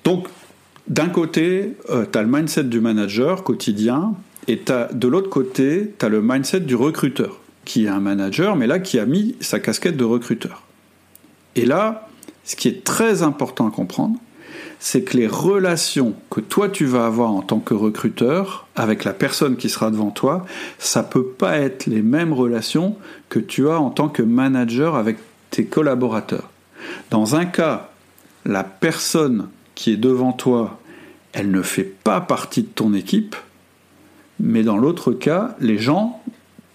Donc, 0.03 0.27
d'un 0.87 1.09
côté, 1.09 1.75
euh, 1.89 2.05
tu 2.11 2.17
as 2.17 2.21
le 2.21 2.27
mindset 2.27 2.65
du 2.65 2.79
manager 2.79 3.43
quotidien, 3.43 4.13
et 4.47 4.61
de 4.91 5.07
l'autre 5.07 5.29
côté, 5.29 5.93
tu 5.97 6.05
as 6.05 6.09
le 6.09 6.21
mindset 6.21 6.59
du 6.59 6.75
recruteur, 6.75 7.39
qui 7.63 7.85
est 7.85 7.89
un 7.89 7.99
manager, 7.99 8.55
mais 8.55 8.67
là, 8.67 8.77
qui 8.77 8.99
a 8.99 9.05
mis 9.05 9.35
sa 9.39 9.59
casquette 9.59 9.97
de 9.97 10.03
recruteur. 10.03 10.63
Et 11.55 11.65
là, 11.65 12.07
ce 12.43 12.55
qui 12.55 12.67
est 12.67 12.83
très 12.83 13.23
important 13.23 13.67
à 13.67 13.71
comprendre, 13.71 14.19
c'est 14.79 15.03
que 15.03 15.17
les 15.17 15.27
relations 15.27 16.15
que 16.29 16.41
toi 16.41 16.69
tu 16.69 16.85
vas 16.85 17.05
avoir 17.05 17.31
en 17.31 17.41
tant 17.41 17.59
que 17.59 17.73
recruteur 17.73 18.67
avec 18.75 19.03
la 19.03 19.13
personne 19.13 19.57
qui 19.57 19.69
sera 19.69 19.91
devant 19.91 20.11
toi, 20.11 20.45
ça 20.77 21.03
peut 21.03 21.25
pas 21.25 21.57
être 21.57 21.85
les 21.85 22.01
mêmes 22.01 22.33
relations 22.33 22.97
que 23.29 23.39
tu 23.39 23.69
as 23.69 23.79
en 23.79 23.89
tant 23.89 24.09
que 24.09 24.21
manager 24.21 24.95
avec 24.95 25.17
tes 25.49 25.65
collaborateurs. 25.65 26.49
Dans 27.09 27.35
un 27.35 27.45
cas, 27.45 27.89
la 28.45 28.63
personne 28.63 29.47
qui 29.73 29.93
est 29.93 29.97
devant 29.97 30.33
toi, 30.33 30.79
elle 31.33 31.51
ne 31.51 31.61
fait 31.61 31.83
pas 31.83 32.21
partie 32.21 32.63
de 32.63 32.67
ton 32.67 32.93
équipe, 32.93 33.35
mais 34.39 34.63
dans 34.63 34.77
l'autre 34.77 35.11
cas, 35.11 35.55
les 35.59 35.77
gens, 35.77 36.21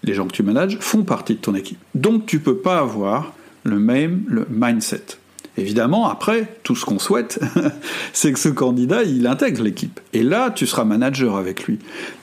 les 0.03 0.13
gens 0.13 0.27
que 0.27 0.33
tu 0.33 0.43
manages, 0.43 0.77
font 0.79 1.03
partie 1.03 1.35
de 1.35 1.39
ton 1.39 1.55
équipe. 1.55 1.79
Donc 1.95 2.25
tu 2.25 2.39
peux 2.39 2.57
pas 2.57 2.79
avoir 2.79 3.33
le 3.63 3.79
même 3.79 4.45
mindset. 4.49 5.20
Évidemment, 5.57 6.07
après, 6.07 6.47
tout 6.63 6.75
ce 6.75 6.85
qu'on 6.85 6.99
souhaite, 6.99 7.39
c'est 8.13 8.31
que 8.31 8.39
ce 8.39 8.49
candidat, 8.49 9.03
il 9.03 9.27
intègre 9.27 9.63
l'équipe. 9.63 9.99
Et 10.13 10.23
là, 10.23 10.49
tu 10.49 10.65
seras 10.65 10.85
manager 10.85 11.35
avec 11.35 11.65
lui. 11.65 11.79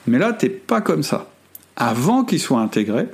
Mais 0.07 0.17
là, 0.17 0.33
tu 0.33 0.47
n'es 0.47 0.51
pas 0.51 0.81
comme 0.81 1.03
ça. 1.03 1.29
Avant 1.75 2.23
qu'il 2.23 2.39
soit 2.39 2.59
intégré, 2.59 3.07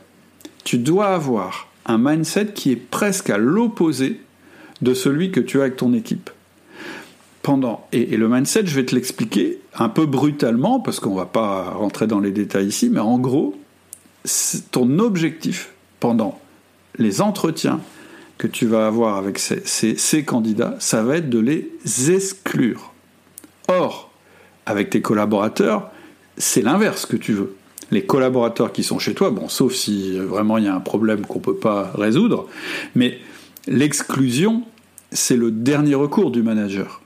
tu 0.64 0.78
dois 0.78 1.08
avoir 1.08 1.68
un 1.86 1.98
mindset 1.98 2.48
qui 2.54 2.72
est 2.72 2.78
presque 2.78 3.30
à 3.30 3.38
l'opposé 3.38 4.22
de 4.82 4.94
celui 4.94 5.32
que 5.32 5.40
tu 5.40 5.60
as 5.60 5.64
avec 5.64 5.76
ton 5.76 5.94
équipe. 5.94 6.30
Pendant, 7.42 7.86
et, 7.92 8.14
et 8.14 8.18
le 8.18 8.28
mindset, 8.28 8.66
je 8.66 8.76
vais 8.76 8.86
te 8.86 8.96
l'expliquer 8.96 9.60
un 9.78 9.90
peu 9.90 10.06
brutalement, 10.06 10.80
parce 10.80 11.00
qu'on 11.00 11.12
ne 11.12 11.18
va 11.18 11.26
pas 11.26 11.72
rentrer 11.72 12.08
dans 12.08 12.20
les 12.20 12.32
détails 12.32 12.68
ici, 12.68 12.90
mais 12.90 13.00
en 13.00 13.20
gros, 13.20 13.56
ton 14.72 15.00
objectif 15.00 15.72
pendant 16.00 16.40
les 16.98 17.22
entretiens, 17.22 17.82
que 18.38 18.48
tu 18.48 18.66
vas 18.66 18.88
avoir 18.88 19.18
avec 19.18 19.40
ces, 19.40 20.24
candidats, 20.24 20.76
ça 20.80 21.04
va 21.04 21.18
être 21.18 21.30
de 21.30 21.40
les 21.40 21.72
exclure. 22.12 22.94
Or, 23.68 24.12
avec 24.66 24.90
tes 24.90 25.02
collaborateurs, 25.02 25.90
c'est 26.38 26.62
l'inverse 26.62 27.06
que 27.06 27.16
tu 27.16 27.34
veux. 27.34 27.56
Les 27.92 28.06
collaborateurs 28.06 28.74
qui 28.74 28.84
sont 28.84 29.00
chez 29.00 29.14
toi, 29.14 29.30
bon, 29.30 29.48
sauf 29.48 29.74
si 29.74 30.18
vraiment 30.18 30.58
il 30.58 30.66
y 30.66 30.68
a 30.68 30.76
un 30.76 30.80
problème 30.80 31.26
qu'on 31.26 31.40
ne 31.40 31.44
peut 31.44 31.56
pas 31.56 31.92
résoudre, 31.96 32.48
mais 32.96 33.20
l'exclusion, 33.68 34.64
c'est 35.12 35.38
le 35.38 35.52
dernier 35.52 35.96
recours 35.96 36.32
du 36.32 36.42
manager. 36.42 37.02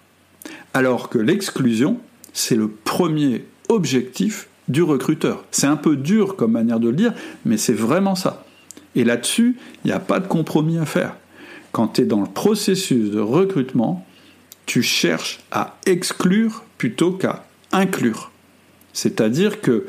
Alors 0.74 1.10
que 1.10 1.20
l'exclusion, 1.20 2.00
c'est 2.34 2.56
le 2.56 2.70
premier 2.70 3.46
objectif 3.68 4.48
du 4.68 4.84
recruteur. 4.84 5.44
C'est 5.52 5.68
un 5.68 5.76
peu 5.76 5.96
dur 5.96 6.36
comme 6.36 6.52
manière 6.52 6.80
de 6.80 6.89
le 6.89 6.96
dire, 6.96 7.13
mais 7.46 7.58
c'est 7.58 7.74
vraiment 7.74 8.15
ça. 8.15 8.46
Et 8.96 9.04
là-dessus, 9.04 9.58
il 9.84 9.88
n'y 9.88 9.94
a 9.94 10.00
pas 10.00 10.20
de 10.20 10.28
compromis 10.28 10.78
à 10.78 10.86
faire. 10.86 11.15
Quand 11.72 11.88
tu 11.88 12.02
es 12.02 12.06
dans 12.06 12.22
le 12.22 12.28
processus 12.28 13.12
de 13.12 13.20
recrutement, 13.20 14.06
tu 14.66 14.82
cherches 14.82 15.40
à 15.52 15.78
exclure 15.86 16.64
plutôt 16.78 17.12
qu'à 17.12 17.46
inclure. 17.72 18.32
C'est-à-dire 18.94 19.62
que 19.62 19.88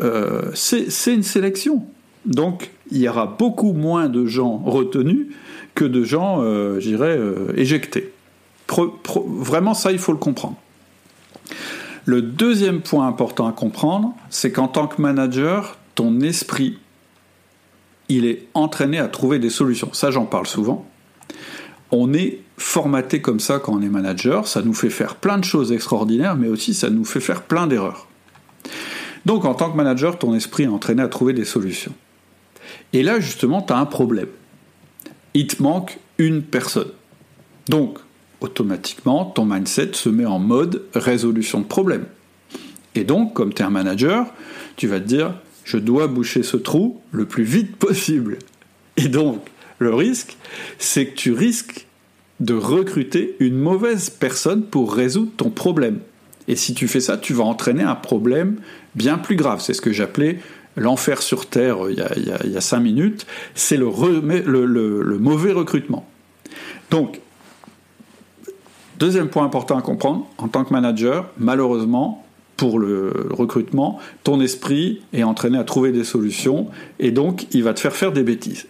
euh, 0.00 0.50
c'est 0.54 1.14
une 1.14 1.22
sélection. 1.22 1.84
Donc, 2.24 2.70
il 2.90 2.98
y 2.98 3.08
aura 3.08 3.26
beaucoup 3.26 3.72
moins 3.72 4.08
de 4.08 4.26
gens 4.26 4.58
retenus 4.58 5.28
que 5.74 5.84
de 5.84 6.04
gens, 6.04 6.40
euh, 6.40 6.78
j'irais, 6.80 7.16
euh, 7.16 7.52
éjectés. 7.56 8.12
vraiment, 8.68 9.74
ça, 9.74 9.92
il 9.92 9.98
faut 9.98 10.12
le 10.12 10.18
comprendre. 10.18 10.56
Le 12.04 12.22
deuxième 12.22 12.80
point 12.80 13.06
important 13.06 13.46
à 13.46 13.52
comprendre, 13.52 14.14
c'est 14.28 14.50
qu'en 14.50 14.68
tant 14.68 14.86
que 14.88 15.00
manager, 15.00 15.78
ton 15.94 16.20
esprit 16.20 16.78
il 18.08 18.26
est 18.26 18.46
entraîné 18.54 18.98
à 18.98 19.08
trouver 19.08 19.38
des 19.38 19.50
solutions. 19.50 19.90
Ça, 19.92 20.10
j'en 20.10 20.26
parle 20.26 20.46
souvent. 20.46 20.86
On 21.92 22.12
est 22.12 22.40
formaté 22.56 23.20
comme 23.20 23.38
ça 23.38 23.58
quand 23.58 23.74
on 23.74 23.82
est 23.82 23.88
manager, 23.88 24.48
ça 24.48 24.62
nous 24.62 24.74
fait 24.74 24.90
faire 24.90 25.16
plein 25.16 25.38
de 25.38 25.44
choses 25.44 25.72
extraordinaires, 25.72 26.36
mais 26.36 26.48
aussi 26.48 26.74
ça 26.74 26.90
nous 26.90 27.04
fait 27.04 27.20
faire 27.20 27.42
plein 27.42 27.66
d'erreurs. 27.66 28.08
Donc 29.26 29.44
en 29.44 29.54
tant 29.54 29.70
que 29.70 29.76
manager, 29.76 30.18
ton 30.18 30.34
esprit 30.34 30.64
est 30.64 30.68
entraîné 30.68 31.02
à 31.02 31.08
trouver 31.08 31.32
des 31.32 31.44
solutions. 31.44 31.92
Et 32.92 33.02
là, 33.02 33.20
justement, 33.20 33.62
tu 33.62 33.72
as 33.72 33.78
un 33.78 33.86
problème. 33.86 34.28
Il 35.34 35.46
te 35.46 35.62
manque 35.62 35.98
une 36.18 36.42
personne. 36.42 36.90
Donc, 37.68 37.98
automatiquement, 38.40 39.24
ton 39.24 39.44
mindset 39.44 39.90
se 39.92 40.08
met 40.08 40.26
en 40.26 40.38
mode 40.38 40.82
résolution 40.94 41.60
de 41.60 41.66
problème. 41.66 42.06
Et 42.94 43.04
donc, 43.04 43.32
comme 43.32 43.54
tu 43.54 43.62
es 43.62 43.64
un 43.64 43.70
manager, 43.70 44.26
tu 44.76 44.88
vas 44.88 45.00
te 45.00 45.06
dire, 45.06 45.34
je 45.64 45.78
dois 45.78 46.06
boucher 46.06 46.42
ce 46.42 46.56
trou 46.56 47.00
le 47.12 47.24
plus 47.24 47.44
vite 47.44 47.76
possible. 47.76 48.38
Et 48.96 49.08
donc, 49.08 49.40
le 49.82 49.94
risque, 49.94 50.36
c'est 50.78 51.06
que 51.06 51.14
tu 51.14 51.32
risques 51.32 51.86
de 52.40 52.54
recruter 52.54 53.36
une 53.38 53.56
mauvaise 53.56 54.10
personne 54.10 54.64
pour 54.64 54.94
résoudre 54.94 55.30
ton 55.36 55.50
problème. 55.50 56.00
Et 56.48 56.56
si 56.56 56.74
tu 56.74 56.88
fais 56.88 57.00
ça, 57.00 57.16
tu 57.16 57.34
vas 57.34 57.44
entraîner 57.44 57.82
un 57.82 57.94
problème 57.94 58.56
bien 58.94 59.18
plus 59.18 59.36
grave. 59.36 59.60
C'est 59.60 59.74
ce 59.74 59.80
que 59.80 59.92
j'appelais 59.92 60.38
l'enfer 60.76 61.22
sur 61.22 61.46
Terre 61.46 61.86
euh, 61.86 61.92
il 61.92 61.98
y, 61.98 62.56
a, 62.56 62.60
cinq 62.60 62.80
minutes. 62.80 63.26
C'est 63.54 63.76
le, 63.76 63.90
le 63.90 65.18
mauvais 65.18 65.52
recrutement. 65.52 66.06
Donc, 66.90 67.20
deuxième 68.98 69.28
point 69.28 69.44
important 69.44 69.78
à 69.78 69.82
comprendre, 69.82 70.26
en 70.38 70.48
tant 70.48 70.64
que 70.64 70.72
manager, 70.72 71.30
malheureusement, 71.38 72.26
pour 72.56 72.78
le 72.78 73.28
recrutement, 73.30 73.98
ton 74.22 74.40
esprit 74.40 75.00
est 75.12 75.24
entraîné 75.24 75.58
à 75.58 75.64
trouver 75.64 75.90
des 75.90 76.04
solutions 76.04 76.68
et 77.00 77.10
donc 77.10 77.46
il 77.52 77.64
va 77.64 77.74
te 77.74 77.80
faire 77.80 77.96
faire 77.96 78.12
des 78.12 78.22
bêtises. 78.22 78.66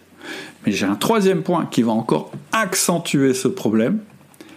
Mais 0.65 0.71
j'ai 0.71 0.85
un 0.85 0.95
troisième 0.95 1.43
point 1.43 1.65
qui 1.65 1.81
va 1.81 1.91
encore 1.91 2.31
accentuer 2.51 3.33
ce 3.33 3.47
problème, 3.47 3.99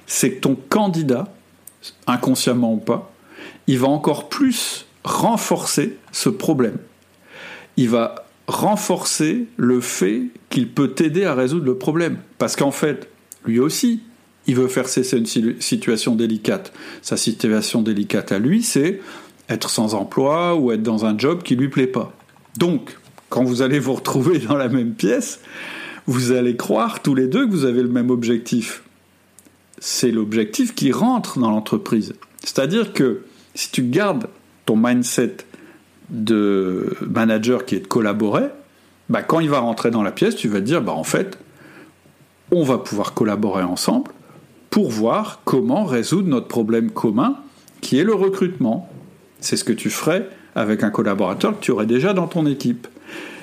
c'est 0.06 0.32
que 0.32 0.40
ton 0.40 0.56
candidat, 0.68 1.32
inconsciemment 2.06 2.74
ou 2.74 2.78
pas, 2.78 3.12
il 3.66 3.78
va 3.78 3.88
encore 3.88 4.28
plus 4.28 4.86
renforcer 5.04 5.96
ce 6.12 6.28
problème. 6.28 6.78
Il 7.76 7.90
va 7.90 8.26
renforcer 8.46 9.46
le 9.56 9.80
fait 9.80 10.22
qu'il 10.50 10.68
peut 10.68 10.92
t'aider 10.92 11.24
à 11.24 11.34
résoudre 11.34 11.66
le 11.66 11.76
problème. 11.76 12.18
Parce 12.38 12.56
qu'en 12.56 12.70
fait, 12.70 13.08
lui 13.44 13.58
aussi, 13.58 14.02
il 14.46 14.54
veut 14.54 14.68
faire 14.68 14.88
cesser 14.88 15.18
une 15.18 15.60
situation 15.60 16.14
délicate. 16.14 16.72
Sa 17.02 17.16
situation 17.16 17.82
délicate 17.82 18.30
à 18.32 18.38
lui, 18.38 18.62
c'est 18.62 19.00
être 19.48 19.70
sans 19.70 19.94
emploi 19.94 20.54
ou 20.54 20.72
être 20.72 20.82
dans 20.82 21.04
un 21.04 21.18
job 21.18 21.42
qui 21.42 21.56
lui 21.56 21.68
plaît 21.68 21.86
pas. 21.86 22.12
Donc, 22.56 22.96
quand 23.28 23.44
vous 23.44 23.62
allez 23.62 23.78
vous 23.78 23.94
retrouver 23.94 24.38
dans 24.38 24.56
la 24.56 24.68
même 24.68 24.94
pièce, 24.94 25.40
vous 26.06 26.32
allez 26.32 26.56
croire 26.56 27.02
tous 27.02 27.14
les 27.14 27.26
deux 27.26 27.46
que 27.46 27.50
vous 27.50 27.64
avez 27.64 27.82
le 27.82 27.88
même 27.88 28.10
objectif. 28.10 28.82
C'est 29.78 30.10
l'objectif 30.10 30.74
qui 30.74 30.92
rentre 30.92 31.38
dans 31.38 31.50
l'entreprise. 31.50 32.14
C'est-à-dire 32.40 32.92
que 32.92 33.22
si 33.54 33.70
tu 33.70 33.82
gardes 33.82 34.28
ton 34.64 34.76
mindset 34.76 35.38
de 36.10 36.96
manager 37.08 37.64
qui 37.64 37.74
est 37.74 37.80
de 37.80 37.86
collaborer, 37.86 38.46
bah 39.08 39.22
quand 39.22 39.40
il 39.40 39.50
va 39.50 39.58
rentrer 39.58 39.90
dans 39.90 40.02
la 40.02 40.12
pièce, 40.12 40.36
tu 40.36 40.48
vas 40.48 40.60
te 40.60 40.64
dire, 40.64 40.82
bah 40.82 40.92
en 40.92 41.04
fait, 41.04 41.38
on 42.52 42.62
va 42.62 42.78
pouvoir 42.78 43.14
collaborer 43.14 43.62
ensemble 43.62 44.10
pour 44.70 44.90
voir 44.90 45.40
comment 45.44 45.84
résoudre 45.84 46.28
notre 46.28 46.48
problème 46.48 46.90
commun 46.90 47.36
qui 47.80 47.98
est 47.98 48.04
le 48.04 48.14
recrutement. 48.14 48.90
C'est 49.40 49.56
ce 49.56 49.64
que 49.64 49.72
tu 49.72 49.90
ferais 49.90 50.28
avec 50.54 50.82
un 50.82 50.90
collaborateur 50.90 51.58
que 51.58 51.64
tu 51.64 51.70
aurais 51.70 51.86
déjà 51.86 52.14
dans 52.14 52.26
ton 52.26 52.46
équipe. 52.46 52.86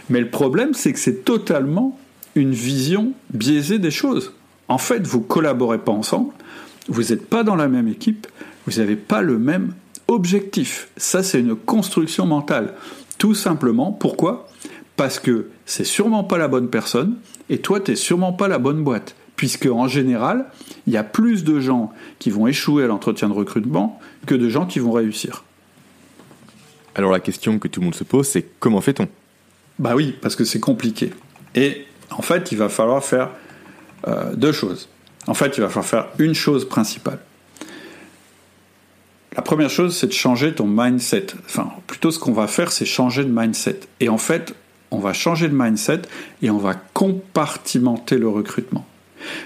Mais 0.09 0.19
le 0.19 0.29
problème, 0.29 0.73
c'est 0.73 0.93
que 0.93 0.99
c'est 0.99 1.23
totalement 1.23 1.97
une 2.35 2.51
vision 2.51 3.13
biaisée 3.33 3.79
des 3.79 3.91
choses. 3.91 4.33
En 4.67 4.77
fait, 4.77 5.05
vous 5.05 5.21
collaborez 5.21 5.79
pas 5.79 5.91
ensemble, 5.91 6.33
vous 6.87 7.03
n'êtes 7.03 7.27
pas 7.27 7.43
dans 7.43 7.55
la 7.55 7.67
même 7.67 7.87
équipe, 7.87 8.27
vous 8.65 8.79
n'avez 8.79 8.95
pas 8.95 9.21
le 9.21 9.37
même 9.37 9.73
objectif. 10.07 10.89
Ça, 10.97 11.23
c'est 11.23 11.39
une 11.39 11.55
construction 11.55 12.25
mentale. 12.25 12.73
Tout 13.17 13.35
simplement, 13.35 13.91
pourquoi? 13.91 14.49
Parce 14.95 15.19
que 15.19 15.47
c'est 15.65 15.83
sûrement 15.83 16.23
pas 16.23 16.37
la 16.37 16.47
bonne 16.47 16.69
personne, 16.69 17.15
et 17.49 17.59
toi, 17.59 17.79
tu 17.79 17.91
n'es 17.91 17.97
sûrement 17.97 18.33
pas 18.33 18.47
la 18.47 18.57
bonne 18.57 18.83
boîte. 18.83 19.15
Puisque, 19.35 19.65
en 19.65 19.87
général, 19.87 20.45
il 20.85 20.93
y 20.93 20.97
a 20.97 21.03
plus 21.03 21.43
de 21.43 21.59
gens 21.59 21.91
qui 22.19 22.29
vont 22.29 22.47
échouer 22.47 22.83
à 22.83 22.87
l'entretien 22.87 23.29
de 23.29 23.33
recrutement 23.33 23.99
que 24.25 24.35
de 24.35 24.47
gens 24.47 24.65
qui 24.65 24.79
vont 24.79 24.91
réussir. 24.91 25.43
Alors, 26.95 27.11
la 27.11 27.19
question 27.19 27.57
que 27.57 27.67
tout 27.67 27.79
le 27.79 27.85
monde 27.85 27.95
se 27.95 28.03
pose, 28.03 28.27
c'est 28.27 28.45
comment 28.59 28.79
fait-on? 28.79 29.07
Bah 29.79 29.95
oui, 29.95 30.15
parce 30.21 30.35
que 30.35 30.43
c'est 30.43 30.59
compliqué. 30.59 31.11
Et 31.55 31.85
en 32.11 32.21
fait, 32.21 32.51
il 32.51 32.57
va 32.57 32.69
falloir 32.69 33.03
faire 33.03 33.29
euh, 34.07 34.35
deux 34.35 34.51
choses. 34.51 34.89
En 35.27 35.33
fait, 35.33 35.57
il 35.57 35.61
va 35.61 35.69
falloir 35.69 35.85
faire 35.85 36.07
une 36.19 36.35
chose 36.35 36.67
principale. 36.67 37.19
La 39.35 39.41
première 39.41 39.69
chose, 39.69 39.97
c'est 39.97 40.07
de 40.07 40.13
changer 40.13 40.53
ton 40.53 40.67
mindset. 40.67 41.27
Enfin, 41.45 41.71
plutôt 41.87 42.11
ce 42.11 42.19
qu'on 42.19 42.33
va 42.33 42.47
faire, 42.47 42.71
c'est 42.71 42.85
changer 42.85 43.23
de 43.23 43.31
mindset. 43.31 43.79
Et 43.99 44.09
en 44.09 44.19
fait, 44.19 44.53
on 44.91 44.99
va 44.99 45.13
changer 45.13 45.47
de 45.47 45.55
mindset 45.55 46.03
et 46.43 46.51
on 46.51 46.59
va 46.59 46.75
compartimenter 46.75 48.17
le 48.17 48.29
recrutement. 48.29 48.85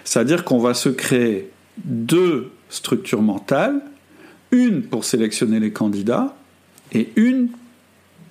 C'est-à-dire 0.04 0.44
qu'on 0.44 0.60
va 0.60 0.74
se 0.74 0.90
créer 0.90 1.52
deux 1.86 2.52
structures 2.70 3.22
mentales, 3.22 3.82
une 4.52 4.82
pour 4.84 5.06
sélectionner 5.06 5.60
les 5.60 5.72
candidats 5.72 6.36
et 6.92 7.10
une 7.16 7.50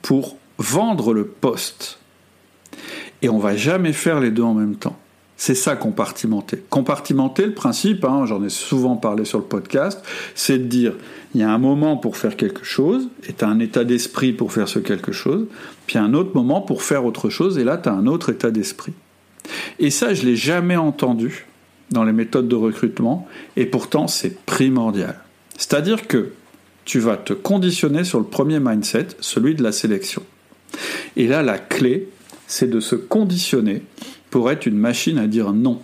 pour 0.03 0.37
vendre 0.59 1.13
le 1.13 1.27
poste. 1.27 1.99
Et 3.23 3.29
on 3.29 3.39
va 3.39 3.57
jamais 3.57 3.93
faire 3.93 4.21
les 4.21 4.31
deux 4.31 4.43
en 4.43 4.55
même 4.55 4.77
temps. 4.77 4.99
C'est 5.37 5.55
ça 5.55 5.77
compartimenter. 5.77 6.63
Compartimenter, 6.71 7.45
le 7.45 7.53
principe, 7.53 8.05
hein, 8.05 8.25
j'en 8.25 8.43
ai 8.43 8.49
souvent 8.49 8.97
parlé 8.97 9.27
sur 9.27 9.39
le 9.39 9.45
podcast, 9.45 10.03
c'est 10.35 10.59
de 10.59 10.65
dire 10.65 10.95
il 11.35 11.41
y 11.41 11.45
a 11.45 11.51
un 11.51 11.59
moment 11.59 11.99
pour 11.99 12.17
faire 12.17 12.37
quelque 12.37 12.65
chose, 12.65 13.09
et 13.29 13.35
tu 13.35 13.45
as 13.45 13.49
un 13.49 13.59
état 13.59 13.85
d'esprit 13.85 14.33
pour 14.33 14.53
faire 14.53 14.69
ce 14.69 14.79
quelque 14.79 15.13
chose, 15.13 15.47
puis 15.87 15.99
un 15.99 16.15
autre 16.15 16.31
moment 16.35 16.63
pour 16.63 16.83
faire 16.83 17.05
autre 17.05 17.29
chose, 17.29 17.59
et 17.59 17.65
là 17.65 17.77
tu 17.77 17.91
as 17.91 17.93
un 17.93 18.07
autre 18.07 18.31
état 18.31 18.51
d'esprit. 18.51 18.95
Et 19.79 19.91
ça, 19.91 20.15
je 20.15 20.25
l'ai 20.25 20.37
jamais 20.37 20.77
entendu 20.77 21.47
dans 21.91 22.05
les 22.05 22.13
méthodes 22.13 22.49
de 22.49 22.57
recrutement, 22.57 23.29
et 23.57 23.67
pourtant 23.67 24.07
c'est 24.07 24.41
primordial. 24.47 25.21
C'est-à-dire 25.59 26.07
que 26.07 26.31
tu 26.87 26.99
vas 26.99 27.17
te 27.17 27.35
conditionner 27.35 28.05
sur 28.05 28.19
le 28.19 28.25
premier 28.25 28.59
mindset, 28.59 29.09
celui 29.21 29.55
de 29.55 29.63
la 29.63 29.73
sélection. 29.73 30.23
Et 31.17 31.27
là, 31.27 31.43
la 31.43 31.59
clé, 31.59 32.09
c'est 32.47 32.71
de 32.71 32.81
se 32.81 32.95
conditionner 32.95 33.83
pour 34.31 34.51
être 34.51 34.67
une 34.67 34.77
machine 34.77 35.19
à 35.19 35.27
dire 35.27 35.53
non, 35.53 35.81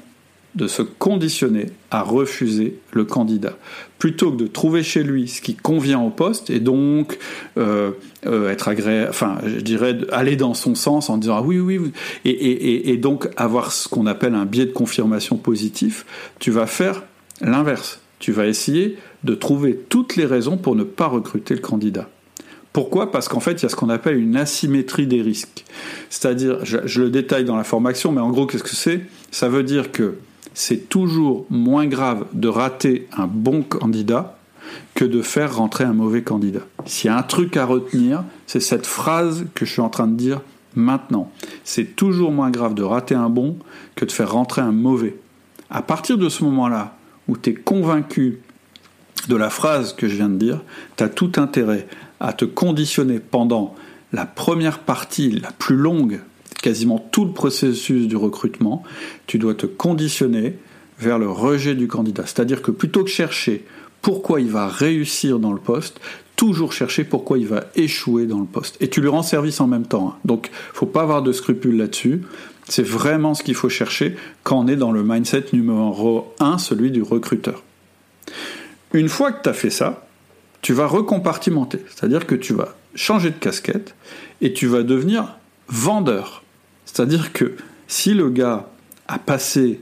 de 0.55 0.67
se 0.67 0.83
conditionner 0.83 1.67
à 1.91 2.03
refuser 2.03 2.79
le 2.93 3.05
candidat, 3.05 3.57
plutôt 3.99 4.31
que 4.31 4.37
de 4.37 4.47
trouver 4.47 4.83
chez 4.83 5.03
lui 5.03 5.29
ce 5.29 5.41
qui 5.41 5.55
convient 5.55 6.01
au 6.01 6.11
poste 6.11 6.51
et 6.51 6.61
donc 6.61 7.19
euh, 7.57 7.93
euh, 8.27 8.51
être 8.51 8.69
agréable, 8.69 9.09
enfin 9.09 9.39
je 9.47 9.61
dirais 9.61 9.97
aller 10.11 10.37
dans 10.37 10.55
son 10.55 10.75
sens 10.75 11.09
en 11.09 11.17
disant 11.17 11.37
ah 11.37 11.43
oui 11.43 11.59
oui, 11.59 11.79
oui. 11.79 11.93
Et, 12.25 12.91
et 12.91 12.97
donc 12.99 13.29
avoir 13.37 13.73
ce 13.73 13.89
qu'on 13.89 14.07
appelle 14.07 14.35
un 14.35 14.45
biais 14.45 14.67
de 14.67 14.73
confirmation 14.73 15.37
positif, 15.37 16.05
tu 16.39 16.51
vas 16.51 16.67
faire 16.67 17.03
l'inverse, 17.41 18.01
tu 18.19 18.33
vas 18.33 18.47
essayer 18.47 18.99
de 19.25 19.35
trouver 19.35 19.79
toutes 19.89 20.17
les 20.17 20.27
raisons 20.27 20.59
pour 20.59 20.77
ne 20.77 20.85
pas 20.85 21.07
recruter 21.07 21.55
le 21.55 21.61
candidat. 21.61 22.09
Pourquoi? 22.73 23.11
Parce 23.11 23.29
qu'en 23.29 23.41
fait, 23.41 23.53
il 23.53 23.63
y 23.65 23.67
a 23.67 23.69
ce 23.69 23.77
qu'on 23.77 23.91
appelle 23.91 24.17
une 24.17 24.37
asymétrie 24.37 25.07
des 25.07 25.21
risques. 25.21 25.65
C'est-à-dire, 26.09 26.65
je, 26.65 27.01
le 27.01 27.11
détaille 27.11 27.45
dans 27.45 27.57
la 27.57 27.65
formation, 27.65 28.13
mais 28.13 28.21
en 28.21 28.31
gros, 28.31 28.47
qu'est-ce 28.47 28.63
que 28.63 28.75
c'est? 28.75 29.03
Ça 29.31 29.49
veut 29.49 29.63
dire 29.63 29.93
que 29.93 30.17
c'est 30.55 30.89
toujours 30.89 31.47
moins 31.51 31.87
grave 31.87 32.25
de 32.33 32.49
rater 32.49 33.09
un 33.17 33.27
bon 33.27 33.63
candidat 33.63 34.39
que 34.95 35.05
de 35.05 35.21
faire 35.21 35.57
rentrer 35.57 35.85
un 35.85 35.93
mauvais 35.93 36.23
candidat. 36.23 36.63
S'il 36.87 37.11
y 37.11 37.13
a 37.13 37.19
un 37.19 37.23
truc 37.23 37.57
à 37.57 37.67
retenir, 37.67 38.25
c'est 38.47 38.61
cette 38.61 38.87
phrase 38.87 39.47
que 39.55 39.67
je 39.67 39.73
suis 39.73 39.81
en 39.83 39.91
train 39.91 40.07
de 40.07 40.17
dire 40.17 40.41
maintenant. 40.75 41.31
C'est 41.65 41.97
toujours 41.97 42.33
moins 42.33 42.51
grave 42.51 42.75
de 42.75 42.83
rater 42.83 43.15
un 43.15 43.29
bon 43.29 43.59
que 43.97 44.05
de 44.05 44.13
faire 44.13 44.33
rentrer 44.33 44.63
un 44.63 44.73
mauvais. 44.73 45.17
À 45.71 45.83
partir 45.83 46.17
de 46.17 46.29
ce 46.29 46.45
moment-là, 46.45 46.97
où 47.29 47.37
tu 47.37 47.51
es 47.51 47.55
convaincu 47.55 48.41
de 49.29 49.37
la 49.37 49.51
phrase 49.51 49.95
que 49.95 50.09
je 50.09 50.17
viens 50.17 50.29
de 50.29 50.37
dire, 50.37 50.61
tu 50.97 51.05
as 51.05 51.09
tout 51.09 51.33
intérêt 51.37 51.87
à 52.23 52.33
te 52.33 52.45
conditionner 52.45 53.19
pendant 53.19 53.75
la 54.13 54.25
première 54.25 54.79
partie, 54.79 55.31
la 55.31 55.51
plus 55.51 55.77
longue, 55.77 56.21
quasiment 56.63 56.99
tout 57.11 57.25
le 57.25 57.33
processus 57.33 58.07
du 58.07 58.17
recrutement, 58.17 58.85
tu 59.27 59.39
dois 59.39 59.55
te 59.55 59.67
conditionner 59.67 60.57
vers 61.01 61.19
le 61.19 61.29
rejet 61.29 61.75
du 61.75 61.89
candidat. 61.89 62.23
C'est-à-dire 62.25 62.63
que 62.63 62.71
plutôt 62.71 63.03
que 63.03 63.11
chercher 63.11 63.65
pourquoi 64.03 64.41
il 64.41 64.49
va 64.49 64.69
réussir 64.69 65.41
dans 65.41 65.53
le 65.53 65.59
poste, 65.59 66.01
toujours 66.37 66.73
chercher 66.73 67.03
pourquoi 67.05 67.39
il 67.39 67.47
va 67.47 67.65
échouer 67.75 68.27
dans 68.27 68.39
le 68.39 68.47
poste. 68.47 68.77
Et 68.81 68.89
tu 68.89 69.01
lui 69.01 69.09
rends 69.09 69.23
service 69.23 69.61
en 69.61 69.67
même 69.67 69.87
temps. 69.87 70.11
Hein. 70.11 70.19
Donc, 70.25 70.51
faut 70.73 70.87
pas 70.87 71.03
avoir 71.03 71.23
de 71.23 71.33
scrupules 71.33 71.77
là-dessus. 71.77 72.23
C'est 72.69 72.87
vraiment 72.87 73.35
ce 73.35 73.43
qu'il 73.43 73.57
faut 73.57 73.69
chercher 73.69 74.17
quand 74.45 74.61
on 74.61 74.69
est 74.69 74.77
dans 74.77 74.93
le 74.93 75.03
mindset 75.03 75.47
numéro 75.53 76.33
1, 76.39 76.59
celui 76.59 76.93
du 76.93 77.03
recruteur. 77.03 77.65
Une 78.93 79.09
fois 79.09 79.33
que 79.33 79.43
tu 79.43 79.49
as 79.49 79.55
fait 79.55 79.71
ça, 79.71 80.07
tu 80.63 80.73
vas 80.73 80.87
recompartimenter. 80.87 81.81
C'est-à-dire 81.89 82.27
que 82.27 82.35
tu 82.35 82.55
vas 82.55 82.75
changer 82.95 83.31
de 83.31 83.37
casquette 83.37 83.95
et 84.41 84.53
tu 84.53 84.67
vas 84.67 84.83
devenir 84.83 85.37
vendeur. 85.69 86.43
C'est-à-dire 86.87 87.33
que 87.33 87.57
si 87.89 88.15
le 88.15 88.31
gars 88.31 88.69
a 89.09 89.19
passé, 89.19 89.81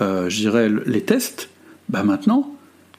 euh, 0.00 0.30
je 0.30 0.36
dirais, 0.38 0.70
les 0.86 1.02
tests, 1.02 1.50
bah 1.88 2.04
maintenant, 2.04 2.54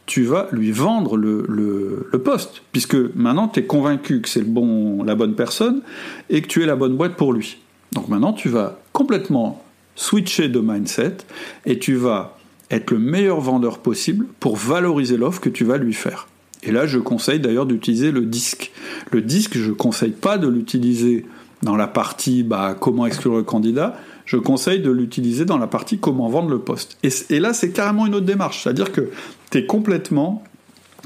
tu 0.05 0.23
vas 0.23 0.49
lui 0.51 0.71
vendre 0.71 1.15
le, 1.15 2.09
poste, 2.23 2.61
puisque 2.71 2.95
maintenant 3.15 3.47
tu 3.47 3.61
es 3.61 3.63
convaincu 3.63 4.21
que 4.21 4.29
c'est 4.29 4.43
la 4.43 5.15
bonne 5.15 5.35
personne 5.35 5.81
et 6.29 6.41
que 6.41 6.47
tu 6.47 6.61
es 6.61 6.65
la 6.65 6.75
bonne 6.75 6.95
boîte 6.95 7.15
pour 7.15 7.33
lui. 7.33 7.57
Donc 7.93 8.09
maintenant, 8.09 8.33
tu 8.33 8.49
vas 8.49 8.79
complètement 8.91 9.63
switcher 9.95 10.49
de 10.49 10.59
mindset 10.59 11.17
et 11.65 11.79
tu 11.79 11.95
vas 11.95 12.37
être 12.69 12.91
le 12.91 12.99
meilleur 12.99 13.39
vendeur 13.39 13.79
possible 13.79 14.25
pour 14.39 14.57
valoriser 14.57 15.15
l'offre 15.15 15.39
que 15.39 15.49
tu 15.49 15.63
vas 15.63 15.77
lui 15.77 15.93
faire. 15.93 16.27
Et 16.65 16.71
là, 16.71 16.85
je 16.85 16.97
conseille 16.99 17.39
d'ailleurs 17.39 17.65
d'utiliser 17.65 18.11
le 18.11 18.21
disque. 18.21 18.71
Le 19.11 19.21
disque, 19.21 19.57
je 19.57 19.69
ne 19.69 19.73
conseille 19.73 20.11
pas 20.11 20.37
de 20.37 20.47
l'utiliser 20.47 21.25
dans 21.63 21.75
la 21.75 21.87
partie 21.87 22.43
bah, 22.43 22.75
comment 22.79 23.05
exclure 23.05 23.35
le 23.35 23.43
candidat, 23.43 23.95
je 24.25 24.37
conseille 24.37 24.81
de 24.81 24.91
l'utiliser 24.91 25.45
dans 25.45 25.57
la 25.57 25.67
partie 25.67 25.97
comment 25.97 26.27
vendre 26.27 26.49
le 26.49 26.59
poste. 26.59 26.97
Et, 27.03 27.39
là, 27.39 27.53
c'est 27.53 27.71
carrément 27.71 28.05
une 28.05 28.15
autre 28.15 28.25
démarche. 28.25 28.63
C'est-à-dire 28.63 28.91
que 28.91 29.09
tu 29.51 29.57
es 29.57 29.65
complètement 29.65 30.43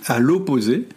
à 0.05 0.19
l'opposé. 0.19 0.87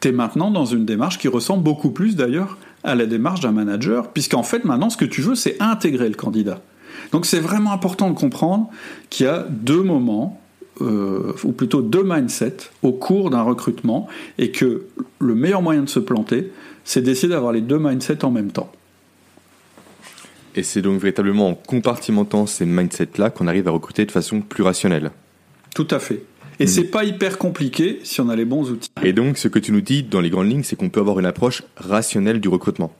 Tu 0.00 0.08
es 0.08 0.12
maintenant 0.12 0.50
dans 0.50 0.66
une 0.66 0.84
démarche 0.84 1.18
qui 1.18 1.28
ressemble 1.28 1.62
beaucoup 1.62 1.90
plus 1.90 2.16
d'ailleurs 2.16 2.58
à 2.82 2.94
la 2.94 3.06
démarche 3.06 3.40
d'un 3.40 3.52
manager, 3.52 4.12
puisqu'en 4.12 4.42
fait, 4.42 4.64
maintenant, 4.64 4.90
ce 4.90 4.96
que 4.96 5.04
tu 5.04 5.22
veux, 5.22 5.34
c'est 5.34 5.60
intégrer 5.60 6.08
le 6.08 6.14
candidat. 6.14 6.60
Donc 7.12 7.26
c'est 7.26 7.40
vraiment 7.40 7.72
important 7.72 8.10
de 8.10 8.18
comprendre 8.18 8.68
qu'il 9.10 9.26
y 9.26 9.28
a 9.28 9.46
deux 9.48 9.82
moments 9.82 10.40
euh, 10.80 11.32
ou 11.44 11.52
plutôt 11.52 11.82
deux 11.82 12.02
mindsets 12.02 12.70
au 12.82 12.92
cours 12.92 13.30
d'un 13.30 13.42
recrutement, 13.42 14.08
et 14.38 14.50
que 14.50 14.84
le 15.18 15.34
meilleur 15.34 15.62
moyen 15.62 15.82
de 15.82 15.88
se 15.88 16.00
planter, 16.00 16.50
c'est 16.84 17.02
d'essayer 17.02 17.28
d'avoir 17.28 17.52
les 17.52 17.60
deux 17.60 17.78
mindsets 17.78 18.24
en 18.24 18.30
même 18.30 18.50
temps. 18.50 18.70
Et 20.56 20.62
c'est 20.62 20.82
donc 20.82 21.00
véritablement 21.00 21.48
en 21.48 21.54
compartimentant 21.54 22.46
ces 22.46 22.64
mindsets-là 22.64 23.30
qu'on 23.30 23.48
arrive 23.48 23.66
à 23.68 23.72
recruter 23.72 24.04
de 24.06 24.12
façon 24.12 24.40
plus 24.40 24.62
rationnelle. 24.62 25.10
Tout 25.74 25.88
à 25.90 25.98
fait. 25.98 26.22
Et 26.60 26.68
c'est 26.68 26.84
pas 26.84 27.04
hyper 27.04 27.38
compliqué 27.38 27.98
si 28.04 28.20
on 28.20 28.28
a 28.28 28.36
les 28.36 28.44
bons 28.44 28.70
outils. 28.70 28.90
Et 29.02 29.12
donc, 29.12 29.38
ce 29.38 29.48
que 29.48 29.58
tu 29.58 29.72
nous 29.72 29.80
dis 29.80 30.04
dans 30.04 30.20
les 30.20 30.30
grandes 30.30 30.48
lignes, 30.48 30.62
c'est 30.62 30.76
qu'on 30.76 30.88
peut 30.88 31.00
avoir 31.00 31.18
une 31.18 31.26
approche 31.26 31.64
rationnelle 31.76 32.40
du 32.40 32.48
recrutement. 32.48 32.94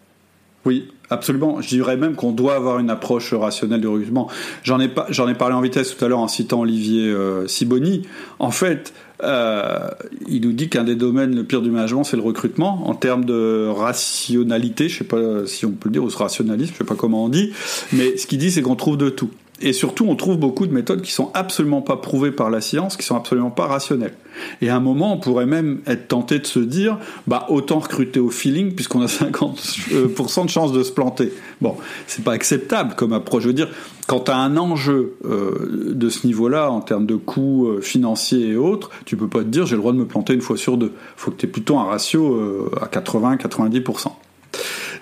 Oui, 0.64 0.88
Absolument. 1.10 1.60
Je 1.60 1.68
dirais 1.68 1.96
même 1.96 2.14
qu'on 2.14 2.32
doit 2.32 2.54
avoir 2.54 2.78
une 2.78 2.90
approche 2.90 3.34
rationnelle 3.34 3.80
du 3.80 3.88
recrutement. 3.88 4.30
J'en 4.62 4.80
ai, 4.80 4.88
pas, 4.88 5.06
j'en 5.10 5.28
ai 5.28 5.34
parlé 5.34 5.54
en 5.54 5.60
vitesse 5.60 5.94
tout 5.94 6.04
à 6.04 6.08
l'heure 6.08 6.20
en 6.20 6.28
citant 6.28 6.60
Olivier 6.60 7.08
euh, 7.08 7.46
Siboni. 7.46 8.02
En 8.38 8.50
fait, 8.50 8.94
euh, 9.22 9.88
il 10.28 10.42
nous 10.42 10.52
dit 10.52 10.68
qu'un 10.68 10.84
des 10.84 10.94
domaines 10.94 11.36
le 11.36 11.44
pire 11.44 11.60
du 11.60 11.70
management, 11.70 12.04
c'est 12.04 12.16
le 12.16 12.22
recrutement. 12.22 12.88
En 12.88 12.94
termes 12.94 13.24
de 13.24 13.68
rationalité, 13.68 14.88
je 14.88 14.98
sais 14.98 15.04
pas 15.04 15.46
si 15.46 15.66
on 15.66 15.72
peut 15.72 15.88
le 15.88 15.92
dire, 15.92 16.04
ou 16.04 16.10
ce 16.10 16.16
rationalisme, 16.16 16.72
je 16.72 16.78
sais 16.78 16.84
pas 16.84 16.96
comment 16.96 17.24
on 17.24 17.28
dit, 17.28 17.52
mais 17.92 18.16
ce 18.16 18.26
qu'il 18.26 18.38
dit, 18.38 18.50
c'est 18.50 18.62
qu'on 18.62 18.76
trouve 18.76 18.96
de 18.96 19.10
tout. 19.10 19.30
Et 19.60 19.72
surtout, 19.72 20.06
on 20.08 20.16
trouve 20.16 20.36
beaucoup 20.36 20.66
de 20.66 20.72
méthodes 20.72 21.00
qui 21.02 21.12
sont 21.12 21.30
absolument 21.32 21.80
pas 21.80 21.96
prouvées 21.96 22.32
par 22.32 22.50
la 22.50 22.60
science, 22.60 22.96
qui 22.96 23.04
sont 23.04 23.16
absolument 23.16 23.52
pas 23.52 23.66
rationnelles. 23.66 24.14
Et 24.60 24.68
à 24.68 24.76
un 24.76 24.80
moment, 24.80 25.14
on 25.14 25.18
pourrait 25.18 25.46
même 25.46 25.80
être 25.86 26.08
tenté 26.08 26.40
de 26.40 26.46
se 26.46 26.58
dire, 26.58 26.98
bah 27.28 27.46
autant 27.48 27.78
recruter 27.78 28.18
au 28.18 28.30
feeling 28.30 28.74
puisqu'on 28.74 29.00
a 29.00 29.06
50% 29.06 30.44
de 30.44 30.50
chances 30.50 30.72
de 30.72 30.82
se 30.82 30.90
planter. 30.90 31.32
Bon, 31.60 31.76
c'est 32.08 32.24
pas 32.24 32.32
acceptable 32.32 32.94
comme 32.96 33.12
approche. 33.12 33.44
Je 33.44 33.48
veux 33.48 33.54
dire, 33.54 33.68
quand 34.08 34.20
tu 34.20 34.32
as 34.32 34.36
un 34.36 34.56
enjeu 34.56 35.14
euh, 35.24 35.92
de 35.94 36.08
ce 36.08 36.26
niveau-là 36.26 36.72
en 36.72 36.80
termes 36.80 37.06
de 37.06 37.14
coûts 37.14 37.68
euh, 37.68 37.80
financiers 37.80 38.48
et 38.48 38.56
autres, 38.56 38.90
tu 39.04 39.16
peux 39.16 39.28
pas 39.28 39.40
te 39.40 39.48
dire 39.48 39.66
j'ai 39.66 39.76
le 39.76 39.80
droit 39.82 39.92
de 39.92 39.98
me 39.98 40.06
planter 40.06 40.34
une 40.34 40.40
fois 40.40 40.56
sur 40.56 40.76
deux. 40.76 40.92
Faut 41.16 41.30
que 41.30 41.36
tu 41.36 41.46
aies 41.46 41.50
plutôt 41.50 41.78
un 41.78 41.84
ratio 41.84 42.34
euh, 42.34 42.70
à 42.80 42.86
80-90%. 42.86 44.08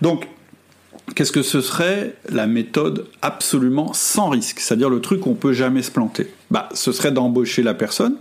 Donc 0.02 0.28
qu'est-ce 1.14 1.32
que 1.32 1.42
ce 1.42 1.60
serait 1.60 2.14
la 2.28 2.46
méthode 2.46 3.06
absolument 3.20 3.92
sans 3.92 4.28
risque? 4.28 4.60
C'est-à-dire 4.60 4.90
le 4.90 5.00
truc 5.00 5.26
où 5.26 5.30
on 5.30 5.34
peut 5.34 5.52
jamais 5.52 5.82
se 5.82 5.90
planter. 5.90 6.28
Bah, 6.50 6.68
ce 6.74 6.92
serait 6.92 7.12
d'embaucher 7.12 7.62
la 7.62 7.74
personne, 7.74 8.16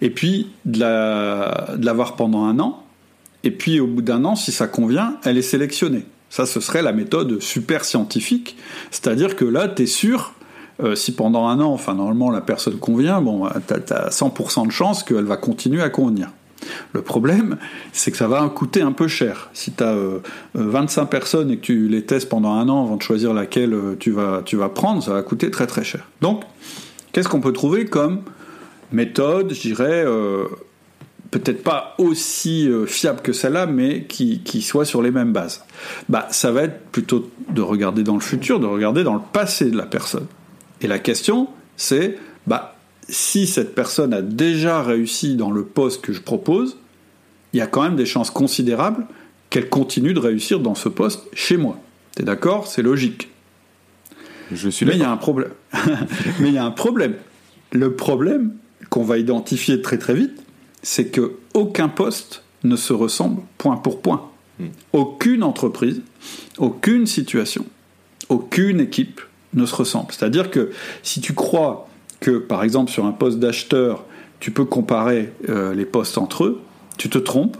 et 0.00 0.10
puis 0.10 0.50
de 0.64 0.80
la, 0.80 1.94
pendant 2.16 2.44
un 2.44 2.58
an, 2.58 2.84
et 3.44 3.50
puis 3.50 3.80
au 3.80 3.86
bout 3.86 4.02
d'un 4.02 4.24
an, 4.24 4.36
si 4.36 4.52
ça 4.52 4.66
convient, 4.66 5.16
elle 5.24 5.38
est 5.38 5.42
sélectionnée. 5.42 6.04
Ça, 6.30 6.44
ce 6.44 6.60
serait 6.60 6.82
la 6.82 6.92
méthode 6.92 7.40
super 7.40 7.84
scientifique, 7.84 8.56
c'est-à-dire 8.90 9.36
que 9.36 9.44
là, 9.44 9.68
tu 9.68 9.84
es 9.84 9.86
sûr, 9.86 10.34
euh, 10.82 10.94
si 10.94 11.12
pendant 11.12 11.46
un 11.46 11.60
an, 11.60 11.72
enfin 11.72 11.94
normalement 11.94 12.30
la 12.30 12.42
personne 12.42 12.78
convient, 12.78 13.20
bon, 13.20 13.48
tu 13.66 13.74
as, 13.92 14.10
100% 14.10 14.66
de 14.66 14.72
chance 14.72 15.02
qu'elle 15.02 15.24
va 15.24 15.36
continuer 15.36 15.82
à 15.82 15.88
convenir. 15.88 16.30
Le 16.92 17.02
problème, 17.02 17.58
c'est 17.92 18.10
que 18.10 18.16
ça 18.16 18.28
va 18.28 18.48
coûter 18.48 18.80
un 18.80 18.92
peu 18.92 19.08
cher. 19.08 19.50
Si 19.52 19.72
tu 19.72 19.84
as 19.84 19.94
25 20.54 21.06
personnes 21.06 21.50
et 21.50 21.56
que 21.56 21.62
tu 21.62 21.88
les 21.88 22.04
testes 22.04 22.28
pendant 22.28 22.54
un 22.54 22.68
an 22.68 22.84
avant 22.84 22.96
de 22.96 23.02
choisir 23.02 23.34
laquelle 23.34 23.74
euh, 23.74 23.94
tu 23.98 24.10
vas, 24.10 24.68
prendre, 24.68 25.02
ça 25.02 25.12
va 25.12 25.22
coûter 25.22 25.50
très 25.50 25.66
très 25.66 25.84
cher. 25.84 26.08
Donc, 26.20 26.42
qu'est-ce 27.12 27.28
qu'on 27.28 27.40
peut 27.40 27.52
trouver 27.52 27.84
comme 27.86 28.22
méthode, 28.92 29.52
je 29.52 29.60
dirais, 29.60 30.04
euh, 30.06 30.46
peut-être 31.30 31.62
pas 31.62 31.94
aussi 31.98 32.68
euh, 32.68 32.86
fiable 32.86 33.20
que 33.20 33.32
celle-là, 33.32 33.66
mais 33.66 34.04
qui, 34.04 34.40
qui, 34.40 34.62
soit 34.62 34.84
sur 34.84 35.02
les 35.02 35.10
mêmes 35.10 35.32
bases? 35.32 35.64
Bah, 36.08 36.26
Ça 36.30 36.50
va 36.52 36.62
être 36.62 36.86
plutôt 36.90 37.30
de 37.50 37.60
regarder 37.60 38.02
dans 38.02 38.14
le 38.14 38.20
futur, 38.20 38.60
de 38.60 38.66
regarder 38.66 39.04
dans 39.04 39.14
le 39.14 39.20
passé 39.32 39.70
de 39.70 39.76
la 39.76 39.86
personne. 39.86 40.26
Et 40.80 40.86
la 40.86 40.98
question, 40.98 41.48
c'est, 41.76 42.18
bah, 42.46 42.77
si 43.08 43.46
cette 43.46 43.74
personne 43.74 44.12
a 44.12 44.22
déjà 44.22 44.82
réussi 44.82 45.36
dans 45.36 45.50
le 45.50 45.64
poste 45.64 46.02
que 46.02 46.12
je 46.12 46.20
propose, 46.20 46.76
il 47.52 47.58
y 47.58 47.62
a 47.62 47.66
quand 47.66 47.82
même 47.82 47.96
des 47.96 48.06
chances 48.06 48.30
considérables 48.30 49.06
qu'elle 49.50 49.68
continue 49.68 50.12
de 50.12 50.18
réussir 50.18 50.60
dans 50.60 50.74
ce 50.74 50.88
poste 50.88 51.22
chez 51.32 51.56
moi. 51.56 51.78
T'es 52.14 52.22
d'accord? 52.22 52.66
C'est 52.66 52.82
logique. 52.82 53.30
Je 54.52 54.68
suis 54.68 54.84
Mais 54.86 54.94
il 54.94 55.00
y 55.00 55.04
a 55.04 55.10
un 55.10 55.16
problème. 55.16 55.52
Mais 56.40 56.48
il 56.48 56.54
y 56.54 56.58
a 56.58 56.64
un 56.64 56.70
problème. 56.70 57.14
Le 57.72 57.94
problème 57.94 58.54
qu'on 58.90 59.04
va 59.04 59.18
identifier 59.18 59.80
très 59.82 59.98
très 59.98 60.14
vite, 60.14 60.42
c'est 60.82 61.06
que 61.06 61.36
aucun 61.54 61.88
poste 61.88 62.42
ne 62.64 62.76
se 62.76 62.92
ressemble 62.92 63.42
point 63.56 63.76
pour 63.76 64.00
point. 64.00 64.30
Hmm. 64.58 64.68
Aucune 64.92 65.42
entreprise, 65.42 66.02
aucune 66.58 67.06
situation, 67.06 67.66
aucune 68.28 68.80
équipe 68.80 69.20
ne 69.54 69.64
se 69.66 69.74
ressemble. 69.74 70.12
C'est-à-dire 70.12 70.50
que 70.50 70.70
si 71.02 71.20
tu 71.20 71.34
crois 71.34 71.87
que, 72.20 72.38
par 72.38 72.62
exemple, 72.62 72.90
sur 72.90 73.06
un 73.06 73.12
poste 73.12 73.38
d'acheteur, 73.38 74.04
tu 74.40 74.50
peux 74.50 74.64
comparer 74.64 75.32
euh, 75.48 75.74
les 75.74 75.84
postes 75.84 76.18
entre 76.18 76.44
eux, 76.44 76.60
tu 76.96 77.08
te 77.08 77.18
trompes 77.18 77.56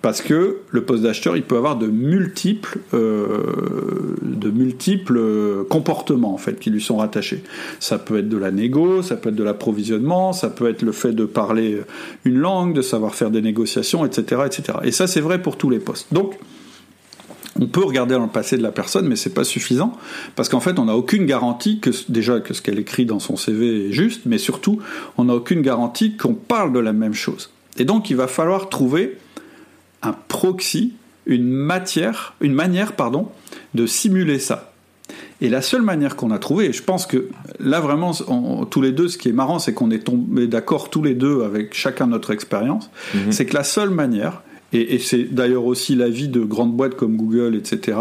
parce 0.00 0.22
que 0.22 0.58
le 0.70 0.82
poste 0.82 1.02
d'acheteur, 1.02 1.36
il 1.36 1.42
peut 1.42 1.56
avoir 1.56 1.76
de 1.76 1.88
multiples, 1.88 2.78
euh, 2.94 4.14
de 4.22 4.48
multiples 4.48 5.18
euh, 5.18 5.64
comportements 5.68 6.32
en 6.32 6.38
fait 6.38 6.60
qui 6.60 6.70
lui 6.70 6.80
sont 6.80 6.98
rattachés. 6.98 7.42
Ça 7.80 7.98
peut 7.98 8.18
être 8.18 8.28
de 8.28 8.36
la 8.36 8.52
négo, 8.52 9.02
ça 9.02 9.16
peut 9.16 9.30
être 9.30 9.34
de 9.34 9.42
l'approvisionnement, 9.42 10.32
ça 10.32 10.50
peut 10.50 10.68
être 10.68 10.82
le 10.82 10.92
fait 10.92 11.12
de 11.12 11.24
parler 11.24 11.82
une 12.24 12.38
langue, 12.38 12.74
de 12.74 12.82
savoir 12.82 13.14
faire 13.14 13.30
des 13.30 13.42
négociations, 13.42 14.04
etc., 14.04 14.42
etc. 14.46 14.78
Et 14.84 14.92
ça, 14.92 15.06
c'est 15.08 15.20
vrai 15.20 15.42
pour 15.42 15.56
tous 15.56 15.68
les 15.68 15.80
postes. 15.80 16.14
Donc, 16.14 16.38
on 17.60 17.66
peut 17.66 17.84
regarder 17.84 18.14
dans 18.14 18.22
le 18.22 18.28
passé 18.28 18.56
de 18.56 18.62
la 18.62 18.72
personne, 18.72 19.06
mais 19.08 19.16
c'est 19.16 19.34
pas 19.34 19.44
suffisant 19.44 19.96
parce 20.36 20.48
qu'en 20.48 20.60
fait, 20.60 20.78
on 20.78 20.86
n'a 20.86 20.96
aucune 20.96 21.26
garantie 21.26 21.80
que 21.80 21.90
déjà 22.08 22.40
que 22.40 22.54
ce 22.54 22.62
qu'elle 22.62 22.78
écrit 22.78 23.06
dans 23.06 23.18
son 23.18 23.36
CV 23.36 23.88
est 23.88 23.92
juste, 23.92 24.22
mais 24.26 24.38
surtout, 24.38 24.80
on 25.16 25.24
n'a 25.24 25.34
aucune 25.34 25.62
garantie 25.62 26.16
qu'on 26.16 26.34
parle 26.34 26.72
de 26.72 26.78
la 26.78 26.92
même 26.92 27.14
chose. 27.14 27.50
Et 27.78 27.84
donc, 27.84 28.10
il 28.10 28.16
va 28.16 28.26
falloir 28.26 28.68
trouver 28.68 29.18
un 30.02 30.12
proxy, 30.12 30.94
une 31.26 31.48
matière, 31.48 32.34
une 32.40 32.54
manière, 32.54 32.92
pardon, 32.92 33.28
de 33.74 33.86
simuler 33.86 34.38
ça. 34.38 34.72
Et 35.40 35.48
la 35.48 35.62
seule 35.62 35.82
manière 35.82 36.16
qu'on 36.16 36.32
a 36.32 36.38
trouvée, 36.38 36.66
et 36.66 36.72
je 36.72 36.82
pense 36.82 37.06
que 37.06 37.28
là 37.60 37.80
vraiment, 37.80 38.12
tous 38.70 38.82
les 38.82 38.90
deux, 38.90 39.08
ce 39.08 39.16
qui 39.18 39.28
est 39.28 39.32
marrant, 39.32 39.58
c'est 39.58 39.72
qu'on 39.72 39.90
est 39.90 40.04
tombé 40.04 40.48
d'accord 40.48 40.90
tous 40.90 41.02
les 41.02 41.14
deux 41.14 41.42
avec 41.42 41.74
chacun 41.74 42.08
notre 42.08 42.32
expérience, 42.32 42.90
mhm. 43.14 43.30
c'est 43.30 43.46
que 43.46 43.54
la 43.54 43.62
seule 43.62 43.90
manière, 43.90 44.42
et, 44.72 44.98
c'est 44.98 45.24
d'ailleurs 45.24 45.64
aussi 45.64 45.94
l'avis 45.94 46.28
de 46.28 46.40
grandes 46.40 46.76
boîtes 46.76 46.94
comme 46.94 47.16
Google, 47.16 47.56
etc. 47.56 47.96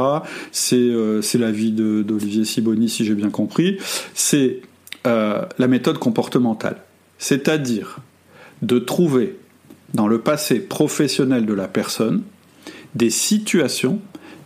Euh, 0.74 1.22
c'est 1.22 1.38
l'avis 1.38 1.72
d'Olivier 1.72 2.44
Siboni, 2.44 2.90
si 2.90 3.06
j'ai 3.06 3.16
bien 3.16 3.30
compris. 3.30 3.78
C'est 4.14 4.62
euh, 5.06 5.44
la 5.58 5.68
méthode 5.68 5.98
comportementale. 5.98 6.82
C'est-à-dire 7.20 8.00
de 8.62 8.80
trouver 8.80 9.38
dans 9.94 10.08
le 10.08 10.20
passé 10.20 10.60
professionnel 10.60 11.46
de 11.46 11.54
la 11.54 11.68
personne 11.68 12.24
des 12.96 13.10
situations 13.10 14.02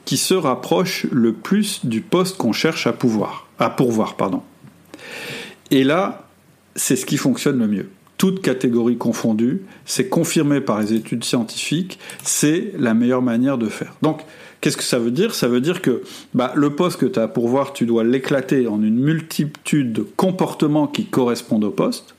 qui 0.05 0.17
se 0.17 0.33
rapprochent 0.33 1.07
le 1.11 1.33
plus 1.33 1.85
du 1.85 2.01
poste 2.01 2.37
qu'on 2.37 2.53
cherche 2.53 2.85
à, 2.85 2.93
pouvoir, 2.93 3.47
à 3.57 3.69
pourvoir. 3.69 4.15
Pardon. 4.15 4.43
Et 5.71 5.83
là, 5.83 6.27
c'est 6.75 6.95
ce 6.95 7.05
qui 7.05 7.17
fonctionne 7.17 7.57
le 7.57 7.67
mieux 7.67 7.89
toutes 8.21 8.43
catégories 8.43 8.97
confondues, 8.97 9.63
c'est 9.83 10.07
confirmé 10.07 10.61
par 10.61 10.79
les 10.79 10.93
études 10.93 11.23
scientifiques, 11.23 11.97
c'est 12.21 12.71
la 12.77 12.93
meilleure 12.93 13.23
manière 13.23 13.57
de 13.57 13.65
faire. 13.65 13.95
Donc, 14.03 14.21
qu'est-ce 14.61 14.77
que 14.77 14.83
ça 14.83 14.99
veut 14.99 15.09
dire? 15.09 15.33
Ça 15.33 15.47
veut 15.47 15.59
dire 15.59 15.81
que 15.81 16.03
bah, 16.35 16.51
le 16.55 16.69
poste 16.69 16.99
que 16.99 17.07
tu 17.07 17.17
as 17.17 17.27
pour 17.27 17.47
voir, 17.47 17.73
tu 17.73 17.87
dois 17.87 18.03
l'éclater 18.03 18.67
en 18.67 18.83
une 18.83 18.99
multitude 18.99 19.91
de 19.91 20.03
comportements 20.03 20.85
qui 20.85 21.05
correspondent 21.05 21.63
au 21.63 21.71
poste, 21.71 22.13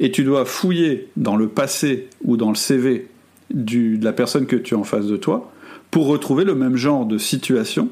et 0.00 0.10
tu 0.10 0.24
dois 0.24 0.46
fouiller 0.46 1.10
dans 1.18 1.36
le 1.36 1.48
passé 1.48 2.08
ou 2.24 2.38
dans 2.38 2.48
le 2.48 2.56
CV 2.56 3.08
de 3.50 4.02
la 4.02 4.14
personne 4.14 4.46
que 4.46 4.56
tu 4.56 4.74
as 4.74 4.78
en 4.78 4.84
face 4.84 5.04
de 5.04 5.18
toi 5.18 5.52
pour 5.90 6.06
retrouver 6.06 6.44
le 6.44 6.54
même 6.54 6.76
genre 6.76 7.04
de 7.04 7.18
situation 7.18 7.90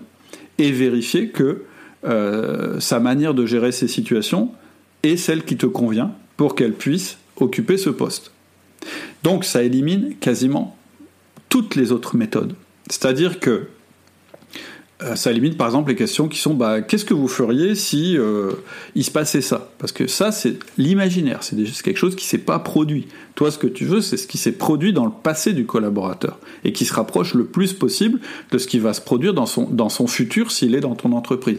et 0.57 0.73
vérifier 0.73 1.29
que 1.29 1.65
euh, 2.07 2.81
sa 2.81 2.99
manière 2.99 3.35
de 3.35 3.45
gérer 3.45 3.73
ces 3.73 3.89
situations 3.89 4.53
est 5.03 5.19
celle 5.19 5.45
qui 5.45 5.59
te 5.59 5.67
convient 5.67 6.13
pour 6.39 6.55
qu'elle 6.55 6.73
puisse 6.73 7.19
occuper 7.43 7.77
ce 7.77 7.91
poste. 7.91 8.33
Donc 9.23 9.45
ça 9.45 9.63
élimine 9.63 10.15
quasiment 10.21 10.77
toutes 11.49 11.77
les 11.77 11.93
autres 11.93 12.17
méthodes. 12.17 12.55
C'est-à-dire 12.89 13.41
que 13.41 13.69
euh, 15.03 15.17
ça 15.17 15.31
élimine 15.31 15.57
par 15.57 15.67
exemple 15.69 15.91
les 15.91 15.97
questions 15.97 16.29
qui 16.29 16.39
sont 16.39 16.55
bah, 16.55 16.81
qu'est-ce 16.81 17.05
que 17.05 17.15
vous 17.15 17.29
feriez 17.29 17.75
si 17.75 18.17
euh, 18.17 18.53
il 18.95 19.05
se 19.05 19.11
passait 19.11 19.41
ça? 19.41 19.71
Parce 19.79 19.93
que 19.93 20.07
ça 20.07 20.33
c'est 20.33 20.57
l'imaginaire, 20.79 21.43
c'est 21.43 21.57
quelque 21.83 21.97
chose 21.97 22.17
qui 22.17 22.27
s'est 22.27 22.39
pas 22.39 22.59
produit. 22.59 23.07
Toi 23.35 23.51
ce 23.51 23.59
que 23.59 23.67
tu 23.67 23.85
veux 23.85 24.01
c'est 24.01 24.17
ce 24.17 24.27
qui 24.27 24.39
s'est 24.39 24.53
produit 24.53 24.93
dans 24.93 25.05
le 25.05 25.13
passé 25.13 25.53
du 25.53 25.67
collaborateur 25.67 26.39
et 26.65 26.73
qui 26.73 26.85
se 26.85 26.95
rapproche 26.95 27.35
le 27.35 27.45
plus 27.45 27.73
possible 27.73 28.21
de 28.51 28.59
ce 28.59 28.67
qui 28.67 28.79
va 28.79 28.93
se 28.93 29.01
produire 29.01 29.35
dans 29.35 29.47
son, 29.47 29.69
dans 29.71 29.89
son 29.89 30.07
futur 30.07 30.51
s'il 30.51 30.75
est 30.75 30.81
dans 30.81 30.95
ton 30.95 31.13
entreprise. 31.13 31.59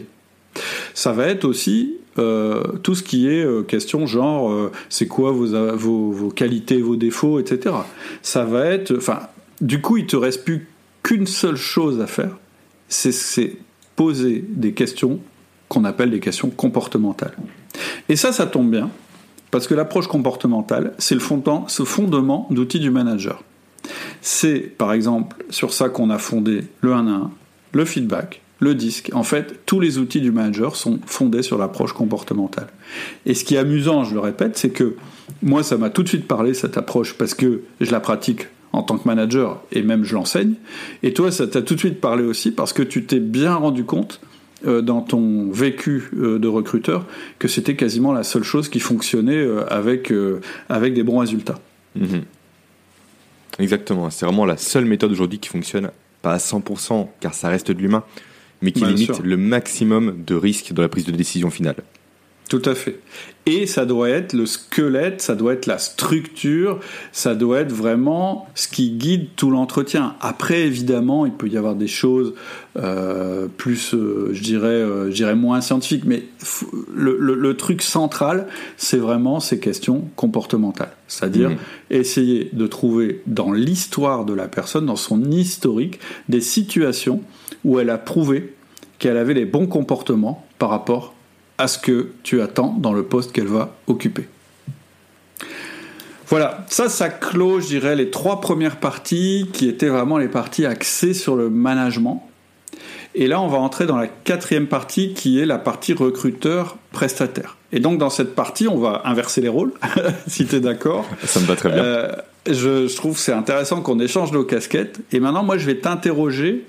Ça 0.94 1.12
va 1.12 1.26
être 1.26 1.44
aussi 1.44 1.94
euh, 2.18 2.62
tout 2.82 2.94
ce 2.94 3.02
qui 3.02 3.28
est 3.28 3.44
euh, 3.44 3.62
question 3.62 4.06
genre 4.06 4.50
euh, 4.50 4.70
c'est 4.88 5.08
quoi 5.08 5.32
vos, 5.32 5.46
vos, 5.76 6.12
vos, 6.12 6.28
qualités, 6.30 6.80
vos 6.80 6.96
défauts, 6.96 7.40
etc. 7.40 7.74
Ça 8.22 8.44
va 8.44 8.66
être, 8.66 8.96
enfin, 8.96 9.20
du 9.60 9.80
coup, 9.80 9.96
il 9.96 10.06
te 10.06 10.16
reste 10.16 10.44
plus 10.44 10.68
qu'une 11.02 11.26
seule 11.26 11.56
chose 11.56 12.00
à 12.00 12.06
faire, 12.06 12.36
c'est 12.88 13.56
poser 13.96 14.44
des 14.48 14.72
questions 14.72 15.18
qu'on 15.68 15.84
appelle 15.84 16.10
des 16.10 16.20
questions 16.20 16.50
comportementales. 16.50 17.34
Et 18.08 18.16
ça, 18.16 18.32
ça 18.32 18.46
tombe 18.46 18.70
bien, 18.70 18.90
parce 19.50 19.66
que 19.66 19.74
l'approche 19.74 20.06
comportementale, 20.06 20.94
c'est 20.98 21.14
le 21.14 21.20
ce 21.68 21.84
fondement 21.84 22.46
d'outils 22.50 22.80
du 22.80 22.90
manager. 22.90 23.42
C'est, 24.20 24.60
par 24.60 24.92
exemple, 24.92 25.36
sur 25.50 25.72
ça 25.72 25.88
qu'on 25.88 26.10
a 26.10 26.18
fondé 26.18 26.64
le 26.80 26.92
1 26.92 27.06
à 27.06 27.10
1, 27.10 27.30
le 27.72 27.84
feedback, 27.84 28.40
le 28.64 28.74
disque. 28.74 29.10
En 29.14 29.22
fait, 29.22 29.60
tous 29.66 29.78
les 29.78 29.98
outils 29.98 30.20
du 30.20 30.32
manager 30.32 30.74
sont 30.74 30.98
fondés 31.06 31.42
sur 31.42 31.58
l'approche 31.58 31.92
comportementale. 31.92 32.68
Et 33.26 33.34
ce 33.34 33.44
qui 33.44 33.54
est 33.54 33.58
amusant, 33.58 34.02
je 34.02 34.14
le 34.14 34.20
répète, 34.20 34.56
c'est 34.58 34.70
que 34.70 34.96
moi, 35.42 35.62
ça 35.62 35.76
m'a 35.76 35.90
tout 35.90 36.02
de 36.02 36.08
suite 36.08 36.26
parlé, 36.26 36.54
cette 36.54 36.76
approche, 36.76 37.14
parce 37.14 37.34
que 37.34 37.62
je 37.80 37.90
la 37.92 38.00
pratique 38.00 38.48
en 38.72 38.82
tant 38.82 38.98
que 38.98 39.06
manager, 39.06 39.62
et 39.70 39.82
même 39.82 40.04
je 40.04 40.14
l'enseigne. 40.14 40.54
Et 41.04 41.12
toi, 41.12 41.30
ça 41.30 41.46
t'a 41.46 41.62
tout 41.62 41.74
de 41.74 41.78
suite 41.78 42.00
parlé 42.00 42.24
aussi 42.24 42.50
parce 42.50 42.72
que 42.72 42.82
tu 42.82 43.04
t'es 43.04 43.20
bien 43.20 43.54
rendu 43.54 43.84
compte 43.84 44.20
euh, 44.66 44.82
dans 44.82 45.00
ton 45.00 45.50
vécu 45.50 46.10
euh, 46.16 46.38
de 46.38 46.48
recruteur 46.48 47.06
que 47.38 47.48
c'était 47.48 47.76
quasiment 47.76 48.12
la 48.12 48.24
seule 48.24 48.42
chose 48.42 48.68
qui 48.68 48.80
fonctionnait 48.80 49.36
euh, 49.36 49.64
avec, 49.72 50.12
avec 50.68 50.94
des 50.94 51.02
bons 51.04 51.18
résultats. 51.18 51.60
Mhm. 51.94 52.22
Exactement, 53.60 54.10
c'est 54.10 54.26
vraiment 54.26 54.46
la 54.46 54.56
seule 54.56 54.86
méthode 54.86 55.12
aujourd'hui 55.12 55.38
qui 55.38 55.48
fonctionne, 55.48 55.90
pas 56.22 56.32
à 56.32 56.38
100% 56.38 57.06
car 57.20 57.32
ça 57.34 57.48
reste 57.48 57.70
de 57.70 57.78
l'humain, 57.80 58.02
mais 58.62 58.72
qui 58.72 58.84
limite 58.84 59.20
le 59.20 59.36
maximum 59.36 60.22
de 60.26 60.34
risques 60.34 60.72
dans 60.72 60.82
la 60.82 60.88
prise 60.88 61.04
de 61.04 61.12
décision 61.12 61.50
finale. 61.50 61.76
Tout 62.54 62.70
à 62.70 62.76
fait. 62.76 63.00
Et 63.46 63.66
ça 63.66 63.84
doit 63.84 64.08
être 64.10 64.32
le 64.32 64.46
squelette, 64.46 65.20
ça 65.20 65.34
doit 65.34 65.54
être 65.54 65.66
la 65.66 65.78
structure, 65.78 66.78
ça 67.10 67.34
doit 67.34 67.58
être 67.58 67.72
vraiment 67.72 68.46
ce 68.54 68.68
qui 68.68 68.90
guide 68.92 69.30
tout 69.34 69.50
l'entretien. 69.50 70.14
Après, 70.20 70.60
évidemment, 70.60 71.26
il 71.26 71.32
peut 71.32 71.48
y 71.48 71.56
avoir 71.56 71.74
des 71.74 71.88
choses 71.88 72.32
euh, 72.78 73.48
plus, 73.48 73.92
euh, 73.92 74.30
je 74.32 74.40
dirais, 74.40 74.68
euh, 74.68 75.10
je 75.10 75.16
dirais 75.16 75.34
moins 75.34 75.60
scientifiques, 75.62 76.04
mais 76.06 76.26
le, 76.94 77.16
le, 77.18 77.56
truc 77.56 77.82
central, 77.82 78.46
c'est 78.76 78.98
vraiment 78.98 79.40
ces 79.40 79.58
questions 79.58 80.04
comportementales. 80.14 80.92
C'est-à-dire 81.08 81.50
mmh. 81.50 81.56
essayer 81.90 82.50
de 82.52 82.68
trouver 82.68 83.20
dans 83.26 83.50
l'histoire 83.50 84.24
de 84.24 84.32
la 84.32 84.46
personne, 84.46 84.86
dans 84.86 84.94
son 84.94 85.20
historique, 85.32 85.98
des 86.28 86.40
situations 86.40 87.20
où 87.64 87.80
elle 87.80 87.90
a 87.90 87.98
prouvé 87.98 88.54
qu'elle 89.00 89.16
avait 89.16 89.34
les 89.34 89.44
bons 89.44 89.66
comportements 89.66 90.46
par 90.60 90.70
rapport 90.70 91.14
à 91.58 91.68
ce 91.68 91.78
que 91.78 92.10
tu 92.22 92.40
attends 92.40 92.76
dans 92.78 92.92
le 92.92 93.04
poste 93.04 93.32
qu'elle 93.32 93.46
va 93.46 93.76
occuper. 93.86 94.28
Voilà, 96.28 96.64
ça, 96.68 96.88
ça 96.88 97.10
clôt, 97.10 97.60
je 97.60 97.66
dirais, 97.66 97.96
les 97.96 98.10
trois 98.10 98.40
premières 98.40 98.76
parties 98.76 99.46
qui 99.52 99.68
étaient 99.68 99.88
vraiment 99.88 100.18
les 100.18 100.28
parties 100.28 100.64
axées 100.66 101.14
sur 101.14 101.36
le 101.36 101.50
management. 101.50 102.26
Et 103.14 103.28
là, 103.28 103.40
on 103.40 103.46
va 103.46 103.58
entrer 103.58 103.86
dans 103.86 103.96
la 103.96 104.08
quatrième 104.08 104.66
partie 104.66 105.14
qui 105.14 105.38
est 105.38 105.46
la 105.46 105.58
partie 105.58 105.92
recruteur-prestataire. 105.92 107.56
Et 107.72 107.78
donc, 107.78 107.98
dans 107.98 108.10
cette 108.10 108.34
partie, 108.34 108.66
on 108.66 108.78
va 108.78 109.02
inverser 109.04 109.40
les 109.40 109.48
rôles, 109.48 109.72
si 110.26 110.46
tu 110.46 110.56
es 110.56 110.60
d'accord. 110.60 111.06
Ça 111.24 111.40
me 111.40 111.46
va 111.46 111.56
très 111.56 111.68
bien. 111.68 111.78
Euh, 111.78 112.12
je, 112.46 112.88
je, 112.88 112.96
trouve 112.96 113.18
c'est 113.18 113.32
intéressant 113.32 113.82
qu'on 113.82 114.00
échange 114.00 114.32
nos 114.32 114.44
casquettes. 114.44 115.00
Et 115.12 115.20
maintenant, 115.20 115.44
moi, 115.44 115.58
je 115.58 115.66
vais 115.66 115.76
t'interroger 115.76 116.64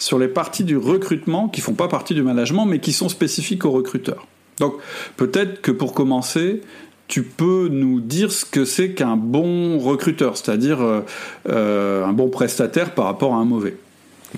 sur 0.00 0.18
les 0.18 0.28
parties 0.28 0.64
du 0.64 0.76
recrutement 0.76 1.48
qui 1.48 1.60
font 1.60 1.74
pas 1.74 1.86
partie 1.86 2.14
du 2.14 2.22
management, 2.22 2.64
mais 2.64 2.80
qui 2.80 2.92
sont 2.92 3.08
spécifiques 3.08 3.64
aux 3.64 3.70
recruteurs. 3.70 4.26
Donc 4.58 4.74
peut-être 5.16 5.60
que 5.60 5.70
pour 5.70 5.94
commencer, 5.94 6.62
tu 7.06 7.22
peux 7.22 7.68
nous 7.68 8.00
dire 8.00 8.32
ce 8.32 8.44
que 8.44 8.64
c'est 8.64 8.92
qu'un 8.92 9.16
bon 9.16 9.78
recruteur, 9.78 10.36
c'est-à-dire 10.36 10.80
euh, 10.80 11.00
euh, 11.48 12.04
un 12.04 12.12
bon 12.12 12.30
prestataire 12.30 12.94
par 12.94 13.04
rapport 13.04 13.34
à 13.34 13.36
un 13.36 13.44
mauvais. 13.44 13.76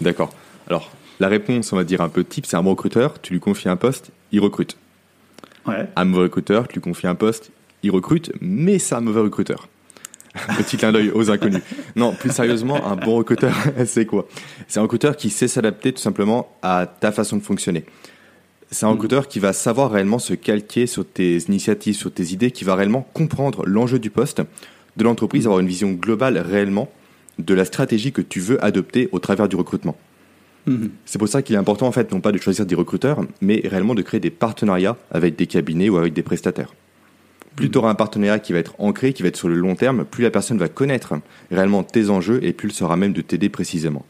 D'accord. 0.00 0.32
Alors, 0.68 0.90
la 1.20 1.28
réponse, 1.28 1.72
on 1.72 1.76
va 1.76 1.84
dire 1.84 2.00
un 2.00 2.08
peu 2.08 2.24
type, 2.24 2.46
c'est 2.46 2.56
un 2.56 2.62
bon 2.62 2.70
recruteur, 2.70 3.20
tu 3.20 3.32
lui 3.32 3.40
confies 3.40 3.68
un 3.68 3.76
poste, 3.76 4.10
il 4.32 4.40
recrute. 4.40 4.76
Ouais. 5.66 5.88
Un 5.94 6.04
mauvais 6.04 6.24
recruteur, 6.24 6.66
tu 6.66 6.74
lui 6.74 6.80
confies 6.80 7.06
un 7.06 7.14
poste, 7.14 7.52
il 7.84 7.92
recrute, 7.92 8.32
mais 8.40 8.78
c'est 8.80 8.96
un 8.96 9.00
mauvais 9.00 9.20
recruteur. 9.20 9.68
Petit 10.57 10.76
clin 10.76 10.93
d'œil 10.93 11.11
aux 11.11 11.30
inconnus. 11.30 11.62
Non, 11.95 12.12
plus 12.14 12.30
sérieusement, 12.30 12.87
un 12.87 12.97
bon 12.97 13.16
recruteur, 13.16 13.55
c'est 13.87 14.07
quoi? 14.07 14.26
C'est 14.66 14.80
un 14.80 14.83
recruteur 14.83 15.16
qui 15.16 15.30
sait 15.30 15.49
s'adapter 15.49 15.93
tout 15.93 16.01
simplement 16.01 16.57
à 16.62 16.87
ta 16.87 17.12
façon 17.12 17.37
de 17.37 17.43
fonctionner. 17.43 17.85
C'est 18.70 18.87
un 18.87 18.89
mm. 18.89 18.93
recruteur 18.93 19.28
qui 19.28 19.39
va 19.39 19.53
savoir 19.53 19.91
réellement 19.91 20.18
se 20.18 20.35
calquer 20.35 20.87
sur 20.87 21.07
tes 21.07 21.37
initiatives, 21.37 21.95
sur 21.95 22.12
tes 22.12 22.33
idées, 22.33 22.51
qui 22.51 22.64
va 22.64 22.74
réellement 22.74 23.07
comprendre 23.12 23.64
l'enjeu 23.66 23.99
du 23.99 24.11
poste, 24.11 24.43
de 24.97 25.05
l'entreprise, 25.05 25.47
avoir 25.47 25.61
une 25.61 25.68
vision 25.68 25.91
globale 25.93 26.39
réellement 26.39 26.91
de 27.39 27.55
la 27.55 27.64
stratégie 27.64 28.12
que 28.12 28.22
tu 28.22 28.41
veux 28.41 28.62
adopter 28.64 29.09
au 29.12 29.18
travers 29.18 29.49
du 29.49 29.57
recrutement. 29.57 29.97
Mm-hmm. 30.68 30.91
C'est 31.05 31.18
pour 31.18 31.28
ça 31.28 31.43
qu'il 31.43 31.57
est 31.57 31.59
important 31.59 31.87
en 31.87 31.93
fait 31.93 32.12
non 32.12 32.20
pas 32.20 32.33
de 32.33 32.39
choisir 32.39 32.64
des 32.64 32.74
recruteurs, 32.74 33.24
mais 33.41 33.61
réellement 33.64 33.95
de 33.95 34.03
créer 34.03 34.20
des 34.20 34.30
partenariats 34.30 34.97
avec 35.11 35.37
des 35.37 35.47
cabinets 35.47 35.89
ou 35.89 35.97
avec 35.97 36.12
des 36.12 36.22
prestataires. 36.22 36.72
Plus 37.57 37.70
tu 37.70 37.78
auras 37.78 37.90
un 37.90 37.94
partenariat 37.94 38.38
qui 38.38 38.53
va 38.53 38.59
être 38.59 38.74
ancré, 38.78 39.12
qui 39.12 39.22
va 39.22 39.28
être 39.28 39.36
sur 39.36 39.48
le 39.48 39.57
long 39.57 39.74
terme, 39.74 40.05
plus 40.05 40.22
la 40.22 40.30
personne 40.30 40.59
va 40.59 40.68
connaître 40.68 41.14
réellement 41.50 41.82
tes 41.82 42.09
enjeux 42.09 42.40
et 42.42 42.53
plus 42.53 42.68
elle 42.68 42.74
sera 42.74 42.96
même 42.96 43.12
de 43.12 43.20
t'aider 43.20 43.48
précisément. 43.48 44.05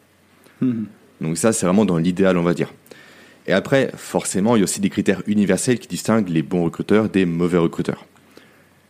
Hmm. 0.60 0.84
Donc 1.20 1.36
ça, 1.36 1.52
c'est 1.52 1.66
vraiment 1.66 1.84
dans 1.84 1.98
l'idéal, 1.98 2.36
on 2.36 2.42
va 2.42 2.54
dire. 2.54 2.72
Et 3.46 3.52
après, 3.52 3.90
forcément, 3.96 4.54
il 4.54 4.60
y 4.60 4.62
a 4.62 4.64
aussi 4.64 4.80
des 4.80 4.90
critères 4.90 5.22
universels 5.26 5.78
qui 5.78 5.88
distinguent 5.88 6.28
les 6.28 6.42
bons 6.42 6.64
recruteurs 6.64 7.08
des 7.08 7.26
mauvais 7.26 7.58
recruteurs. 7.58 8.06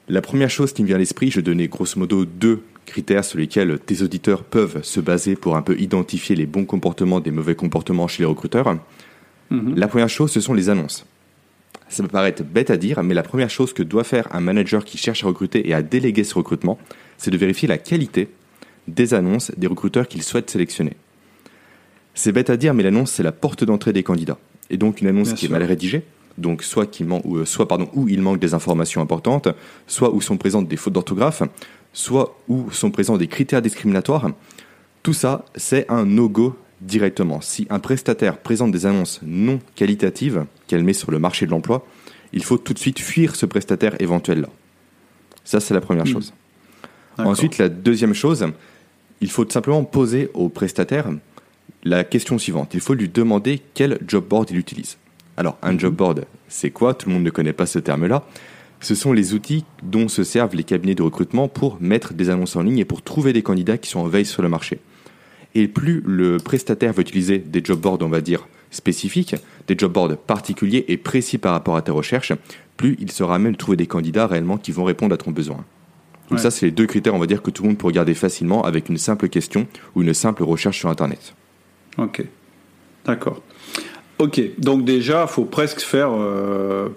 La 0.09 0.21
première 0.21 0.51
chose 0.51 0.73
qui 0.73 0.83
me 0.83 0.89
vient 0.89 0.97
à 0.97 0.99
l'esprit, 0.99 1.31
je 1.31 1.41
donnais 1.41 1.69
grosso 1.69 1.99
modo 1.99 2.25
deux 2.25 2.63
critères 2.85 3.25
sur 3.25 3.39
lesquels 3.39 3.79
tes 3.79 4.03
auditeurs 4.03 4.45
peuvent 4.45 4.83
se 4.83 5.01
baser 5.01 5.37
pour 5.37 5.57
un 5.57 5.63
peu 5.63 5.79
identifier 5.79 6.37
les 6.37 6.47
bons 6.47 6.67
comportements 6.67 7.21
des 7.21 7.31
mauvais 7.31 7.55
comportements 7.55 8.09
chez 8.09 8.23
les 8.23 8.27
recruteurs. 8.27 8.77
Hmm. 9.51 9.75
La 9.75 9.89
première 9.89 10.11
chose, 10.11 10.31
ce 10.31 10.41
sont 10.41 10.53
les 10.53 10.69
annonces. 10.69 11.07
Ça 11.93 12.03
peut 12.03 12.09
paraître 12.09 12.43
bête 12.43 12.71
à 12.71 12.79
dire, 12.79 13.03
mais 13.03 13.13
la 13.13 13.23
première 13.23 13.51
chose 13.51 13.75
que 13.75 13.83
doit 13.83 14.03
faire 14.03 14.27
un 14.35 14.41
manager 14.41 14.83
qui 14.83 14.97
cherche 14.97 15.25
à 15.25 15.27
recruter 15.27 15.69
et 15.69 15.75
à 15.75 15.83
déléguer 15.83 16.25
ce 16.25 16.35
recrutement, 16.35 16.79
c'est 17.19 17.31
de 17.31 17.37
vérifier 17.37 17.69
la 17.69 17.77
qualité 17.77 18.31
des 18.89 19.13
annonces 19.13 19.53
des 19.59 19.67
recruteurs 19.67 20.09
qu'il 20.09 20.23
souhaite 20.23 20.49
sélectionner. 20.49 20.95
C'est 22.15 22.33
bête 22.33 22.49
à 22.49 22.57
dire, 22.57 22.73
mais 22.73 22.83
l'annonce, 22.83 23.11
c'est 23.13 23.23
la 23.23 23.31
porte 23.31 23.63
d'entrée 23.65 23.93
des 23.93 24.03
candidats. 24.03 24.39
Et 24.71 24.79
donc 24.79 25.03
une 25.03 25.09
annonce 25.09 25.35
qui 25.35 25.45
est 25.45 25.49
mal 25.51 25.65
rédigée, 25.65 26.03
donc 26.39 26.63
soit, 26.63 26.89
ou, 27.25 27.37
euh, 27.37 27.45
soit 27.45 27.69
pardon, 27.69 27.91
où 27.93 28.09
il 28.09 28.23
manque 28.23 28.39
des 28.39 28.55
informations 28.55 29.03
importantes, 29.03 29.49
soit 29.87 30.15
où 30.15 30.23
sont 30.23 30.39
présentes 30.39 30.69
des 30.69 30.79
fautes 30.79 30.95
d'orthographe, 30.95 31.43
soit 31.93 32.39
où 32.49 32.71
sont 32.71 32.91
présents 32.91 33.19
des 33.19 33.27
critères 33.27 33.61
discriminatoires, 33.61 34.31
tout 35.03 35.13
ça, 35.13 35.45
c'est 35.57 35.85
un 35.91 36.07
no-go 36.07 36.57
directement. 36.83 37.41
Si 37.41 37.67
un 37.71 37.79
prestataire 37.79 38.39
présente 38.39 38.73
des 38.73 38.87
annonces 38.87 39.21
non 39.23 39.61
qualitatives 39.75 40.45
qu'elle 40.67 40.85
met 40.85 40.93
sur 40.93 41.11
le 41.11 41.19
marché 41.19 41.47
de 41.47 41.51
l'emploi, 41.51 41.87
il 42.33 42.43
faut 42.43 42.59
tout 42.59 42.75
de 42.75 42.79
suite 42.79 42.99
fuir 42.99 43.37
ce 43.37 43.47
prestataire 43.47 44.01
éventuel-là. 44.01 44.49
Ça, 45.45 45.61
c'est 45.61 45.75
la 45.75 45.81
première 45.81 46.05
hmm. 46.05 46.13
chose. 46.13 46.35
Ensuite, 47.19 47.59
la 47.59 47.69
deuxième 47.69 48.15
chose, 48.15 48.47
il 49.21 49.31
faut 49.31 49.45
tout 49.45 49.53
simplement 49.53 49.85
poser 49.85 50.31
au 50.35 50.49
prestataire 50.49 51.11
la 51.85 52.05
question 52.05 52.39
suivante. 52.39 52.75
Il 52.75 52.81
faut 52.81 52.95
lui 52.95 53.09
demander 53.09 53.61
quel 53.75 53.99
job 54.07 54.25
board 54.27 54.51
il 54.51 54.57
utilise. 54.57 54.97
Alors, 55.37 55.59
un 55.63 55.79
job 55.79 55.95
hmm. 55.95 55.97
board, 55.97 56.25
c'est 56.49 56.71
quoi? 56.71 56.95
Tout 56.95 57.09
le 57.09 57.15
monde 57.15 57.25
ne 57.25 57.31
connaît 57.31 57.53
pas 57.53 57.67
ce 57.67 57.79
terme-là. 57.79 58.25
Ce 58.81 58.97
sont 58.97 59.13
les 59.13 59.33
outils 59.35 59.65
dont 59.83 60.09
se 60.09 60.25
servent 60.25 60.57
les 60.57 60.65
cabinets 60.65 60.97
de 60.97 61.03
recrutement 61.03 61.47
pour 61.47 61.81
mettre 61.81 62.15
des 62.15 62.31
annonces 62.31 62.57
en 62.57 62.63
ligne 62.63 62.79
et 62.79 62.85
pour 62.85 63.03
trouver 63.03 63.33
des 63.33 63.43
candidats 63.43 63.79
qui 63.79 63.89
sont 63.89 64.01
en 64.01 64.09
veille 64.09 64.27
sur 64.27 64.43
le 64.43 64.49
marché. 64.49 64.81
Et 65.55 65.69
plus 65.69 66.03
le 66.07 66.39
prestataire 66.39 66.93
va 66.93 67.03
utiliser 67.03 67.39
des 67.39 67.63
job 67.63 67.81
boards, 67.81 67.99
on 68.01 68.09
va 68.09 68.21
dire, 68.21 68.47
spécifiques, 68.71 69.37
des 69.69 69.77
job 69.77 69.93
boards 69.93 70.17
particuliers 70.17 70.85
et 70.89 70.97
précis 70.97 71.39
par 71.39 71.53
rapport 71.53 71.77
à 71.77 71.83
ta 71.83 71.93
recherche, 71.93 72.33
plus 72.77 72.97
il 73.01 73.13
sera 73.13 73.39
même 73.39 73.53
de 73.53 73.59
trouver 73.59 73.77
des 73.77 73.87
candidats 73.87 74.27
réellement 74.27 74.57
qui 74.57 74.73
vont 74.73 74.85
répondre 74.85 75.15
à 75.15 75.19
ton 75.19 75.31
besoin. 75.31 75.65
Donc 76.31 76.41
ça, 76.41 76.51
c'est 76.51 76.67
les 76.67 76.73
deux 76.73 76.87
critères, 76.87 77.15
on 77.15 77.19
va 77.19 77.27
dire, 77.27 77.43
que 77.43 77.51
tout 77.51 77.63
le 77.63 77.69
monde 77.69 77.79
peut 77.79 77.87
regarder 77.87 78.15
facilement 78.15 78.65
avec 78.65 78.89
une 78.89 78.97
simple 78.97 79.29
question 79.29 79.67
ou 79.95 80.03
une 80.03 80.15
simple 80.15 80.43
recherche 80.43 80.79
sur 80.79 80.89
Internet. 80.89 81.35
Ok, 81.99 82.25
d'accord. 83.05 83.43
Ok, 84.19 84.41
donc 84.59 84.87
déjà, 84.87 85.27
il 85.29 85.33
faut 85.33 85.45
presque 85.45 85.81
faire, 85.81 86.11
euh, 86.13 86.89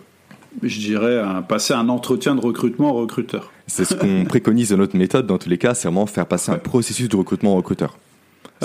je 0.64 0.80
dirais, 0.80 1.22
passer 1.50 1.74
un 1.74 1.90
entretien 1.90 2.36
de 2.36 2.40
recrutement 2.40 2.92
au 2.92 3.02
recruteur. 3.02 3.52
C'est 3.68 3.84
ce 3.84 3.94
qu'on 3.94 4.24
préconise 4.30 4.70
dans 4.70 4.78
notre 4.78 4.96
méthode, 4.96 5.28
dans 5.28 5.38
tous 5.38 5.50
les 5.50 5.58
cas, 5.58 5.74
c'est 5.74 5.90
vraiment 5.90 6.06
faire 6.06 6.28
passer 6.28 6.52
un 6.52 6.58
processus 6.58 7.10
de 7.10 7.16
recrutement 7.18 7.54
au 7.54 7.58
recruteur. 7.58 7.98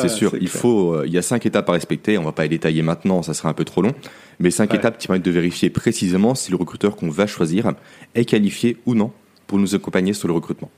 C'est 0.00 0.08
sûr, 0.08 0.32
il 0.40 0.48
faut, 0.48 0.94
euh, 0.94 1.04
il 1.06 1.12
y 1.12 1.18
a 1.18 1.22
cinq 1.22 1.46
étapes 1.46 1.68
à 1.68 1.72
respecter. 1.72 2.18
On 2.18 2.24
va 2.24 2.32
pas 2.32 2.42
les 2.42 2.48
détailler 2.48 2.82
maintenant, 2.82 3.22
ça 3.22 3.34
serait 3.34 3.48
un 3.48 3.54
peu 3.54 3.64
trop 3.64 3.82
long. 3.82 3.94
Mais 4.38 4.50
cinq 4.50 4.74
étapes 4.74 4.98
qui 4.98 5.06
permettent 5.06 5.24
de 5.24 5.30
vérifier 5.30 5.70
précisément 5.70 6.34
si 6.34 6.50
le 6.50 6.56
recruteur 6.56 6.96
qu'on 6.96 7.10
va 7.10 7.26
choisir 7.26 7.72
est 8.14 8.24
qualifié 8.24 8.78
ou 8.86 8.94
non 8.94 9.12
pour 9.46 9.58
nous 9.58 9.74
accompagner 9.74 10.12
sur 10.12 10.28
le 10.28 10.34
recrutement. 10.34 10.70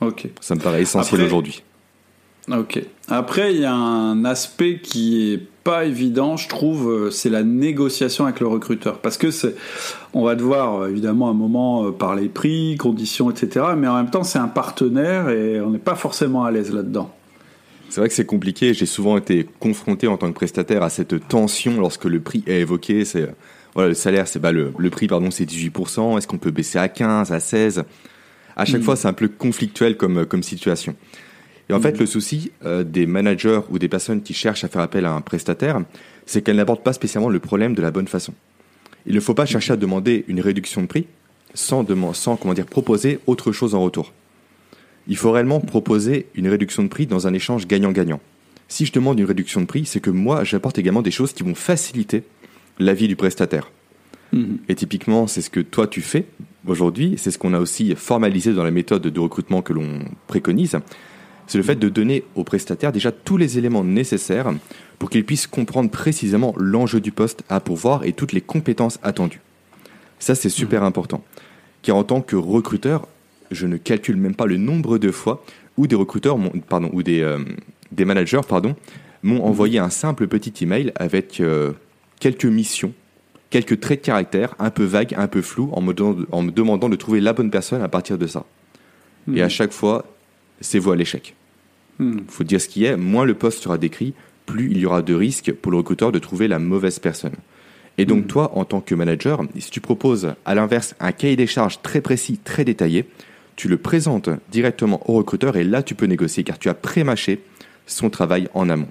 Ok. 0.00 0.28
Ça 0.40 0.54
me 0.54 0.60
paraît 0.60 0.82
essentiel 0.82 1.22
aujourd'hui. 1.22 1.62
Ok. 2.50 2.82
Après, 3.08 3.54
il 3.54 3.60
y 3.60 3.64
a 3.64 3.74
un 3.74 4.24
aspect 4.24 4.80
qui 4.82 5.32
est 5.32 5.42
pas 5.64 5.84
évident, 5.84 6.38
je 6.38 6.48
trouve, 6.48 6.90
euh, 6.90 7.10
c'est 7.10 7.28
la 7.28 7.42
négociation 7.42 8.24
avec 8.24 8.40
le 8.40 8.46
recruteur. 8.46 9.00
Parce 9.00 9.18
que 9.18 9.30
c'est, 9.30 9.54
on 10.14 10.24
va 10.24 10.34
devoir 10.34 10.80
euh, 10.80 10.88
évidemment 10.88 11.28
à 11.28 11.30
un 11.32 11.34
moment 11.34 11.92
parler 11.92 12.28
prix, 12.28 12.76
conditions, 12.78 13.30
etc. 13.30 13.66
Mais 13.76 13.86
en 13.86 13.96
même 13.96 14.10
temps, 14.10 14.24
c'est 14.24 14.38
un 14.38 14.48
partenaire 14.48 15.28
et 15.28 15.60
on 15.60 15.70
n'est 15.70 15.78
pas 15.78 15.94
forcément 15.94 16.44
à 16.44 16.50
l'aise 16.50 16.72
là-dedans. 16.72 17.10
C'est 17.88 18.00
vrai 18.00 18.08
que 18.08 18.14
c'est 18.14 18.26
compliqué. 18.26 18.74
J'ai 18.74 18.86
souvent 18.86 19.16
été 19.16 19.46
confronté 19.60 20.08
en 20.08 20.16
tant 20.16 20.28
que 20.28 20.34
prestataire 20.34 20.82
à 20.82 20.90
cette 20.90 21.26
tension 21.28 21.78
lorsque 21.78 22.04
le 22.04 22.20
prix 22.20 22.44
est 22.46 22.60
évoqué. 22.60 23.04
C'est 23.04 23.28
voilà, 23.74 23.88
le 23.88 23.94
salaire, 23.94 24.28
c'est 24.28 24.38
bah, 24.38 24.52
le, 24.52 24.72
prix, 24.90 25.06
pardon, 25.06 25.30
c'est 25.30 25.44
18%. 25.44 26.18
Est-ce 26.18 26.26
qu'on 26.26 26.38
peut 26.38 26.50
baisser 26.50 26.78
à 26.78 26.88
15, 26.88 27.32
à 27.32 27.40
16 27.40 27.84
À 28.56 28.64
chaque 28.64 28.80
mm. 28.80 28.84
fois, 28.84 28.96
c'est 28.96 29.08
un 29.08 29.12
peu 29.12 29.28
conflictuel 29.28 29.96
comme, 29.96 30.26
comme 30.26 30.42
situation. 30.42 30.94
Et 31.70 31.72
en 31.72 31.80
fait, 31.80 31.92
mm. 31.92 32.00
le 32.00 32.06
souci 32.06 32.52
euh, 32.64 32.82
des 32.82 33.06
managers 33.06 33.60
ou 33.70 33.78
des 33.78 33.88
personnes 33.88 34.22
qui 34.22 34.34
cherchent 34.34 34.64
à 34.64 34.68
faire 34.68 34.82
appel 34.82 35.04
à 35.06 35.12
un 35.12 35.20
prestataire, 35.20 35.80
c'est 36.26 36.42
qu'elles 36.42 36.56
n'abordent 36.56 36.82
pas 36.82 36.92
spécialement 36.92 37.28
le 37.28 37.38
problème 37.38 37.74
de 37.74 37.82
la 37.82 37.90
bonne 37.90 38.08
façon. 38.08 38.34
Il 39.06 39.14
ne 39.14 39.20
faut 39.20 39.34
pas 39.34 39.46
chercher 39.46 39.72
à 39.74 39.76
demander 39.76 40.24
une 40.28 40.40
réduction 40.40 40.82
de 40.82 40.86
prix 40.86 41.06
sans, 41.54 41.86
sans 42.14 42.36
comment 42.36 42.54
dire, 42.54 42.66
proposer 42.66 43.20
autre 43.26 43.52
chose 43.52 43.74
en 43.74 43.80
retour 43.80 44.12
Il 45.08 45.16
faut 45.16 45.32
réellement 45.32 45.60
proposer 45.60 46.26
une 46.34 46.48
réduction 46.48 46.82
de 46.82 46.88
prix 46.88 47.06
dans 47.06 47.26
un 47.26 47.34
échange 47.34 47.66
gagnant-gagnant. 47.66 48.20
Si 48.68 48.84
je 48.84 48.92
demande 48.92 49.18
une 49.18 49.24
réduction 49.24 49.62
de 49.62 49.66
prix, 49.66 49.86
c'est 49.86 50.00
que 50.00 50.10
moi, 50.10 50.44
j'apporte 50.44 50.78
également 50.78 51.02
des 51.02 51.10
choses 51.10 51.32
qui 51.32 51.42
vont 51.42 51.54
faciliter 51.54 52.22
la 52.78 52.92
vie 52.92 53.08
du 53.08 53.16
prestataire. 53.16 53.70
Mhm. 54.32 54.58
Et 54.68 54.74
typiquement, 54.74 55.26
c'est 55.26 55.40
ce 55.40 55.50
que 55.50 55.60
toi 55.60 55.86
tu 55.86 56.02
fais 56.02 56.26
aujourd'hui, 56.66 57.14
c'est 57.16 57.30
ce 57.30 57.38
qu'on 57.38 57.54
a 57.54 57.58
aussi 57.58 57.94
formalisé 57.96 58.52
dans 58.52 58.62
la 58.62 58.70
méthode 58.70 59.02
de 59.02 59.20
recrutement 59.20 59.62
que 59.62 59.72
l'on 59.72 60.00
préconise, 60.26 60.78
c'est 61.46 61.56
le 61.56 61.64
fait 61.64 61.76
de 61.76 61.88
donner 61.88 62.24
au 62.34 62.44
prestataire 62.44 62.92
déjà 62.92 63.10
tous 63.10 63.38
les 63.38 63.56
éléments 63.56 63.84
nécessaires 63.84 64.52
pour 64.98 65.08
qu'il 65.08 65.24
puisse 65.24 65.46
comprendre 65.46 65.90
précisément 65.90 66.54
l'enjeu 66.58 67.00
du 67.00 67.10
poste 67.10 67.42
à 67.48 67.58
pourvoir 67.60 68.04
et 68.04 68.12
toutes 68.12 68.32
les 68.32 68.42
compétences 68.42 68.98
attendues. 69.02 69.40
Ça, 70.18 70.34
c'est 70.34 70.50
super 70.50 70.82
mhm. 70.82 70.88
important. 70.88 71.24
Car 71.80 71.96
en 71.96 72.04
tant 72.04 72.20
que 72.20 72.36
recruteur, 72.36 73.08
je 73.50 73.66
ne 73.66 73.76
calcule 73.76 74.16
même 74.16 74.34
pas 74.34 74.46
le 74.46 74.56
nombre 74.56 74.98
de 74.98 75.10
fois 75.10 75.44
où 75.76 75.86
des 75.86 75.96
recruteurs, 75.96 76.38
pardon, 76.68 76.90
ou 76.92 77.02
des, 77.02 77.20
euh, 77.20 77.38
des 77.92 78.04
managers, 78.04 78.40
pardon, 78.48 78.76
m'ont 79.22 79.44
envoyé 79.44 79.78
un 79.78 79.90
simple 79.90 80.26
petit 80.26 80.64
email 80.64 80.92
avec 80.96 81.40
euh, 81.40 81.72
quelques 82.20 82.44
missions, 82.44 82.92
quelques 83.50 83.80
traits 83.80 84.00
de 84.00 84.06
caractère 84.06 84.54
un 84.58 84.70
peu 84.70 84.84
vagues, 84.84 85.14
un 85.16 85.28
peu 85.28 85.42
flous, 85.42 85.70
en 85.72 85.80
me, 85.80 85.94
en 86.32 86.42
me 86.42 86.50
demandant 86.50 86.88
de 86.88 86.96
trouver 86.96 87.20
la 87.20 87.32
bonne 87.32 87.50
personne 87.50 87.82
à 87.82 87.88
partir 87.88 88.18
de 88.18 88.26
ça. 88.26 88.44
Et 89.34 89.40
à 89.40 89.44
mhm. 89.44 89.50
chaque 89.50 89.72
fois, 89.72 90.04
c'est 90.60 90.78
vous 90.78 90.92
à 90.92 90.96
l'échec. 90.96 91.34
Il 92.00 92.06
hmm. 92.06 92.20
faut 92.28 92.44
dire 92.44 92.60
ce 92.60 92.68
qui 92.68 92.84
est, 92.84 92.96
moins 92.96 93.24
le 93.24 93.34
poste 93.34 93.62
sera 93.62 93.78
décrit, 93.78 94.14
plus 94.46 94.70
il 94.70 94.78
y 94.78 94.86
aura 94.86 95.02
de 95.02 95.14
risques 95.14 95.52
pour 95.52 95.72
le 95.72 95.78
recruteur 95.78 96.12
de 96.12 96.18
trouver 96.18 96.48
la 96.48 96.58
mauvaise 96.58 96.98
personne. 96.98 97.34
Et 97.98 98.04
donc 98.04 98.24
hmm. 98.24 98.28
toi, 98.28 98.52
en 98.56 98.64
tant 98.64 98.80
que 98.80 98.94
manager, 98.94 99.42
si 99.58 99.70
tu 99.70 99.80
proposes 99.80 100.34
à 100.44 100.54
l'inverse 100.54 100.94
un 101.00 101.12
cahier 101.12 101.36
des 101.36 101.46
charges 101.46 101.82
très 101.82 102.00
précis, 102.00 102.38
très 102.42 102.64
détaillé, 102.64 103.06
tu 103.58 103.68
le 103.68 103.76
présentes 103.76 104.30
directement 104.52 105.02
au 105.10 105.14
recruteur 105.14 105.56
et 105.56 105.64
là 105.64 105.82
tu 105.82 105.96
peux 105.96 106.06
négocier 106.06 106.44
car 106.44 106.60
tu 106.60 106.68
as 106.68 106.74
pré-mâché 106.74 107.42
son 107.86 108.08
travail 108.08 108.48
en 108.54 108.70
amont. 108.70 108.88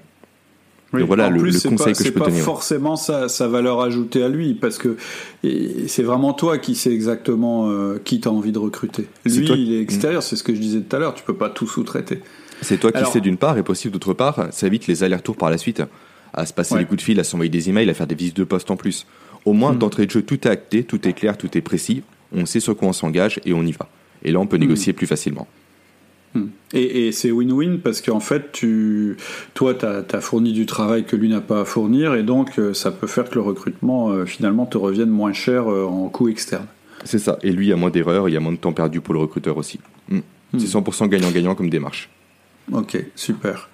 voilà 0.92 1.30
le, 1.30 1.40
conseil 1.40 1.94
que 1.94 2.04
je 2.04 2.10
peux 2.10 2.20
pas 2.20 2.30
forcément 2.30 2.94
sa, 2.94 3.48
valeur 3.48 3.80
ajoutée 3.80 4.22
à 4.22 4.28
lui, 4.28 4.52
parce 4.52 4.76
que 4.76 4.98
c'est 5.86 6.02
vraiment 6.02 6.34
toi 6.34 6.58
qui 6.58 6.74
sais 6.74 6.92
exactement 6.92 7.70
euh, 7.70 7.98
qui 8.04 8.20
tu 8.20 8.28
as 8.28 8.30
envie 8.30 8.52
de 8.52 8.58
recruter. 8.58 9.06
Lui, 9.24 9.46
il 9.48 9.72
est 9.72 9.80
extérieur, 9.80 10.22
c'est 10.22 10.36
ce 10.36 10.42
que 10.42 10.54
je 10.54 10.60
disais 10.60 10.80
tout 10.80 10.94
à 10.94 10.98
l'heure, 10.98 11.14
tu 11.14 11.24
peux 11.24 11.34
pas 11.34 11.48
tout 11.48 11.66
sous-traiter. 11.66 12.20
C'est 12.60 12.78
toi 12.78 12.92
qui 12.92 13.04
sais 13.10 13.20
d'une 13.20 13.38
part, 13.38 13.56
et 13.56 13.62
possible 13.62 13.92
d'autre 13.92 14.12
part, 14.12 14.48
ça 14.50 14.66
évite 14.66 14.86
les 14.86 15.02
allers-retours 15.02 15.36
par 15.36 15.48
la 15.48 15.56
suite, 15.56 15.82
à 16.34 16.44
se 16.44 16.52
passer 16.52 16.76
les 16.76 16.84
coups 16.84 16.98
de 16.98 17.04
fil, 17.04 17.18
à 17.20 17.24
s'envoyer 17.24 17.48
des 17.48 17.70
emails, 17.70 17.88
à 17.88 17.94
faire 17.94 18.06
des 18.06 18.14
visites 18.14 18.36
de 18.36 18.44
poste 18.44 18.70
en 18.70 18.76
plus. 18.76 19.06
Au 19.46 19.54
moins, 19.54 19.72
hmm. 19.72 19.78
d'entrée 19.78 20.04
de 20.04 20.10
jeu, 20.10 20.20
tout 20.20 20.46
est 20.46 20.50
acté, 20.50 20.84
tout 20.84 21.08
est 21.08 21.14
clair, 21.14 21.38
tout 21.38 21.56
est 21.56 21.62
précis, 21.62 22.02
on 22.34 22.44
sait 22.44 22.60
sur 22.60 22.76
quoi 22.76 22.88
on 22.88 22.92
s'engage 22.92 23.40
et 23.46 23.54
on 23.54 23.62
y 23.62 23.72
va. 23.72 23.88
Et 24.24 24.32
là, 24.32 24.40
on 24.40 24.46
peut 24.46 24.56
hmm. 24.56 24.60
négocier 24.60 24.92
plus 24.92 25.06
facilement. 25.06 25.46
Hmm. 26.34 26.46
Et, 26.74 27.12
c'est 27.12 27.30
win-win 27.30 27.78
parce 27.78 28.00
qu'en 28.00 28.20
fait, 28.20 28.52
tu, 28.52 29.16
toi, 29.54 29.74
tu 29.74 29.86
as, 29.86 30.20
fourni 30.20 30.52
du 30.52 30.66
travail 30.66 31.04
que 31.04 31.16
lui 31.16 31.28
n'a 31.28 31.40
pas 31.40 31.62
à 31.62 31.64
fournir 31.64 32.14
et 32.14 32.22
donc 32.22 32.58
euh, 32.58 32.74
ça 32.74 32.90
peut 32.90 33.06
faire 33.06 33.28
que 33.28 33.36
le 33.36 33.40
recrutement, 33.40 34.10
euh, 34.10 34.26
finalement, 34.26 34.66
te 34.66 34.76
revienne 34.76 35.08
moins 35.08 35.32
cher 35.32 35.70
euh, 35.70 35.84
en 35.84 36.08
coût 36.08 36.28
externe. 36.28 36.66
C'est 37.04 37.18
ça. 37.18 37.38
Et 37.42 37.52
lui, 37.52 37.66
il 37.66 37.68
y 37.70 37.72
a 37.72 37.76
moins 37.76 37.90
d'erreurs, 37.90 38.28
il 38.28 38.32
y 38.32 38.36
a 38.36 38.40
moins 38.40 38.52
de 38.52 38.58
temps 38.58 38.72
perdu 38.72 39.00
pour 39.00 39.14
le 39.14 39.20
recruteur 39.20 39.56
aussi. 39.56 39.80
C'est 40.56 40.66
100% 40.66 41.08
gagnant-gagnant 41.08 41.54
comme 41.54 41.68
démarche. 41.68 42.08
Ok, 42.72 42.96
super. 43.14 43.68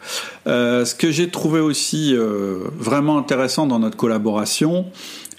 Euh, 0.49 0.84
ce 0.84 0.97
que 0.97 1.12
j'ai 1.12 1.28
trouvé 1.28 1.61
aussi 1.61 2.16
vraiment 2.16 3.16
intéressant 3.16 3.66
dans 3.66 3.78
notre 3.78 3.97
collaboration, 3.97 4.86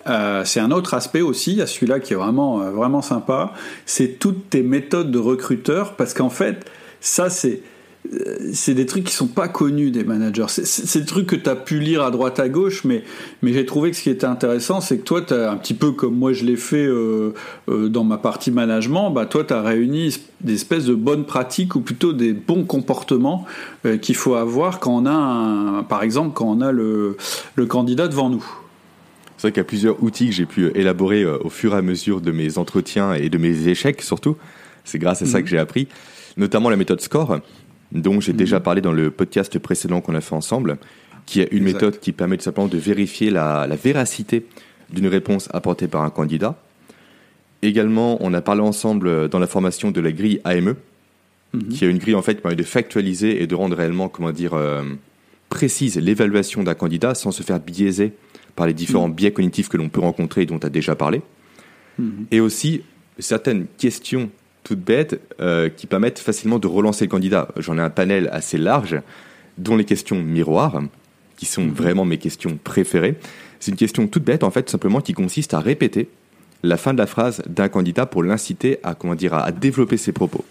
euh, 0.08 0.44
c'est 0.46 0.60
un 0.60 0.72
autre 0.72 0.94
aspect 0.94 1.22
aussi, 1.22 1.62
à 1.62 1.68
celui-là 1.68 2.00
qui 2.00 2.14
est 2.14 2.18
vraiment, 2.18 2.60
vraiment 2.72 3.02
sympa, 3.02 3.54
c'est 3.86 4.20
toutes 4.20 4.50
tes 4.50 4.64
méthodes 4.64 5.12
de 5.12 5.20
recruteur, 5.20 5.96
parce 5.96 6.14
qu'en 6.14 6.30
fait, 6.30 6.66
ça 7.00 7.30
c'est 7.30 7.62
euh, 8.14 8.50
c'est 8.54 8.74
des 8.74 8.86
trucs 8.86 9.06
qui 9.06 9.14
sont 9.14 9.28
pas 9.28 9.48
connus 9.48 9.92
des 9.92 10.04
managers. 10.04 10.46
C'est 10.48 11.00
des 11.00 11.06
trucs 11.06 11.28
que 11.28 11.36
tu 11.36 11.50
as 11.50 11.56
pu 11.56 11.80
lire 11.80 12.04
à 12.04 12.12
droite 12.12 12.40
à 12.40 12.50
gauche, 12.50 12.84
mais, 12.84 13.04
mais 13.42 13.54
j'ai 13.54 13.66
trouvé 13.66 13.92
que 13.92 13.98
ce 13.98 14.04
qui 14.04 14.10
était 14.10 14.26
intéressant, 14.26 14.82
c'est 14.82 14.98
que 15.00 15.04
toi, 15.04 15.22
as 15.32 15.52
un 15.52 15.58
petit 15.58 15.74
peu 15.74 15.92
comme 15.92 16.16
moi 16.16 16.34
je 16.34 16.46
l'ai 16.46 16.58
fait 16.58 16.86
euh, 16.86 17.34
euh, 17.70 17.90
dans 17.90 18.04
ma 18.04 18.18
partie 18.18 18.52
management, 18.52 19.12
bah, 19.12 19.26
toi, 19.26 19.44
tu 19.44 19.54
as 19.54 19.62
réuni 19.62 20.16
des 20.42 20.54
espèces 20.54 20.86
de 20.86 20.96
bonnes 20.96 21.26
pratiques 21.26 21.76
ou 21.76 21.82
plutôt 21.82 22.14
des 22.14 22.34
bons 22.34 22.66
comportements 22.66 23.46
qu'il 24.02 24.16
faut 24.16 24.36
avoir 24.36 24.80
quand 24.80 24.96
on 24.96 25.06
a, 25.06 25.12
un, 25.12 25.84
par 25.84 26.04
exemple, 26.04 26.32
quand 26.34 26.46
on 26.46 26.62
a 26.62 26.72
le, 26.72 27.18
le 27.56 27.66
candidat 27.66 28.08
devant 28.08 28.30
nous. 28.30 28.46
C'est 29.46 29.50
vrai 29.50 29.54
qu'il 29.54 29.60
y 29.60 29.68
a 29.68 29.68
plusieurs 29.68 30.02
outils 30.04 30.26
que 30.26 30.32
j'ai 30.32 30.48
pu 30.48 30.72
élaborer 30.74 31.24
au 31.24 31.52
fur 31.52 31.76
et 31.76 31.78
à 31.78 31.84
mesure 31.84 32.20
de 32.20 32.32
mes 32.32 32.58
entretiens 32.58 33.14
et 33.14 33.30
de 33.30 33.38
mes 33.38 33.68
échecs 33.68 34.02
surtout. 34.02 34.38
C'est 34.84 34.98
grâce 34.98 35.22
à 35.22 35.28
ça 35.28 35.38
mhm. 35.38 35.44
que 35.44 35.50
j'ai 35.52 35.60
appris, 35.60 35.88
notamment 36.36 36.72
la 36.72 36.78
méthode 36.78 37.00
SCORE 37.00 37.42
dont 37.92 38.20
j'ai 38.20 38.34
déjà 38.34 38.58
mhm. 38.58 38.64
parlé 38.64 38.82
dans 38.82 38.92
le 38.92 39.12
podcast 39.12 39.60
précédent 39.60 40.02
qu'on 40.02 40.16
a 40.16 40.22
fait 40.22 40.34
ensemble, 40.34 40.78
qui 41.28 41.42
est 41.42 41.50
une 41.52 41.64
méthode 41.64 42.00
qui 42.00 42.12
permet 42.12 42.38
tout 42.38 42.44
simplement 42.44 42.68
de 42.68 42.80
vérifier 42.80 43.30
la, 43.30 43.68
véracité 43.76 44.48
d'une 44.90 45.06
réponse 45.06 45.48
apportée 45.54 45.88
par 45.88 46.02
un 46.02 46.10
candidat. 46.10 46.60
Également, 47.62 48.18
on 48.22 48.34
a 48.34 48.42
parlé 48.42 48.62
ensemble 48.62 49.30
dans 49.30 49.38
la 49.38 49.46
formation 49.46 49.92
de 49.92 50.02
la 50.02 50.12
grille 50.12 50.42
AME, 50.44 50.74
mhm. 51.54 51.68
qui 51.68 51.86
est 51.86 51.88
une 51.88 52.00
grille 52.00 52.16
en 52.16 52.24
fait 52.24 52.34
qui 52.34 52.42
permet 52.42 52.56
de 52.56 52.64
factualiser 52.64 53.44
et 53.44 53.46
de 53.46 53.54
rendre 53.54 53.78
réellement, 53.78 54.10
comment 54.10 54.32
dire, 54.32 54.56
euh, 54.56 54.82
précise 55.56 55.98
l'évaluation 55.98 56.64
d'un 56.64 56.74
candidat 56.74 57.16
sans 57.16 57.32
se 57.32 57.42
faire 57.42 57.62
biaiser 57.62 58.12
par 58.58 58.68
les 58.68 58.74
différents 58.74 59.08
mhm. 59.08 59.16
biais 59.16 59.32
cognitifs 59.32 59.70
que 59.70 59.78
l'on 59.78 59.88
peut 59.88 60.02
rencontrer 60.02 60.42
et 60.42 60.46
dont 60.46 60.60
tu 60.60 60.68
as 60.68 60.70
déjà 60.70 60.96
parlé. 60.96 61.22
Et 62.30 62.42
aussi 62.42 62.82
certaines 63.20 63.68
questions 63.78 64.30
toutes 64.66 64.82
bêtes 64.82 65.22
euh, 65.40 65.70
qui 65.70 65.88
permettent 65.88 66.20
facilement 66.20 66.60
de 66.60 66.68
relancer 66.68 67.06
le 67.06 67.10
candidat. 67.10 67.48
J'en 67.56 67.78
ai 67.78 67.82
un 67.82 67.90
panel 67.90 68.28
assez 68.34 68.58
large, 68.58 69.00
dont 69.58 69.78
les 69.78 69.86
questions 69.86 70.22
miroirs, 70.22 70.82
qui 71.38 71.46
sont 71.46 71.64
mhm. 71.64 71.72
vraiment 71.72 72.04
mes 72.04 72.18
questions 72.18 72.60
préférées. 72.62 73.16
C'est 73.62 73.72
une 73.72 73.78
question 73.78 74.08
toute 74.08 74.24
bête, 74.24 74.44
en 74.44 74.52
fait, 74.52 74.70
simplement 74.70 75.00
qui 75.00 75.14
consiste 75.14 75.54
à 75.54 75.60
répéter 75.60 76.10
la 76.64 76.76
fin 76.76 76.94
de 76.94 76.98
la 76.98 77.08
phrase 77.08 77.44
d'un 77.48 77.70
candidat 77.70 78.06
pour 78.06 78.24
l'inciter 78.24 78.80
à, 78.84 78.94
comment 78.94 79.16
dire, 79.16 79.34
à, 79.34 79.54
développer 79.54 79.96
ses 79.96 80.12
propos. 80.12 80.44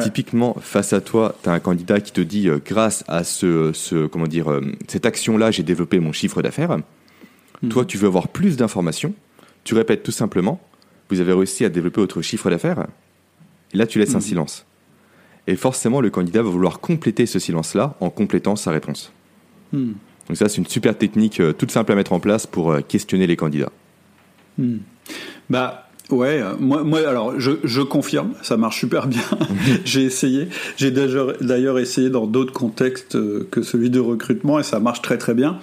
Typiquement, 0.00 0.56
face 0.60 0.92
à 0.92 1.00
toi, 1.00 1.36
tu 1.42 1.48
as 1.48 1.52
un 1.52 1.60
candidat 1.60 2.00
qui 2.00 2.12
te 2.12 2.20
dit 2.20 2.48
euh, 2.48 2.58
grâce 2.64 3.04
à 3.06 3.22
ce, 3.22 3.72
ce 3.72 4.06
comment 4.06 4.26
dire, 4.26 4.50
euh, 4.50 4.60
cette 4.88 5.06
action-là, 5.06 5.50
j'ai 5.52 5.62
développé 5.62 6.00
mon 6.00 6.12
chiffre 6.12 6.42
d'affaires. 6.42 6.78
Mhm. 7.62 7.68
Toi, 7.70 7.84
tu 7.84 7.96
veux 7.96 8.08
avoir 8.08 8.28
plus 8.28 8.56
d'informations. 8.56 9.14
Tu 9.62 9.74
répètes 9.74 10.02
tout 10.02 10.12
simplement, 10.12 10.60
vous 11.10 11.20
avez 11.20 11.32
réussi 11.32 11.64
à 11.64 11.68
développer 11.68 12.00
votre 12.00 12.22
chiffre 12.22 12.50
d'affaires. 12.50 12.86
Et 13.72 13.76
là, 13.76 13.86
tu 13.86 13.98
laisses 13.98 14.14
un 14.14 14.18
mhm. 14.18 14.24
silence. 14.24 14.66
Et 15.46 15.56
forcément, 15.56 16.00
le 16.00 16.10
candidat 16.10 16.42
va 16.42 16.50
vouloir 16.50 16.80
compléter 16.80 17.26
ce 17.26 17.38
silence-là 17.38 17.94
en 18.00 18.10
complétant 18.10 18.56
sa 18.56 18.72
réponse. 18.72 19.12
Hmm. 19.72 19.92
Donc 20.26 20.36
ça, 20.36 20.48
c'est 20.48 20.56
une 20.56 20.66
super 20.66 20.96
technique 20.96 21.38
euh, 21.40 21.52
toute 21.52 21.70
simple 21.70 21.92
à 21.92 21.94
mettre 21.94 22.14
en 22.14 22.20
place 22.20 22.46
pour 22.46 22.76
questionner 22.88 23.26
les 23.26 23.36
candidats. 23.36 23.72
Hmm. 24.58 24.78
Bah 25.50 25.83
ouais, 26.10 26.40
euh, 26.42 26.54
moi, 26.58 26.84
moi 26.84 27.00
alors 27.08 27.38
je, 27.38 27.52
je, 27.64 27.80
confirme, 27.82 28.32
ça 28.42 28.56
marche 28.56 28.80
super 28.80 29.06
bien. 29.06 29.22
j'ai 29.84 30.02
essayé, 30.02 30.48
j'ai 30.76 30.90
d'ailleurs 30.90 31.78
essayé 31.78 32.10
dans 32.10 32.26
d'autres 32.26 32.52
contextes 32.52 33.16
que 33.50 33.62
celui 33.62 33.90
de 33.90 34.00
recrutement 34.00 34.58
et 34.58 34.62
ça 34.62 34.80
marche 34.80 35.02
très 35.02 35.18
très 35.18 35.34
bien. 35.34 35.58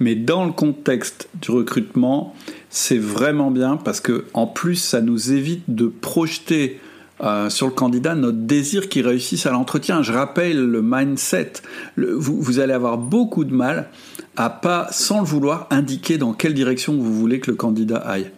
Mais 0.00 0.14
dans 0.14 0.44
le 0.44 0.52
contexte 0.52 1.28
du 1.40 1.50
recrutement, 1.50 2.34
c'est 2.70 2.98
vraiment 2.98 3.50
bien 3.50 3.76
parce 3.76 4.00
que 4.00 4.24
en 4.34 4.46
plus, 4.46 4.76
ça 4.76 5.00
nous 5.00 5.32
évite 5.32 5.64
de 5.68 5.86
projeter 5.86 6.80
euh, 7.22 7.48
sur 7.48 7.66
le 7.66 7.72
candidat 7.72 8.14
notre 8.14 8.36
désir 8.36 8.90
qu'il 8.90 9.06
réussisse 9.06 9.46
à 9.46 9.50
l'entretien. 9.50 10.02
Je 10.02 10.12
rappelle 10.12 10.62
le 10.62 10.82
mindset. 10.82 11.54
vous, 11.96 12.60
allez 12.60 12.74
avoir 12.74 12.98
beaucoup 12.98 13.44
de 13.44 13.54
mal 13.54 13.88
à 14.36 14.50
pas, 14.50 14.88
sans 14.90 15.20
le 15.20 15.26
vouloir, 15.26 15.66
indiquer 15.70 16.18
dans 16.18 16.34
quelle 16.34 16.52
direction 16.52 16.92
vous 16.94 17.14
voulez 17.14 17.40
que 17.40 17.50
le 17.50 17.56
candidat 17.56 17.96
aille. 17.96 18.30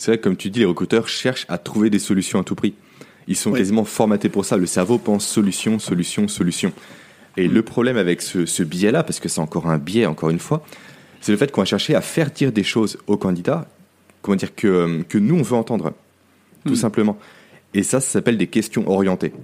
C'est 0.00 0.12
vrai 0.12 0.16
que, 0.16 0.22
comme 0.22 0.36
tu 0.38 0.48
dis, 0.48 0.60
les 0.60 0.64
recruteurs 0.64 1.08
cherchent 1.08 1.44
à 1.50 1.58
trouver 1.58 1.90
des 1.90 1.98
solutions 1.98 2.40
à 2.40 2.42
tout 2.42 2.54
prix. 2.54 2.72
Ils 3.28 3.36
sont 3.36 3.52
quasiment 3.52 3.84
formatés 3.84 4.30
pour 4.30 4.46
ça. 4.46 4.56
Le 4.56 4.64
cerveau 4.64 4.96
pense 4.96 5.26
solution, 5.26 5.78
solution, 5.78 6.26
solution. 6.26 6.72
Et 7.36 7.48
le 7.48 7.60
problème 7.60 7.98
avec 7.98 8.22
ce, 8.22 8.62
biais-là, 8.62 9.02
parce 9.02 9.20
que 9.20 9.28
c'est 9.28 9.42
encore 9.42 9.66
un 9.66 9.76
biais, 9.76 10.06
encore 10.06 10.30
une 10.30 10.38
fois, 10.38 10.64
c'est 11.20 11.32
le 11.32 11.36
fait 11.36 11.52
qu'on 11.52 11.60
va 11.60 11.66
chercher 11.66 11.94
à 11.94 12.00
faire 12.00 12.30
dire 12.30 12.50
des 12.50 12.62
choses 12.62 12.96
au 13.08 13.18
candidat, 13.18 13.68
comment 14.22 14.36
dire, 14.36 14.54
que, 14.54 15.02
que 15.02 15.18
nous, 15.18 15.34
on 15.34 15.42
veut 15.42 15.56
entendre. 15.56 15.92
Tout 16.64 16.72
hmm. 16.72 16.76
simplement. 16.76 17.18
Et 17.74 17.82
ça, 17.82 18.00
ça 18.00 18.08
s'appelle 18.08 18.38
des 18.38 18.46
questions 18.46 18.88
orientées. 18.88 19.34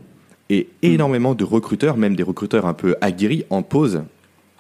Et 0.49 0.71
énormément 0.81 1.35
de 1.35 1.45
recruteurs, 1.45 1.99
même 1.99 2.17
des 2.17 2.23
recruteurs 2.23 2.65
un 2.65 2.73
peu 2.73 2.97
aguerris, 3.03 3.45
en 3.51 3.63
posent. 3.63 4.05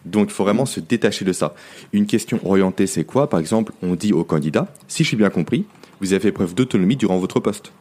Donc 0.04 0.28
il 0.28 0.34
faut 0.34 0.44
vraiment 0.44 0.66
se 0.66 0.78
détacher 0.78 1.24
de 1.24 1.32
ça. 1.32 1.54
Une 1.94 2.04
question 2.04 2.38
orientée, 2.44 2.86
c'est 2.86 3.04
quoi? 3.04 3.30
Par 3.30 3.40
exemple, 3.40 3.72
on 3.82 3.94
dit 3.94 4.12
au 4.12 4.24
candidat, 4.24 4.68
si 4.88 5.02
je 5.02 5.08
suis 5.08 5.16
bien 5.16 5.30
compris, 5.30 5.64
vous 6.00 6.12
avez 6.12 6.20
fait 6.20 6.32
preuve 6.32 6.54
d'autonomie 6.54 6.96
durant 6.96 7.18
votre 7.18 7.40
poste. 7.40 7.72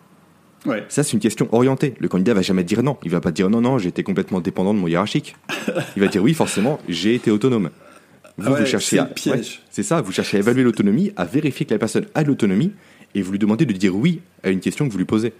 Ouais. 0.66 0.84
Ça, 0.89 1.03
c'est 1.03 1.13
une 1.13 1.20
question 1.20 1.47
orientée. 1.51 1.93
Le 1.99 2.07
candidat 2.07 2.34
va 2.34 2.41
jamais 2.41 2.63
dire 2.63 2.82
non. 2.82 2.97
Il 3.03 3.11
va 3.11 3.22
pas 3.22 3.32
dire 3.32 3.49
non, 3.49 3.61
non, 3.61 3.78
j'ai 3.78 3.89
été 3.89 4.03
complètement 4.03 4.39
dépendant 4.39 4.74
de 4.74 4.80
mon 4.80 4.88
hiérarchique. 4.88 5.36
Il 5.95 6.01
va 6.01 6.07
dire 6.07 6.24
oui, 6.24 6.34
forcément, 6.34 6.80
j'ai 6.89 7.16
été 7.16 7.30
autonome. 7.30 7.70
Vous, 8.38 8.53
vous 8.53 8.66
cherchez 8.66 8.99
à. 8.99 9.09
c'est 9.70 9.84
ça, 9.84 10.01
vous 10.01 10.11
cherchez 10.11 10.38
à 10.38 10.39
évaluer 10.41 10.63
l'autonomie, 10.63 11.11
à 11.16 11.24
vérifier 11.24 11.66
que 11.66 11.74
la 11.74 11.80
personne 11.80 12.05
a 12.16 12.24
de 12.24 12.28
l'autonomie, 12.28 12.74
et 13.13 13.22
vous 13.22 13.32
lui 13.32 13.39
demandez 13.39 13.66
de 13.66 13.72
dire 13.72 13.95
oui 13.95 14.22
à 14.43 14.49
une 14.49 14.59
question 14.59 14.88
que 14.88 14.91
vous 14.91 14.97
lui 14.97 15.05
posez. 15.05 15.34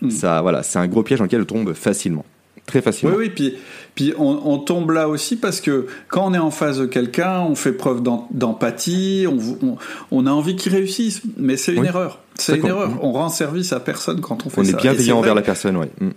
Mm. 0.00 0.10
Ça, 0.10 0.40
voilà, 0.40 0.62
c'est 0.62 0.78
un 0.78 0.86
gros 0.86 1.02
piège 1.02 1.18
dans 1.18 1.24
lequel 1.26 1.42
on 1.42 1.46
tombe 1.46 1.72
facilement. 1.74 2.24
Très 2.66 2.82
facilement. 2.82 3.14
Oui, 3.16 3.26
oui, 3.26 3.32
puis, 3.34 3.54
puis 3.94 4.12
on, 4.18 4.58
tombe 4.58 4.90
là 4.90 5.08
aussi 5.08 5.36
parce 5.36 5.60
que 5.60 5.86
quand 6.08 6.26
on 6.26 6.34
est 6.34 6.38
en 6.38 6.50
face 6.50 6.78
de 6.78 6.86
quelqu'un, 6.86 7.40
on 7.40 7.54
fait 7.54 7.72
preuve 7.72 8.02
d'empathie, 8.02 9.26
on, 9.28 9.78
on, 10.10 10.26
a 10.26 10.30
envie 10.30 10.56
qu'il 10.56 10.72
réussisse, 10.72 11.22
mais 11.36 11.56
c'est 11.56 11.74
une 11.74 11.84
erreur. 11.84 12.20
C'est 12.34 12.56
une 12.56 12.66
erreur. 12.66 12.90
On 13.02 13.12
rend 13.12 13.28
service 13.28 13.72
à 13.72 13.78
personne 13.78 14.20
quand 14.20 14.44
on 14.46 14.50
fait 14.50 14.64
ça. 14.64 14.72
On 14.72 14.78
est 14.78 14.82
bienveillant 14.82 15.18
envers 15.18 15.36
la 15.36 15.42
personne, 15.42 15.76
oui. 15.76 15.86
Mm. 16.00 16.10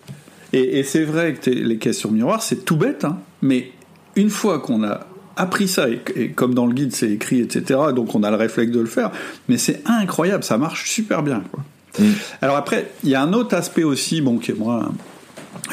Et, 0.54 0.84
c'est 0.84 1.04
vrai 1.04 1.36
que 1.36 1.52
les 1.52 1.78
questions 1.78 2.10
miroirs, 2.10 2.42
c'est 2.42 2.66
tout 2.66 2.76
bête, 2.76 3.06
hein, 3.06 3.20
mais 3.44 3.72
une 4.16 4.32
fois 4.32 4.58
qu'on 4.58 4.84
a 4.84 5.06
appris 5.38 5.68
ça, 5.68 5.88
et, 5.88 6.32
comme 6.32 6.56
dans 6.56 6.66
le 6.66 6.74
guide 6.74 6.96
c'est 6.96 7.12
écrit, 7.12 7.42
etc., 7.42 7.80
donc 7.96 8.16
on 8.16 8.24
a 8.24 8.32
le 8.32 8.38
réflexe 8.38 8.72
de 8.72 8.80
le 8.80 8.88
faire, 8.88 9.12
mais 9.48 9.58
c'est 9.58 9.84
incroyable, 9.86 10.44
ça 10.44 10.58
marche 10.58 10.90
super 10.90 11.22
bien. 11.22 11.44
Quoi. 11.52 11.64
Mm. 12.00 12.14
Alors 12.42 12.56
après, 12.56 12.90
il 13.04 13.12
y 13.12 13.16
a 13.16 13.22
un 13.22 13.34
autre 13.34 13.56
aspect 13.56 13.84
aussi, 13.84 14.22
bon, 14.22 14.40
qui 14.40 14.52
est 14.52 14.56
moins, 14.56 14.92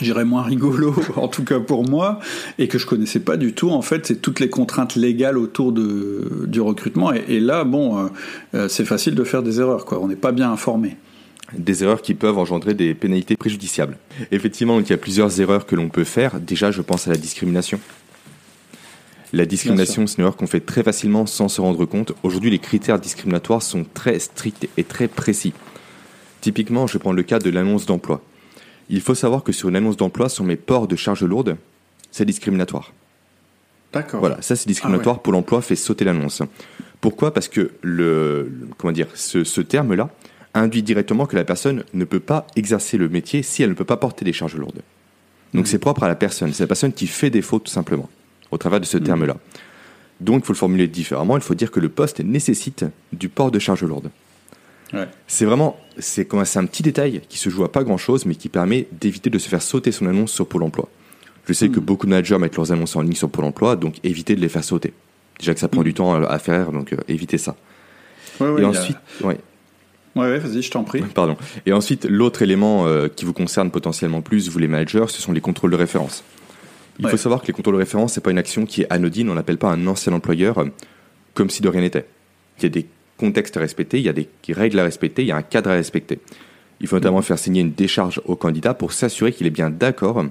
j'irais 0.00 0.24
moins 0.24 0.42
rigolo, 0.42 0.94
en 1.16 1.28
tout 1.28 1.44
cas 1.44 1.60
pour 1.60 1.88
moi, 1.88 2.20
et 2.58 2.68
que 2.68 2.78
je 2.78 2.86
connaissais 2.86 3.20
pas 3.20 3.36
du 3.36 3.52
tout. 3.52 3.70
En 3.70 3.82
fait, 3.82 4.06
c'est 4.06 4.20
toutes 4.20 4.40
les 4.40 4.50
contraintes 4.50 4.96
légales 4.96 5.38
autour 5.38 5.72
de, 5.72 6.44
du 6.46 6.60
recrutement. 6.60 7.12
Et, 7.12 7.40
là, 7.40 7.64
bon, 7.64 7.98
euh, 7.98 8.08
euh, 8.54 8.68
c'est 8.68 8.84
facile 8.84 9.14
de 9.14 9.24
faire 9.24 9.42
des 9.42 9.60
erreurs, 9.60 9.84
quoi. 9.84 10.00
On 10.00 10.08
n'est 10.08 10.16
pas 10.16 10.32
bien 10.32 10.50
informé. 10.50 10.96
Des 11.56 11.84
erreurs 11.84 12.02
qui 12.02 12.14
peuvent 12.14 12.38
engendrer 12.38 12.74
des 12.74 12.94
pénalités 12.94 13.36
préjudiciables. 13.36 13.98
Effectivement, 14.32 14.80
il 14.80 14.88
y 14.88 14.92
a 14.92 14.96
plusieurs 14.96 15.40
erreurs 15.40 15.64
que 15.64 15.76
l'on 15.76 15.88
peut 15.88 16.04
faire. 16.04 16.40
Déjà, 16.40 16.72
je 16.72 16.82
pense 16.82 17.06
à 17.06 17.10
la 17.10 17.16
discrimination. 17.16 17.78
La 19.32 19.44
discrimination, 19.44 20.06
c'est 20.06 20.16
une 20.18 20.22
erreur 20.22 20.36
qu'on 20.36 20.46
fait 20.46 20.60
très 20.60 20.82
facilement 20.82 21.26
sans 21.26 21.48
se 21.48 21.60
rendre 21.60 21.84
compte. 21.84 22.12
Aujourd'hui, 22.22 22.50
les 22.50 22.58
critères 22.58 22.98
discriminatoires 22.98 23.62
sont 23.62 23.84
très 23.94 24.18
stricts 24.18 24.68
et 24.76 24.84
très 24.84 25.08
précis. 25.08 25.52
Typiquement, 26.40 26.86
je 26.86 26.94
vais 26.94 26.98
prendre 26.98 27.16
le 27.16 27.22
cas 27.22 27.38
de 27.38 27.50
l'annonce 27.50 27.86
d'emploi. 27.86 28.22
Il 28.88 29.00
faut 29.00 29.14
savoir 29.14 29.42
que 29.42 29.52
sur 29.52 29.68
une 29.68 29.76
annonce 29.76 29.96
d'emploi, 29.96 30.28
sur 30.28 30.44
mes 30.44 30.56
ports 30.56 30.86
de 30.86 30.96
charges 30.96 31.24
lourdes, 31.24 31.56
c'est 32.10 32.24
discriminatoire. 32.24 32.92
D'accord. 33.92 34.20
Voilà, 34.20 34.40
ça 34.42 34.56
c'est 34.56 34.68
discriminatoire. 34.68 35.16
Ah 35.18 35.22
pour 35.22 35.32
l'emploi 35.32 35.62
fait 35.62 35.76
sauter 35.76 36.04
l'annonce. 36.04 36.42
Pourquoi? 37.00 37.32
Parce 37.32 37.48
que 37.48 37.72
le, 37.82 38.50
comment 38.78 38.92
dire, 38.92 39.08
ce, 39.14 39.60
terme-là 39.60 40.10
induit 40.54 40.82
directement 40.82 41.26
que 41.26 41.36
la 41.36 41.44
personne 41.44 41.84
ne 41.94 42.04
peut 42.04 42.20
pas 42.20 42.46
exercer 42.56 42.96
le 42.96 43.08
métier 43.08 43.42
si 43.42 43.62
elle 43.62 43.70
ne 43.70 43.74
peut 43.74 43.84
pas 43.84 43.96
porter 43.96 44.24
des 44.24 44.32
charges 44.32 44.56
lourdes. 44.56 44.82
Donc 45.54 45.64
hmm. 45.64 45.66
c'est 45.66 45.78
propre 45.78 46.02
à 46.02 46.08
la 46.08 46.14
personne. 46.14 46.52
C'est 46.52 46.62
la 46.62 46.68
personne 46.68 46.92
qui 46.92 47.06
fait 47.06 47.30
défaut 47.30 47.58
tout 47.58 47.70
simplement 47.70 48.08
au 48.50 48.58
travers 48.58 48.80
de 48.80 48.86
ce 48.86 48.96
hmm. 48.96 49.04
terme-là. 49.04 49.36
Donc 50.20 50.42
il 50.42 50.46
faut 50.46 50.52
le 50.52 50.58
formuler 50.58 50.88
différemment. 50.88 51.36
Il 51.36 51.42
faut 51.42 51.54
dire 51.54 51.70
que 51.70 51.80
le 51.80 51.88
poste 51.88 52.20
nécessite 52.20 52.84
du 53.12 53.28
port 53.28 53.50
de 53.50 53.58
charges 53.58 53.84
lourdes. 53.84 54.10
C'est 55.26 55.44
vraiment, 55.44 55.76
c'est 55.98 56.32
un 56.34 56.66
petit 56.66 56.82
détail 56.82 57.20
qui 57.28 57.38
se 57.38 57.50
joue 57.50 57.64
à 57.64 57.72
pas 57.72 57.84
grand 57.84 57.98
chose, 57.98 58.26
mais 58.26 58.34
qui 58.34 58.48
permet 58.48 58.86
d'éviter 58.92 59.30
de 59.30 59.38
se 59.38 59.48
faire 59.48 59.62
sauter 59.62 59.92
son 59.92 60.06
annonce 60.06 60.32
sur 60.32 60.46
Pôle 60.46 60.62
emploi. 60.62 60.88
Je 61.46 61.52
sais 61.52 61.68
que 61.68 61.80
hmm. 61.80 61.84
beaucoup 61.84 62.06
de 62.06 62.10
managers 62.10 62.38
mettent 62.38 62.56
leurs 62.56 62.72
annonces 62.72 62.96
en 62.96 63.02
ligne 63.02 63.14
sur 63.14 63.30
Pôle 63.30 63.44
emploi, 63.44 63.76
donc 63.76 63.96
évitez 64.04 64.36
de 64.36 64.40
les 64.40 64.48
faire 64.48 64.64
sauter. 64.64 64.92
Déjà 65.38 65.54
que 65.54 65.60
ça 65.60 65.68
prend 65.68 65.82
hmm. 65.82 65.84
du 65.84 65.94
temps 65.94 66.14
à 66.14 66.38
faire, 66.38 66.72
donc 66.72 66.92
euh, 66.92 66.98
évitez 67.08 67.38
ça. 67.38 67.56
Et 68.40 68.64
ensuite, 68.64 68.98
ouais. 69.22 69.38
Ouais, 70.14 70.38
vas-y, 70.38 70.62
je 70.62 70.70
t'en 70.70 70.82
prie. 70.82 71.02
Pardon. 71.14 71.36
Et 71.66 71.72
ensuite, 71.72 72.06
l'autre 72.08 72.42
élément 72.42 72.86
euh, 72.86 73.08
qui 73.08 73.24
vous 73.24 73.34
concerne 73.34 73.70
potentiellement 73.70 74.22
plus, 74.22 74.48
vous 74.48 74.58
les 74.58 74.66
managers, 74.66 75.04
ce 75.08 75.20
sont 75.20 75.32
les 75.32 75.42
contrôles 75.42 75.70
de 75.70 75.76
référence. 75.76 76.24
Il 76.98 77.08
faut 77.08 77.18
savoir 77.18 77.42
que 77.42 77.46
les 77.46 77.52
contrôles 77.52 77.74
de 77.74 77.80
référence, 77.80 78.14
c'est 78.14 78.22
pas 78.22 78.30
une 78.30 78.38
action 78.38 78.64
qui 78.64 78.82
est 78.82 78.86
anodine. 78.90 79.28
On 79.28 79.34
n'appelle 79.34 79.58
pas 79.58 79.70
un 79.70 79.86
ancien 79.86 80.14
employeur 80.14 80.58
euh, 80.58 80.66
comme 81.34 81.50
si 81.50 81.60
de 81.60 81.68
rien 81.68 81.82
n'était. 81.82 82.06
Il 82.58 82.62
y 82.62 82.66
a 82.66 82.70
des 82.70 82.86
contexte 83.16 83.56
à 83.56 83.60
respecter, 83.60 83.98
il 83.98 84.04
y 84.04 84.08
a 84.08 84.12
des 84.12 84.28
règles 84.48 84.78
à 84.78 84.84
respecter, 84.84 85.22
il 85.22 85.28
y 85.28 85.32
a 85.32 85.36
un 85.36 85.42
cadre 85.42 85.70
à 85.70 85.74
respecter. 85.74 86.18
Il 86.80 86.86
faut 86.86 86.96
notamment 86.96 87.22
faire 87.22 87.38
signer 87.38 87.62
une 87.62 87.72
décharge 87.72 88.20
au 88.26 88.36
candidat 88.36 88.74
pour 88.74 88.92
s'assurer 88.92 89.32
qu'il 89.32 89.46
est 89.46 89.50
bien 89.50 89.70
d'accord, 89.70 90.24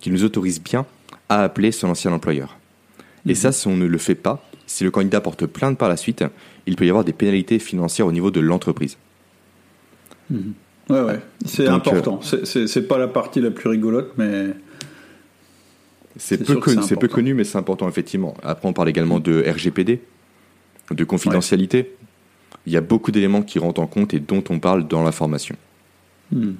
qu'il 0.00 0.12
nous 0.12 0.24
autorise 0.24 0.62
bien 0.62 0.86
à 1.28 1.42
appeler 1.42 1.72
son 1.72 1.88
ancien 1.88 2.12
employeur. 2.12 2.56
Et 3.26 3.34
ça, 3.34 3.52
si 3.52 3.66
on 3.66 3.76
ne 3.76 3.84
le 3.84 3.98
fait 3.98 4.14
pas, 4.14 4.42
si 4.66 4.84
le 4.84 4.90
candidat 4.90 5.20
porte 5.20 5.46
plainte 5.46 5.76
par 5.76 5.88
la 5.88 5.96
suite, 5.96 6.24
il 6.66 6.76
peut 6.76 6.86
y 6.86 6.88
avoir 6.88 7.04
des 7.04 7.12
pénalités 7.12 7.58
financières 7.58 8.06
au 8.06 8.12
niveau 8.12 8.30
de 8.30 8.40
l'entreprise. 8.40 8.96
Mhm. 10.30 10.54
Ouais, 10.90 11.02
ouais, 11.02 11.20
c'est 11.44 11.68
important. 11.68 12.20
Euh, 12.32 12.44
c'est 12.44 12.88
pas 12.88 12.96
la 12.96 13.08
partie 13.08 13.40
la 13.40 13.50
plus 13.50 13.68
rigolote, 13.68 14.12
mais. 14.16 14.46
C'est 16.16 16.42
peu, 16.42 16.56
connu, 16.56 16.80
peu 16.98 17.08
connu, 17.08 17.34
mais 17.34 17.44
c'est 17.44 17.58
important, 17.58 17.88
effectivement. 17.88 18.34
Après, 18.42 18.66
on 18.66 18.72
parle 18.72 18.88
également 18.88 19.20
de 19.20 19.44
RGPD, 19.46 20.00
de 20.90 21.04
confidentialité 21.04 21.94
il 22.68 22.72
y 22.72 22.76
a 22.76 22.82
beaucoup 22.82 23.10
d'éléments 23.10 23.42
qui 23.42 23.58
rentrent 23.58 23.80
en 23.80 23.86
compte 23.86 24.12
et 24.12 24.20
dont 24.20 24.44
on 24.50 24.58
parle 24.58 24.86
dans 24.86 25.02
la 25.02 25.10
formation. 25.10 25.56
Hmm. 26.30 26.52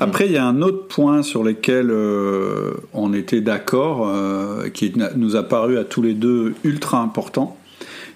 Après, 0.00 0.26
il 0.26 0.32
y 0.32 0.38
a 0.38 0.46
un 0.46 0.62
autre 0.62 0.86
point 0.88 1.22
sur 1.22 1.42
lequel 1.42 1.90
euh, 1.90 2.72
on 2.94 3.12
était 3.12 3.42
d'accord, 3.42 4.08
euh, 4.08 4.68
qui 4.70 4.92
nous 5.16 5.36
a 5.36 5.42
paru 5.42 5.78
à 5.78 5.84
tous 5.84 6.02
les 6.02 6.14
deux 6.14 6.54
ultra 6.64 7.00
important. 7.00 7.56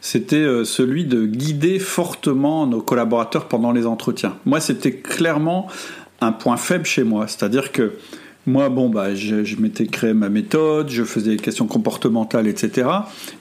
C'était 0.01 0.37
euh, 0.37 0.65
celui 0.65 1.05
de 1.05 1.27
guider 1.27 1.79
fortement 1.79 2.67
nos 2.67 2.81
collaborateurs 2.81 3.49
pendant 3.49 3.73
les 3.73 3.87
entretiens. 3.87 4.37
Moi, 4.47 4.61
c'était 4.61 4.93
clairement 4.93 5.69
un 6.23 6.33
point 6.33 6.57
faible 6.57 6.87
chez 6.87 7.05
moi. 7.05 7.27
C'est-à-dire 7.27 7.71
que 7.71 7.93
moi, 8.47 8.69
bon, 8.71 8.89
bah, 8.89 9.15
je, 9.15 9.45
je 9.45 9.57
m'étais 9.57 9.87
créé 9.87 10.15
ma 10.15 10.29
méthode, 10.29 10.89
je 10.89 11.05
faisais 11.05 11.33
des 11.33 11.37
questions 11.37 11.67
comportementales, 11.67 12.47
etc. 12.47 12.89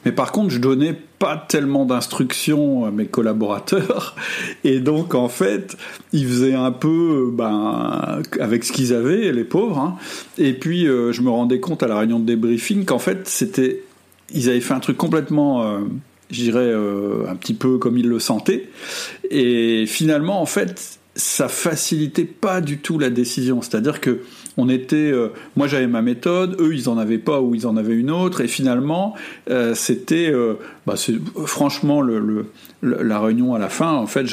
Mais 0.05 0.11
par 0.11 0.31
contre, 0.31 0.49
je 0.49 0.59
donnais 0.59 0.95
pas 1.19 1.37
tellement 1.37 1.85
d'instructions 1.85 2.85
à 2.85 2.91
mes 2.91 3.05
collaborateurs. 3.05 4.15
Et 4.63 4.79
donc, 4.79 5.15
en 5.15 5.29
fait, 5.29 5.77
ils 6.11 6.27
faisaient 6.27 6.53
un 6.53 6.71
peu 6.71 7.29
ben, 7.31 8.21
avec 8.39 8.63
ce 8.63 8.71
qu'ils 8.71 8.93
avaient, 8.93 9.31
les 9.31 9.43
pauvres. 9.43 9.79
Hein. 9.79 9.97
Et 10.37 10.53
puis, 10.53 10.87
euh, 10.87 11.11
je 11.11 11.21
me 11.21 11.29
rendais 11.29 11.59
compte 11.59 11.81
à 11.83 11.87
la 11.87 11.97
réunion 11.97 12.19
de 12.19 12.25
débriefing 12.25 12.85
qu'en 12.85 12.99
fait, 12.99 13.27
c'était. 13.27 13.83
Ils 14.31 14.49
avaient 14.49 14.61
fait 14.61 14.73
un 14.73 14.79
truc 14.79 14.97
complètement. 14.97 15.63
Euh, 15.63 15.79
je 16.29 16.43
dirais 16.43 16.59
euh, 16.59 17.27
un 17.27 17.35
petit 17.35 17.55
peu 17.55 17.77
comme 17.77 17.97
ils 17.97 18.07
le 18.07 18.19
sentaient. 18.19 18.69
Et 19.31 19.85
finalement, 19.87 20.41
en 20.41 20.45
fait, 20.45 20.99
ça 21.15 21.47
facilitait 21.47 22.25
pas 22.25 22.61
du 22.61 22.77
tout 22.77 22.99
la 22.99 23.09
décision. 23.09 23.61
C'est-à-dire 23.61 23.99
que 23.99 24.19
on 24.59 24.69
était, 24.69 25.11
euh, 25.11 25.29
moi 25.55 25.67
j'avais 25.67 25.87
ma 25.87 26.01
méthode, 26.01 26.57
eux 26.59 26.73
ils 26.73 26.89
en 26.89 26.97
avaient 26.97 27.17
pas 27.17 27.41
ou 27.41 27.55
ils 27.55 27.65
en 27.65 27.77
avaient 27.77 27.95
une 27.95 28.11
autre, 28.11 28.41
et 28.41 28.47
finalement 28.47 29.15
euh, 29.49 29.73
c'était, 29.73 30.29
euh, 30.31 30.55
bah, 30.85 30.95
franchement 31.45 32.01
la 32.81 33.19
réunion 33.19 33.53
à 33.53 33.59
la 33.59 33.69
fin, 33.69 33.93
en 33.93 34.07
fait, 34.07 34.25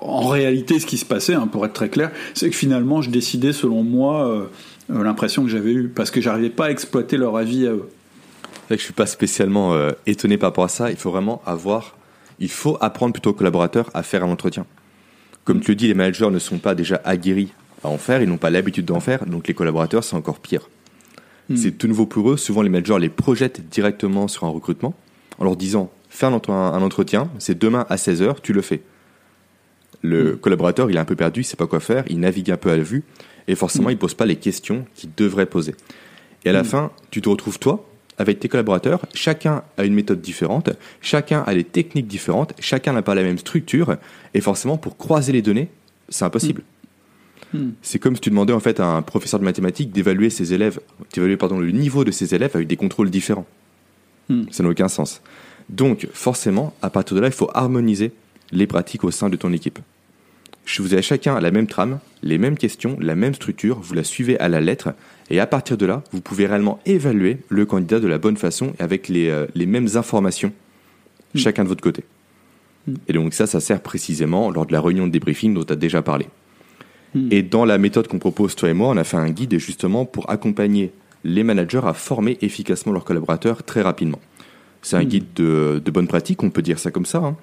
en 0.00 0.28
réalité 0.28 0.78
ce 0.78 0.86
qui 0.86 0.96
se 0.96 1.04
passait, 1.04 1.34
hein, 1.34 1.48
pour 1.48 1.66
être 1.66 1.72
très 1.72 1.88
clair, 1.88 2.12
c'est 2.34 2.50
que 2.50 2.56
finalement 2.56 3.02
je 3.02 3.10
décidais 3.10 3.52
selon 3.52 3.82
moi 3.82 4.48
l'impression 4.88 5.42
que 5.42 5.48
j'avais 5.48 5.72
eue, 5.72 5.88
parce 5.88 6.10
que 6.10 6.20
j'arrivais 6.20 6.50
pas 6.50 6.66
à 6.66 6.70
exploiter 6.70 7.16
leur 7.16 7.36
avis 7.36 7.66
à 7.66 7.72
eux. 7.72 7.88
Que 8.68 8.78
je 8.78 8.84
suis 8.84 8.94
pas 8.94 9.06
spécialement 9.06 9.76
étonné 10.06 10.38
par 10.38 10.48
rapport 10.48 10.64
à 10.64 10.68
ça. 10.68 10.90
Il 10.90 10.96
faut 10.96 11.10
vraiment 11.10 11.42
avoir, 11.44 11.96
il 12.38 12.50
faut 12.50 12.78
apprendre 12.80 13.12
plutôt 13.12 13.30
aux 13.30 13.34
collaborateurs 13.34 13.90
à 13.92 14.02
faire 14.02 14.24
un 14.24 14.30
entretien. 14.30 14.64
Comme 15.44 15.60
tu 15.60 15.72
le 15.72 15.74
dis, 15.74 15.88
les 15.88 15.94
managers 15.94 16.30
ne 16.30 16.38
sont 16.38 16.58
pas 16.58 16.74
déjà 16.74 17.00
aguerris 17.04 17.52
à 17.84 17.88
en 17.88 17.98
faire, 17.98 18.22
ils 18.22 18.28
n'ont 18.28 18.38
pas 18.38 18.50
l'habitude 18.50 18.84
d'en 18.84 19.00
faire, 19.00 19.26
donc 19.26 19.48
les 19.48 19.54
collaborateurs, 19.54 20.04
c'est 20.04 20.16
encore 20.16 20.38
pire. 20.38 20.68
Hmm. 21.48 21.56
C'est 21.56 21.72
tout 21.72 21.88
nouveau 21.88 22.06
pour 22.06 22.30
eux. 22.30 22.36
Souvent, 22.36 22.62
les 22.62 22.68
managers 22.68 22.98
les 22.98 23.08
projettent 23.08 23.68
directement 23.68 24.28
sur 24.28 24.44
un 24.44 24.50
recrutement 24.50 24.94
en 25.38 25.44
leur 25.44 25.56
disant 25.56 25.90
Fais 26.08 26.26
un, 26.26 26.32
entretien, 26.32 27.30
c'est 27.38 27.58
demain 27.58 27.86
à 27.88 27.96
16h, 27.96 28.36
tu 28.42 28.52
le 28.52 28.60
fais. 28.60 28.82
Le 30.02 30.34
hmm. 30.34 30.38
collaborateur, 30.38 30.90
il 30.90 30.96
est 30.96 31.00
un 31.00 31.04
peu 31.04 31.16
perdu, 31.16 31.40
il 31.40 31.44
sait 31.44 31.56
pas 31.56 31.66
quoi 31.66 31.80
faire, 31.80 32.04
il 32.08 32.20
navigue 32.20 32.50
un 32.50 32.56
peu 32.56 32.70
à 32.70 32.76
la 32.76 32.82
vue, 32.82 33.02
et 33.48 33.54
forcément, 33.54 33.88
hmm. 33.88 33.92
il 33.92 33.98
pose 33.98 34.14
pas 34.14 34.26
les 34.26 34.36
questions 34.36 34.84
qu'il 34.94 35.10
devrait 35.16 35.46
poser. 35.46 35.74
Et 36.44 36.50
à 36.50 36.52
la 36.52 36.64
fin, 36.64 36.90
tu 37.10 37.20
te 37.20 37.28
retrouves, 37.28 37.58
toi, 37.58 37.88
avec 38.18 38.40
tes 38.40 38.48
collaborateurs, 38.48 39.06
chacun 39.14 39.62
a 39.78 39.84
une 39.84 39.94
méthode 39.94 40.20
différente, 40.20 40.70
chacun 41.00 41.44
a 41.46 41.54
des 41.54 41.64
techniques 41.64 42.08
différentes, 42.08 42.52
chacun 42.58 42.92
n'a 42.92 43.02
pas 43.02 43.14
la 43.14 43.22
même 43.22 43.38
structure, 43.38 43.96
et 44.34 44.40
forcément, 44.40 44.76
pour 44.76 44.96
croiser 44.96 45.32
les 45.32 45.42
données, 45.42 45.68
c'est 46.08 46.24
impossible. 46.24 46.62
Hmm. 47.52 47.70
C'est 47.82 47.98
comme 47.98 48.14
si 48.14 48.20
tu 48.20 48.30
demandais 48.30 48.52
en 48.52 48.60
fait 48.60 48.80
à 48.80 48.86
un 48.86 49.02
professeur 49.02 49.40
de 49.40 49.44
mathématiques 49.44 49.92
d'évaluer 49.92 50.30
ses 50.30 50.54
élèves, 50.54 50.80
d'évaluer 51.12 51.36
pardon 51.36 51.58
le 51.58 51.70
niveau 51.70 52.04
de 52.04 52.10
ses 52.10 52.34
élèves 52.34 52.52
avec 52.54 52.66
des 52.66 52.76
contrôles 52.76 53.10
différents. 53.10 53.46
Hmm. 54.28 54.44
Ça 54.50 54.62
n'a 54.62 54.70
aucun 54.70 54.88
sens. 54.88 55.22
Donc 55.68 56.08
forcément, 56.12 56.74
à 56.82 56.90
partir 56.90 57.16
de 57.16 57.20
là, 57.20 57.28
il 57.28 57.32
faut 57.32 57.50
harmoniser 57.54 58.12
les 58.50 58.66
pratiques 58.66 59.04
au 59.04 59.10
sein 59.10 59.28
de 59.28 59.36
ton 59.36 59.52
équipe. 59.52 59.78
Vous 60.78 60.92
avez 60.92 61.02
chacun 61.02 61.38
la 61.40 61.50
même 61.50 61.66
trame, 61.66 61.98
les 62.22 62.38
mêmes 62.38 62.56
questions, 62.56 62.96
la 63.00 63.16
même 63.16 63.34
structure, 63.34 63.80
vous 63.80 63.94
la 63.94 64.04
suivez 64.04 64.38
à 64.38 64.48
la 64.48 64.60
lettre, 64.60 64.94
et 65.28 65.40
à 65.40 65.46
partir 65.46 65.76
de 65.76 65.86
là, 65.86 66.04
vous 66.12 66.20
pouvez 66.20 66.46
réellement 66.46 66.78
évaluer 66.86 67.38
le 67.48 67.66
candidat 67.66 67.98
de 67.98 68.06
la 68.06 68.18
bonne 68.18 68.36
façon 68.36 68.72
et 68.78 68.82
avec 68.82 69.08
les, 69.08 69.28
euh, 69.28 69.46
les 69.54 69.66
mêmes 69.66 69.88
informations, 69.96 70.52
hmm. 71.34 71.38
chacun 71.38 71.64
de 71.64 71.68
votre 71.68 71.82
côté. 71.82 72.04
Et 73.08 73.12
donc 73.12 73.34
ça, 73.34 73.46
ça 73.46 73.60
sert 73.60 73.80
précisément 73.80 74.50
lors 74.50 74.66
de 74.66 74.72
la 74.72 74.80
réunion 74.80 75.06
de 75.06 75.12
débriefing 75.12 75.54
dont 75.54 75.64
tu 75.64 75.72
as 75.72 75.76
déjà 75.76 76.02
parlé. 76.02 76.26
Hmm. 77.14 77.28
Et 77.30 77.42
dans 77.42 77.64
la 77.64 77.78
méthode 77.78 78.08
qu'on 78.08 78.18
propose, 78.18 78.54
toi 78.54 78.70
et 78.70 78.74
moi, 78.74 78.88
on 78.88 78.96
a 78.96 79.04
fait 79.04 79.16
un 79.16 79.30
guide 79.30 79.58
justement 79.58 80.04
pour 80.04 80.30
accompagner 80.30 80.92
les 81.24 81.44
managers 81.44 81.80
à 81.84 81.92
former 81.92 82.38
efficacement 82.40 82.92
leurs 82.92 83.04
collaborateurs 83.04 83.62
très 83.62 83.82
rapidement. 83.82 84.20
C'est 84.82 84.96
un 84.96 85.04
hmm. 85.04 85.08
guide 85.08 85.26
de, 85.36 85.90
bonne 85.92 86.08
pratique, 86.08 86.42
on 86.42 86.50
peut 86.50 86.62
dire 86.62 86.78
ça 86.78 86.90
comme 86.90 87.06
ça, 87.06 87.18
hein, 87.18 87.36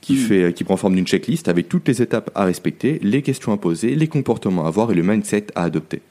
qui, 0.00 0.16
fait, 0.16 0.52
qui 0.52 0.64
prend 0.64 0.76
forme 0.76 0.96
d'une 0.96 1.06
checklist 1.06 1.48
avec 1.48 1.68
toutes 1.68 1.86
les 1.86 2.02
étapes 2.02 2.30
à 2.34 2.44
respecter, 2.44 2.98
les 3.02 3.22
questions 3.22 3.52
à 3.52 3.56
poser, 3.56 3.94
les 3.94 4.08
comportements 4.08 4.64
à 4.64 4.68
avoir 4.68 4.90
et 4.90 4.94
le 4.94 5.02
mindset 5.02 5.46
à 5.54 5.62
adopter. 5.62 6.02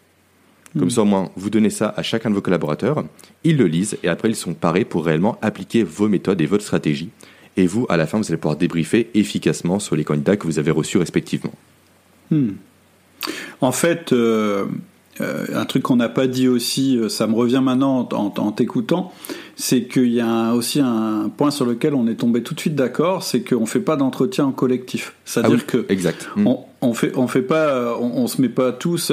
Comme 0.80 0.90
ça, 0.90 1.02
au 1.02 1.06
moins, 1.06 1.30
vous 1.36 1.50
donnez 1.50 1.70
ça 1.70 1.94
à 1.98 2.02
chacun 2.02 2.30
de 2.30 2.36
vos 2.36 2.42
collaborateurs, 2.42 3.04
ils 3.44 3.58
le 3.58 3.68
lisent 3.68 3.98
et 4.04 4.08
après, 4.08 4.30
ils 4.30 4.36
sont 4.36 4.54
parés 4.54 4.86
pour 4.86 5.06
réellement 5.06 5.38
appliquer 5.42 5.84
vos 5.84 6.08
méthodes 6.08 6.40
et 6.40 6.46
votre 6.46 6.64
stratégie. 6.64 7.10
Et 7.58 7.68
vous, 7.68 7.86
à 7.90 7.98
la 7.98 8.08
fin, 8.08 8.18
vous 8.18 8.26
allez 8.30 8.38
pouvoir 8.38 8.56
débriefer 8.56 9.10
efficacement 9.14 9.80
sur 9.80 9.98
les 9.98 10.06
candidats 10.06 10.38
que 10.38 10.48
vous 10.48 10.60
avez 10.60 10.72
reçus 10.72 10.98
respectivement. 10.98 11.52
Hmm. 13.28 13.32
En 13.66 13.72
fait, 13.72 14.14
euh, 14.14 14.66
euh, 15.20 15.46
un 15.54 15.66
truc 15.66 15.84
qu'on 15.84 15.98
n'a 15.98 16.10
pas 16.10 16.28
dit 16.28 16.48
aussi, 16.48 16.98
euh, 16.98 17.10
ça 17.10 17.28
me 17.28 17.36
revient 17.36 17.62
maintenant 17.64 18.08
en, 18.12 18.52
t'écoutant, 18.52 19.12
c'est 19.56 19.84
qu'il 19.84 20.12
y 20.12 20.22
a 20.22 20.54
aussi 20.54 20.80
un 20.80 21.30
point 21.36 21.52
sur 21.52 21.66
lequel 21.66 21.94
on 21.94 22.08
est 22.08 22.16
tombé 22.16 22.42
tout 22.42 22.56
de 22.56 22.60
suite 22.60 22.76
d'accord, 22.76 23.24
c'est 23.24 23.42
qu'on 23.42 23.62
ne 23.62 23.66
fait 23.66 23.82
pas 23.82 23.98
d'entretien 23.98 24.46
en 24.46 24.52
collectif. 24.52 25.14
C'est-à-dire 25.26 25.60
ah 25.62 25.72
que 25.72 25.86
exact. 25.90 26.30
On, 26.38 26.60
on, 26.82 26.94
fait, 26.94 27.16
on 27.16 27.28
fait 27.28 27.42
pas, 27.42 27.98
on, 28.00 28.26
se 28.28 28.42
met 28.42 28.50
pas 28.50 28.72
tous 28.72 29.12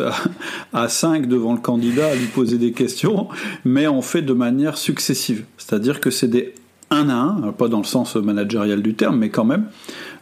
à, 0.73 0.89
5 0.89 1.27
devant 1.27 1.53
le 1.53 1.61
candidat 1.61 2.09
à 2.09 2.15
lui 2.15 2.27
poser 2.27 2.59
des 2.59 2.73
questions, 2.73 3.29
mais 3.65 3.87
on 3.87 4.01
fait 4.01 4.23
de 4.23 4.33
manière 4.33 4.79
successive. 4.79 5.45
C'est-à-dire 5.59 6.01
que 6.01 6.11
c'est 6.11 6.29
des 6.29 6.55
un 6.91 7.09
à 7.11 7.15
un, 7.15 7.53
pas 7.53 7.69
dans 7.69 7.79
le 7.79 7.85
sens 7.85 8.17
managérial 8.17 8.83
du 8.83 8.95
terme, 8.95 9.19
mais 9.19 9.29
quand 9.29 9.45
même, 9.45 9.67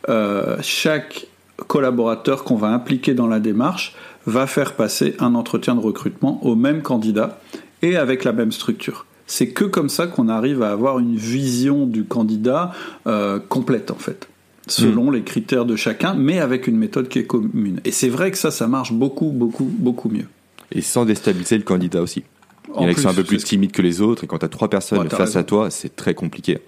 euh, 0.08 0.56
chaque 0.62 1.26
collaborateur 1.66 2.44
qu'on 2.44 2.56
va 2.56 2.68
impliquer 2.68 3.14
dans 3.14 3.26
la 3.26 3.40
démarche 3.40 3.94
va 4.26 4.46
faire 4.46 4.74
passer 4.74 5.14
un 5.18 5.34
entretien 5.34 5.74
de 5.74 5.80
recrutement 5.80 6.44
au 6.44 6.56
même 6.56 6.82
candidat 6.82 7.40
et 7.82 7.96
avec 7.96 8.24
la 8.24 8.32
même 8.32 8.52
structure. 8.52 9.06
C'est 9.26 9.48
que 9.48 9.64
comme 9.64 9.88
ça 9.88 10.06
qu'on 10.06 10.28
arrive 10.28 10.62
à 10.62 10.70
avoir 10.70 10.98
une 10.98 11.16
vision 11.16 11.86
du 11.86 12.04
candidat 12.04 12.72
euh, 13.06 13.40
complète 13.48 13.90
en 13.90 13.96
fait, 13.96 14.28
selon 14.68 15.10
hmm. 15.10 15.14
les 15.14 15.22
critères 15.22 15.64
de 15.64 15.76
chacun, 15.76 16.14
mais 16.14 16.38
avec 16.38 16.66
une 16.66 16.76
méthode 16.76 17.08
qui 17.08 17.18
est 17.18 17.26
commune. 17.26 17.80
Et 17.84 17.90
c'est 17.90 18.08
vrai 18.08 18.30
que 18.30 18.38
ça, 18.38 18.50
ça 18.50 18.68
marche 18.68 18.92
beaucoup, 18.92 19.30
beaucoup, 19.30 19.64
beaucoup 19.64 20.08
mieux. 20.08 20.26
Et 20.72 20.80
sans 20.80 21.04
déstabiliser 21.04 21.58
le 21.58 21.64
candidat 21.64 22.02
aussi. 22.02 22.24
Il 22.68 22.82
y 22.82 22.84
en 22.84 22.88
a 22.88 22.94
qui 22.94 23.00
sont 23.00 23.08
un 23.08 23.14
peu 23.14 23.24
plus 23.24 23.42
timides 23.42 23.72
que 23.72 23.80
les 23.80 24.00
autres, 24.00 24.24
et 24.24 24.26
quand 24.26 24.38
tu 24.38 24.44
as 24.44 24.48
trois 24.48 24.68
personnes 24.68 25.08
face 25.08 25.36
à 25.36 25.44
toi, 25.44 25.70
c'est 25.70 25.94
très 25.94 26.14
compliqué. 26.14 26.58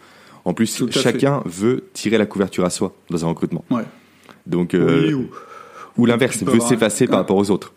En 0.45 0.55
plus, 0.55 0.85
chacun 0.91 1.43
veut 1.45 1.85
tirer 1.93 2.17
la 2.17 2.27
couverture 2.27 2.65
à 2.65 2.71
soi 2.71 2.95
dans 3.11 3.25
un 3.25 3.29
recrutement. 3.29 3.65
Ouais. 3.71 3.83
Donc, 4.49 4.75
euh, 4.75 5.13
ou 5.97 6.07
l'inverse, 6.07 6.43
veut 6.43 6.61
s'effacer 6.61 7.07
par 7.07 7.19
rapport 7.19 7.37
aux 7.37 7.51
autres. 7.51 7.73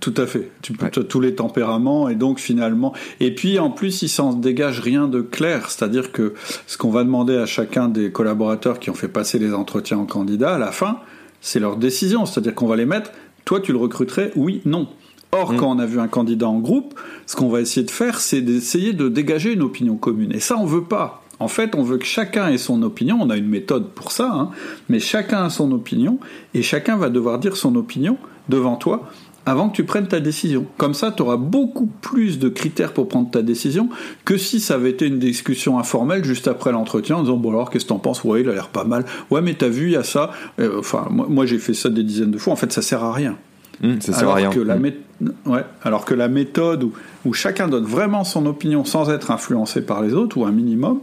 Tout 0.00 0.14
à 0.16 0.26
fait. 0.26 0.50
Tu 0.60 0.72
peux 0.72 0.90
tous 0.90 1.20
les 1.20 1.36
tempéraments 1.36 2.08
et 2.08 2.16
donc 2.16 2.40
finalement. 2.40 2.92
Et 3.20 3.32
puis 3.32 3.58
en 3.60 3.70
plus, 3.70 4.02
il 4.02 4.08
s'en 4.08 4.32
dégage 4.32 4.80
rien 4.80 5.06
de 5.06 5.20
clair. 5.20 5.70
C'est-à-dire 5.70 6.10
que 6.10 6.34
ce 6.66 6.76
qu'on 6.76 6.90
va 6.90 7.04
demander 7.04 7.36
à 7.36 7.46
chacun 7.46 7.88
des 7.88 8.10
collaborateurs 8.10 8.80
qui 8.80 8.90
ont 8.90 8.94
fait 8.94 9.08
passer 9.08 9.38
les 9.38 9.54
entretiens 9.54 9.98
en 9.98 10.06
candidat, 10.06 10.56
à 10.56 10.58
la 10.58 10.72
fin, 10.72 10.98
c'est 11.40 11.60
leur 11.60 11.76
décision. 11.76 12.26
C'est-à-dire 12.26 12.54
qu'on 12.54 12.66
va 12.66 12.76
les 12.76 12.86
mettre. 12.86 13.12
Toi, 13.44 13.60
tu 13.60 13.72
le 13.72 13.78
recruterais 13.78 14.32
Oui, 14.34 14.62
non. 14.64 14.88
Or, 15.30 15.52
mm. 15.52 15.56
quand 15.56 15.70
on 15.70 15.78
a 15.78 15.86
vu 15.86 16.00
un 16.00 16.08
candidat 16.08 16.48
en 16.48 16.58
groupe, 16.58 16.98
ce 17.26 17.36
qu'on 17.36 17.48
va 17.48 17.60
essayer 17.60 17.86
de 17.86 17.90
faire, 17.90 18.20
c'est 18.20 18.40
d'essayer 18.40 18.94
de 18.94 19.08
dégager 19.08 19.52
une 19.52 19.62
opinion 19.62 19.96
commune. 19.96 20.32
Et 20.32 20.40
ça, 20.40 20.56
on 20.58 20.66
veut 20.66 20.84
pas. 20.84 21.23
En 21.40 21.48
fait, 21.48 21.74
on 21.74 21.82
veut 21.82 21.98
que 21.98 22.04
chacun 22.04 22.48
ait 22.48 22.58
son 22.58 22.82
opinion, 22.82 23.18
on 23.20 23.30
a 23.30 23.36
une 23.36 23.48
méthode 23.48 23.90
pour 23.90 24.12
ça, 24.12 24.30
hein. 24.32 24.50
mais 24.88 25.00
chacun 25.00 25.44
a 25.44 25.50
son 25.50 25.72
opinion, 25.72 26.18
et 26.54 26.62
chacun 26.62 26.96
va 26.96 27.10
devoir 27.10 27.38
dire 27.38 27.56
son 27.56 27.74
opinion 27.76 28.16
devant 28.48 28.76
toi 28.76 29.10
avant 29.46 29.68
que 29.68 29.76
tu 29.76 29.84
prennes 29.84 30.08
ta 30.08 30.20
décision. 30.20 30.66
Comme 30.78 30.94
ça, 30.94 31.12
tu 31.12 31.22
auras 31.22 31.36
beaucoup 31.36 31.86
plus 31.86 32.38
de 32.38 32.48
critères 32.48 32.92
pour 32.92 33.08
prendre 33.08 33.30
ta 33.30 33.42
décision 33.42 33.88
que 34.24 34.36
si 34.36 34.60
ça 34.60 34.74
avait 34.74 34.90
été 34.90 35.06
une 35.06 35.18
discussion 35.18 35.78
informelle 35.78 36.24
juste 36.24 36.48
après 36.48 36.72
l'entretien 36.72 37.16
en 37.16 37.22
disant 37.22 37.36
Bon, 37.36 37.50
alors 37.50 37.70
qu'est-ce 37.70 37.84
que 37.84 37.90
t'en 37.90 37.98
penses? 37.98 38.24
Ouais, 38.24 38.40
il 38.40 38.48
a 38.48 38.54
l'air 38.54 38.68
pas 38.68 38.84
mal. 38.84 39.04
Ouais, 39.30 39.42
mais 39.42 39.54
t'as 39.54 39.68
vu, 39.68 39.88
il 39.88 39.92
y 39.92 39.96
a 39.96 40.04
ça. 40.04 40.30
Euh, 40.60 40.78
enfin, 40.78 41.08
moi, 41.10 41.46
j'ai 41.46 41.58
fait 41.58 41.74
ça 41.74 41.90
des 41.90 42.02
dizaines 42.02 42.30
de 42.30 42.38
fois. 42.38 42.52
En 42.52 42.56
fait, 42.56 42.72
ça 42.72 42.82
sert 42.82 43.04
à 43.04 43.12
rien. 43.12 43.36
Mmh, 43.82 44.00
ça 44.00 44.12
sert 44.12 44.28
à 44.28 44.34
rien. 44.34 44.50
Que 44.50 44.60
la 44.60 44.76
ouais, 44.76 45.64
alors 45.82 46.04
que 46.04 46.14
la 46.14 46.28
méthode 46.28 46.88
où, 47.24 47.32
chacun 47.32 47.68
donne 47.68 47.84
vraiment 47.84 48.24
son 48.24 48.46
opinion 48.46 48.84
sans 48.84 49.10
être 49.10 49.30
influencé 49.30 49.82
par 49.82 50.02
les 50.02 50.14
autres, 50.14 50.38
ou 50.38 50.44
un 50.44 50.52
minimum, 50.52 51.00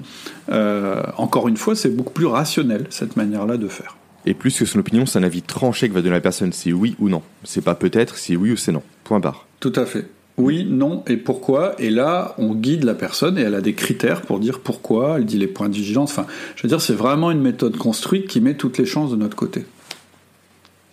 euh, 0.52 1.02
encore 1.18 1.48
une 1.48 1.58
fois, 1.58 1.76
c'est 1.76 1.90
beaucoup 1.90 2.14
plus 2.14 2.28
rationnel, 2.28 2.86
cette 2.90 3.16
manière-là 3.18 3.58
de 3.58 3.68
faire. 3.68 3.98
Et 4.26 4.34
plus 4.34 4.58
que 4.58 4.66
son 4.66 4.80
opinion, 4.80 5.06
c'est 5.06 5.18
un 5.18 5.24
avis 5.24 5.42
tranché 5.42 5.90
que 5.90 5.94
va 5.94 6.02
donner 6.02 6.16
la 6.16 6.22
personne, 6.22 6.54
c'est 6.54 6.74
oui 6.74 6.96
ou 7.00 7.10
non. 7.10 7.24
C'est 7.44 7.64
pas 7.64 7.76
peut-être, 7.76 8.18
c'est 8.18 8.36
oui 8.36 8.52
ou 8.52 8.58
c'est 8.58 8.72
non. 8.72 8.84
Point 9.04 9.20
barre. 9.20 9.48
Tout 9.60 9.74
à 9.76 9.86
fait. 9.86 10.08
Oui, 10.38 10.66
non 10.70 11.04
et 11.08 11.18
pourquoi. 11.18 11.76
Et 11.80 11.90
là, 11.90 12.34
on 12.38 12.56
guide 12.56 12.84
la 12.84 12.94
personne 12.94 13.38
et 13.38 13.42
elle 13.42 13.56
a 13.56 13.62
des 13.62 13.74
critères 13.74 14.22
pour 14.22 14.40
dire 14.40 14.60
pourquoi, 14.60 15.18
elle 15.18 15.26
dit 15.26 15.38
les 15.38 15.48
points 15.48 15.70
de 15.70 15.76
vigilance. 15.76 16.12
Enfin, 16.12 16.26
je 16.56 16.64
veux 16.64 16.70
dire, 16.70 16.82
c'est 16.82 16.94
vraiment 16.94 17.32
une 17.32 17.42
méthode 17.42 17.78
construite 17.78 18.28
qui 18.28 18.42
met 18.42 18.56
toutes 18.56 18.78
les 18.78 18.86
chances 18.86 19.12
de 19.12 19.16
notre 19.16 19.36
côté. 19.36 19.66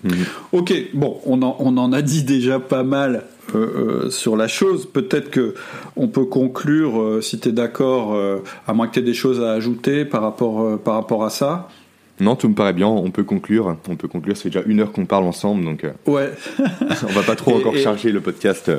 Mhm. 0.04 0.24
Ok, 0.52 0.72
bon, 0.94 1.18
on 1.26 1.42
en, 1.42 1.92
a 1.92 2.02
dit 2.02 2.22
déjà 2.22 2.60
pas 2.60 2.82
mal 2.82 3.24
euh, 3.54 4.04
euh, 4.06 4.10
sur 4.10 4.36
la 4.36 4.48
chose. 4.48 4.86
Peut-être 4.86 5.30
que 5.30 5.54
on 5.96 6.08
peut 6.08 6.24
conclure, 6.24 7.00
euh, 7.00 7.20
si 7.20 7.40
tu 7.40 7.48
es 7.48 7.52
d'accord, 7.52 8.16
à 8.66 8.72
moins 8.72 8.86
que 8.86 8.94
tu 8.94 9.00
aies 9.00 9.02
des 9.02 9.14
choses 9.14 9.40
à 9.42 9.52
ajouter 9.52 10.04
par 10.04 10.22
rapport, 10.22 10.78
par 10.78 10.94
rapport 10.94 11.24
à 11.24 11.30
ça. 11.30 11.68
Non, 12.20 12.34
tout 12.34 12.48
me 12.48 12.54
paraît 12.54 12.72
bien. 12.72 12.88
On 12.88 13.12
peut 13.12 13.22
conclure. 13.22 13.76
On 13.88 13.94
peut 13.94 14.08
conclure. 14.08 14.36
C'est 14.36 14.48
déjà 14.48 14.64
une 14.66 14.80
heure 14.80 14.90
qu'on 14.90 15.06
parle 15.06 15.24
ensemble, 15.24 15.64
donc. 15.64 15.86
Ouais. 16.06 16.32
on 16.58 17.12
va 17.12 17.22
pas 17.22 17.36
trop 17.36 17.56
encore 17.56 17.76
charger 17.76 18.10
le 18.10 18.20
podcast. 18.20 18.72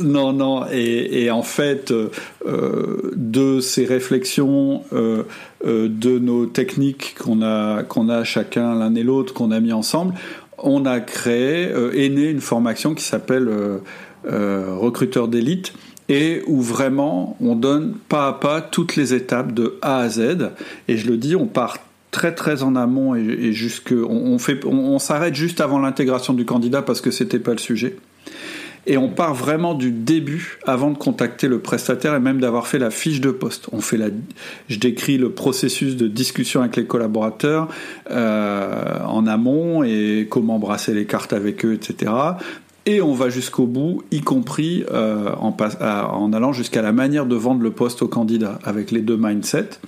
Non, 0.00 0.32
non. 0.32 0.66
Et, 0.72 1.30
en 1.30 1.42
fait, 1.42 1.92
euh, 1.92 3.12
de 3.14 3.60
ces 3.60 3.84
réflexions, 3.84 4.82
de 4.92 6.18
nos 6.18 6.46
techniques 6.46 7.14
qu'on 7.18 7.42
a, 7.42 7.84
qu'on 7.84 8.08
a 8.08 8.24
chacun 8.24 8.74
l'un 8.74 8.94
et 8.94 9.02
l'autre, 9.02 9.32
qu'on 9.34 9.50
a 9.50 9.60
mis 9.60 9.72
ensemble, 9.72 10.14
on 10.58 10.86
a 10.86 11.00
créé, 11.00 11.64
est 11.64 12.08
née 12.08 12.30
une 12.30 12.40
formation 12.40 12.94
qui 12.94 13.04
s'appelle 13.04 13.50
recruteur 14.24 15.28
d'élite 15.28 15.72
et 16.08 16.42
où 16.46 16.60
vraiment 16.60 17.36
on 17.40 17.54
donne 17.54 17.94
pas 18.08 18.28
à 18.28 18.32
pas 18.34 18.60
toutes 18.60 18.96
les 18.96 19.14
étapes 19.14 19.52
de 19.52 19.78
A 19.82 19.98
à 19.98 20.08
Z. 20.08 20.50
Et 20.88 20.96
je 20.96 21.08
le 21.08 21.16
dis, 21.16 21.36
on 21.36 21.46
part 21.46 21.78
très 22.10 22.34
très 22.34 22.62
en 22.62 22.76
amont 22.76 23.14
et, 23.16 23.52
jusque 23.52 23.92
on, 23.92 24.98
s'arrête 24.98 25.34
juste 25.34 25.60
avant 25.60 25.80
l'intégration 25.80 26.32
du 26.32 26.44
candidat 26.44 26.80
parce 26.80 27.00
que 27.00 27.10
c'était 27.10 27.40
pas 27.40 27.52
le 27.52 27.58
sujet 27.58 27.96
et 28.86 28.96
on 28.96 29.08
part 29.08 29.34
vraiment 29.34 29.74
du 29.74 29.90
début 29.90 30.58
avant 30.66 30.90
de 30.90 30.98
contacter 30.98 31.48
le 31.48 31.60
prestataire 31.60 32.14
et 32.14 32.20
même 32.20 32.40
d'avoir 32.40 32.66
fait 32.66 32.78
la 32.78 32.90
fiche 32.90 33.20
de 33.20 33.30
poste. 33.30 33.68
On 33.72 33.80
fait 33.80 33.96
la, 33.96 34.08
je 34.68 34.78
décris 34.78 35.18
le 35.18 35.30
processus 35.30 35.96
de 35.96 36.08
discussion 36.08 36.60
avec 36.60 36.76
les 36.76 36.86
collaborateurs 36.86 37.68
euh, 38.10 38.98
en 39.06 39.26
amont 39.26 39.82
et 39.82 40.26
comment 40.30 40.58
brasser 40.58 40.94
les 40.94 41.06
cartes 41.06 41.32
avec 41.32 41.64
eux, 41.64 41.74
etc 41.74 42.12
et 42.86 43.00
on 43.00 43.14
va 43.14 43.30
jusqu'au 43.30 43.66
bout, 43.66 44.02
y 44.10 44.20
compris 44.20 44.84
euh, 44.90 45.30
en, 45.36 46.32
allant 46.32 46.52
jusqu'à 46.52 46.82
la 46.82 46.92
manière 46.92 47.26
de 47.26 47.34
vendre 47.34 47.62
le 47.62 47.70
poste 47.70 48.02
au 48.02 48.08
candidat, 48.08 48.58
avec 48.62 48.90
les 48.90 49.00
deux 49.00 49.16
mindsets. 49.16 49.80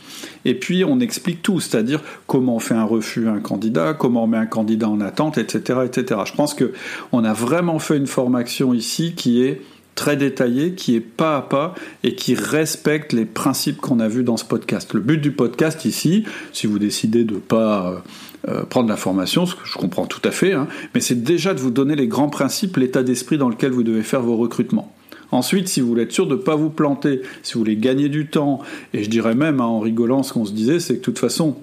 Et 0.45 0.55
puis 0.55 0.85
on 0.85 1.01
explique 1.01 1.43
tout, 1.43 1.61
c'est-à-dire 1.61 2.01
comment 2.27 2.57
on 2.57 2.59
fait 2.59 2.75
un 2.75 2.85
refus 2.85 3.29
à 3.29 3.33
un 3.33 3.41
candidat, 3.41 3.95
comment 3.95 4.25
on 4.25 4.27
met 4.27 4.39
un 4.39 4.47
candidat 4.47 4.89
en 4.89 5.01
attente, 5.01 5.37
etc., 5.37 5.81
etc. 5.85 6.21
Je 6.25 6.33
pense 6.33 6.55
que 6.55 6.73
on 7.13 7.25
a 7.25 7.35
vraiment 7.35 7.79
fait 7.79 7.97
une 7.97 8.07
formation 8.07 8.73
ici 8.73 9.13
qui 9.15 9.43
est 9.43 9.61
très 9.95 10.17
détaillée, 10.17 10.75
qui 10.75 10.95
est 10.95 11.01
pas 11.01 11.39
à 11.39 11.43
pas 11.43 11.75
et 12.05 12.15
qui 12.15 12.35
respecte 12.35 13.13
les 13.13 13.25
principes 13.25 13.79
qu'on 13.79 13.99
a 13.99 14.09
vus 14.09 14.23
dans 14.23 14.37
ce 14.37 14.45
podcast. 14.45 14.95
Le 14.95 15.01
but 15.01 15.19
du 15.19 15.33
podcast 15.33 15.85
ici, 15.85 16.25
si 16.53 16.67
vous 16.67 16.79
décidez 16.79 17.25
de 17.25 17.37
pas 17.37 17.91
euh, 17.91 17.99
euh, 18.49 18.63
prendre 18.63 18.89
l'information, 18.89 19.47
ce 19.47 19.55
que 19.55 19.63
je 19.65 19.75
comprends 19.75 20.07
tout 20.07 20.21
à 20.25 20.31
fait, 20.31 20.53
hein, 20.53 20.69
mais 20.95 21.01
c'est 21.01 21.23
déjà 21.23 21.55
de 21.55 21.61
vous 21.61 21.71
donner 21.71 21.97
les 21.97 22.07
grands 22.07 22.29
principes, 22.29 22.77
l'état 22.77 23.03
d'esprit 23.03 23.39
dans 23.39 23.49
lequel 23.49 23.73
vous 23.73 23.83
devez 23.83 24.03
faire 24.03 24.23
vos 24.23 24.37
recrutements. 24.37 24.93
Ensuite, 25.33 25.69
si 25.69 25.81
vous 25.81 25.89
voulez 25.89 26.05
être 26.05 26.13
sûr 26.13 26.27
de 26.27 26.37
ne 26.37 26.41
pas 26.41 26.55
vous 26.55 26.71
planter, 26.71 27.23
si 27.43 27.55
vous 27.55 27.61
voulez 27.61 27.77
gagner 27.77 28.09
du 28.09 28.29
temps, 28.29 28.61
et 28.95 29.03
je 29.03 29.11
dirais 29.11 29.35
même 29.35 29.61
hein, 29.61 29.65
en 29.65 29.81
rigolant 29.81 30.23
ce 30.23 30.33
qu'on 30.33 30.45
se 30.45 30.53
disait, 30.53 30.79
c'est 30.79 30.95
que 30.95 30.99
de 31.01 31.05
toute 31.05 31.19
façon, 31.19 31.57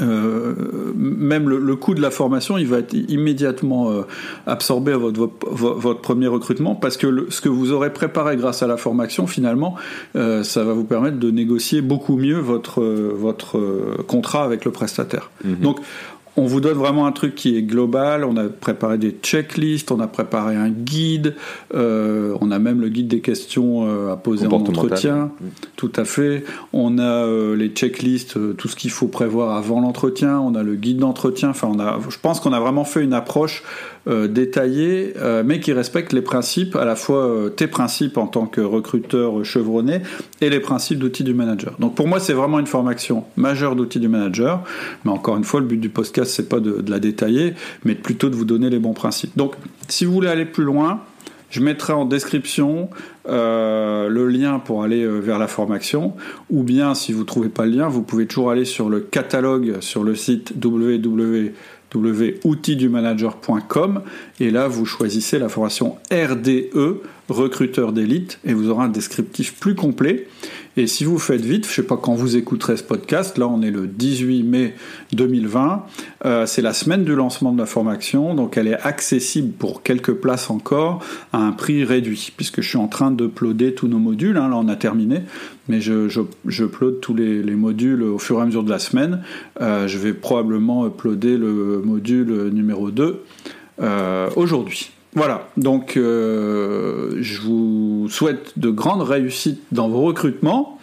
euh, 0.00 0.54
même 0.94 1.48
le, 1.48 1.76
coût 1.76 1.94
de 1.94 2.00
la 2.00 2.10
formation, 2.10 2.56
il 2.56 2.66
va 2.66 2.78
être 2.78 2.94
immédiatement 2.94 3.90
euh, 3.90 4.02
absorbé 4.46 4.92
à 4.92 4.96
votre, 4.96 5.30
votre, 5.50 6.00
premier 6.00 6.28
recrutement 6.28 6.74
parce 6.74 6.96
que 6.96 7.26
ce 7.28 7.40
que 7.40 7.48
vous 7.48 7.72
aurez 7.72 7.92
préparé 7.92 8.36
grâce 8.36 8.62
à 8.62 8.66
la 8.66 8.76
formation, 8.76 9.26
finalement, 9.26 9.74
euh, 10.16 10.42
ça 10.42 10.64
va 10.64 10.72
vous 10.72 10.84
permettre 10.84 11.18
de 11.18 11.30
négocier 11.30 11.82
beaucoup 11.82 12.16
mieux 12.16 12.38
votre, 12.38 12.82
votre 12.82 13.60
contrat 14.06 14.44
avec 14.44 14.64
le 14.64 14.70
prestataire. 14.70 15.30
Mhm. 15.44 15.56
Donc, 15.56 15.80
on 16.36 16.46
vous 16.46 16.60
donne 16.60 16.78
vraiment 16.78 17.06
un 17.06 17.12
truc 17.12 17.34
qui 17.34 17.56
est 17.56 17.62
global. 17.62 18.24
On 18.24 18.36
a 18.36 18.44
préparé 18.48 18.96
des 18.98 19.10
checklists, 19.10 19.90
on 19.90 20.00
a 20.00 20.06
préparé 20.06 20.56
un 20.56 20.70
guide, 20.70 21.34
euh, 21.74 22.36
on 22.40 22.50
a 22.50 22.58
même 22.58 22.80
le 22.80 22.88
guide 22.88 23.08
des 23.08 23.20
questions 23.20 23.86
euh, 23.86 24.12
à 24.12 24.16
poser 24.16 24.46
en 24.46 24.52
entretien. 24.52 25.30
Tout 25.76 25.92
à 25.96 26.04
fait. 26.04 26.44
On 26.72 26.98
a 26.98 27.02
euh, 27.02 27.54
les 27.54 27.68
checklists, 27.68 28.38
tout 28.56 28.68
ce 28.68 28.76
qu'il 28.76 28.90
faut 28.90 29.08
prévoir 29.08 29.56
avant 29.56 29.80
l'entretien. 29.80 30.40
On 30.40 30.54
a 30.54 30.62
le 30.62 30.74
guide 30.74 30.98
d'entretien. 30.98 31.50
Enfin, 31.50 31.68
on 31.70 31.78
a, 31.78 31.98
je 32.08 32.18
pense 32.18 32.40
qu'on 32.40 32.52
a 32.52 32.60
vraiment 32.60 32.84
fait 32.84 33.02
une 33.02 33.14
approche 33.14 33.62
euh, 34.08 34.28
détaillé, 34.28 35.14
euh, 35.16 35.42
mais 35.44 35.60
qui 35.60 35.72
respecte 35.72 36.12
les 36.12 36.22
principes, 36.22 36.76
à 36.76 36.84
la 36.84 36.96
fois 36.96 37.50
tes 37.56 37.66
principes 37.66 38.16
en 38.16 38.26
tant 38.26 38.46
que 38.46 38.60
recruteur 38.60 39.44
chevronné 39.44 40.00
et 40.40 40.50
les 40.50 40.60
principes 40.60 40.98
d'outils 40.98 41.24
du 41.24 41.34
manager. 41.34 41.76
Donc 41.78 41.94
pour 41.94 42.08
moi, 42.08 42.20
c'est 42.20 42.32
vraiment 42.32 42.58
une 42.58 42.66
formation 42.66 43.24
majeure 43.36 43.76
d'outils 43.76 44.00
du 44.00 44.08
manager. 44.08 44.64
Mais 45.04 45.10
encore 45.10 45.36
une 45.36 45.44
fois, 45.44 45.60
le 45.60 45.66
but 45.66 45.78
du 45.78 45.88
podcast, 45.88 46.30
c'est 46.30 46.48
pas 46.48 46.60
de, 46.60 46.82
la 46.88 46.98
détailler, 46.98 47.54
mais 47.84 47.94
plutôt 47.94 48.30
de 48.30 48.36
vous 48.36 48.44
donner 48.44 48.70
les 48.70 48.78
bons 48.78 48.92
principes. 48.92 49.36
Donc, 49.36 49.54
si 49.88 50.04
vous 50.04 50.12
voulez 50.12 50.28
aller 50.28 50.44
plus 50.44 50.64
loin, 50.64 51.00
je 51.50 51.60
mettrai 51.60 51.92
en 51.92 52.06
description 52.06 52.88
euh, 53.28 54.08
le 54.08 54.28
lien 54.28 54.58
pour 54.58 54.82
aller 54.82 55.02
euh, 55.02 55.18
vers 55.18 55.38
la 55.38 55.48
formation, 55.48 56.14
ou 56.50 56.62
bien 56.62 56.94
si 56.94 57.12
vous 57.12 57.20
ne 57.20 57.26
trouvez 57.26 57.50
pas 57.50 57.66
le 57.66 57.72
lien, 57.72 57.88
vous 57.88 58.02
pouvez 58.02 58.26
toujours 58.26 58.50
aller 58.50 58.64
sur 58.64 58.88
le 58.88 59.00
catalogue 59.00 59.76
sur 59.80 60.02
le 60.02 60.14
site 60.14 60.58
www.outildumanager.com 61.94 64.02
et 64.40 64.50
là 64.50 64.68
vous 64.68 64.86
choisissez 64.86 65.38
la 65.38 65.48
formation 65.48 65.96
RDE, 66.10 67.02
recruteur 67.28 67.92
d'élite, 67.92 68.38
et 68.44 68.54
vous 68.54 68.68
aurez 68.68 68.84
un 68.84 68.88
descriptif 68.88 69.58
plus 69.58 69.74
complet. 69.74 70.28
Et 70.76 70.86
si 70.86 71.04
vous 71.04 71.18
faites 71.18 71.42
vite, 71.42 71.66
je 71.66 71.70
ne 71.70 71.74
sais 71.74 71.82
pas 71.82 71.98
quand 71.98 72.14
vous 72.14 72.36
écouterez 72.36 72.78
ce 72.78 72.82
podcast, 72.82 73.36
là 73.36 73.46
on 73.46 73.60
est 73.60 73.70
le 73.70 73.86
18 73.86 74.42
mai 74.42 74.74
2020, 75.12 75.84
euh, 76.24 76.46
c'est 76.46 76.62
la 76.62 76.72
semaine 76.72 77.04
du 77.04 77.14
lancement 77.14 77.52
de 77.52 77.58
la 77.58 77.66
formation, 77.66 78.34
donc 78.34 78.56
elle 78.56 78.68
est 78.68 78.80
accessible 78.80 79.52
pour 79.52 79.82
quelques 79.82 80.14
places 80.14 80.48
encore 80.48 81.04
à 81.34 81.38
un 81.38 81.52
prix 81.52 81.84
réduit, 81.84 82.32
puisque 82.34 82.62
je 82.62 82.68
suis 82.68 82.78
en 82.78 82.88
train 82.88 83.10
d'uploader 83.10 83.74
tous 83.74 83.86
nos 83.86 83.98
modules, 83.98 84.38
hein, 84.38 84.48
là 84.48 84.56
on 84.56 84.68
a 84.68 84.76
terminé, 84.76 85.20
mais 85.68 85.82
je, 85.82 86.08
je, 86.08 86.64
upload 86.64 87.00
tous 87.00 87.14
les, 87.14 87.42
modules 87.52 88.02
au 88.02 88.18
fur 88.18 88.38
et 88.38 88.42
à 88.42 88.46
mesure 88.46 88.64
de 88.64 88.70
la 88.70 88.78
semaine. 88.78 89.22
Euh, 89.60 89.86
je 89.86 89.98
vais 89.98 90.14
probablement 90.14 90.86
uploader 90.86 91.36
le 91.36 91.82
module 91.84 92.48
numéro 92.48 92.90
2 92.90 93.22
euh, 93.80 94.30
aujourd'hui. 94.36 94.90
Voilà, 95.14 95.48
donc 95.58 95.96
euh, 95.96 97.18
je 97.20 97.40
vous 97.42 98.06
souhaite 98.08 98.58
de 98.58 98.70
grandes 98.70 99.02
réussites 99.02 99.60
dans 99.70 99.88
vos 99.88 100.02
recrutements. 100.02 100.78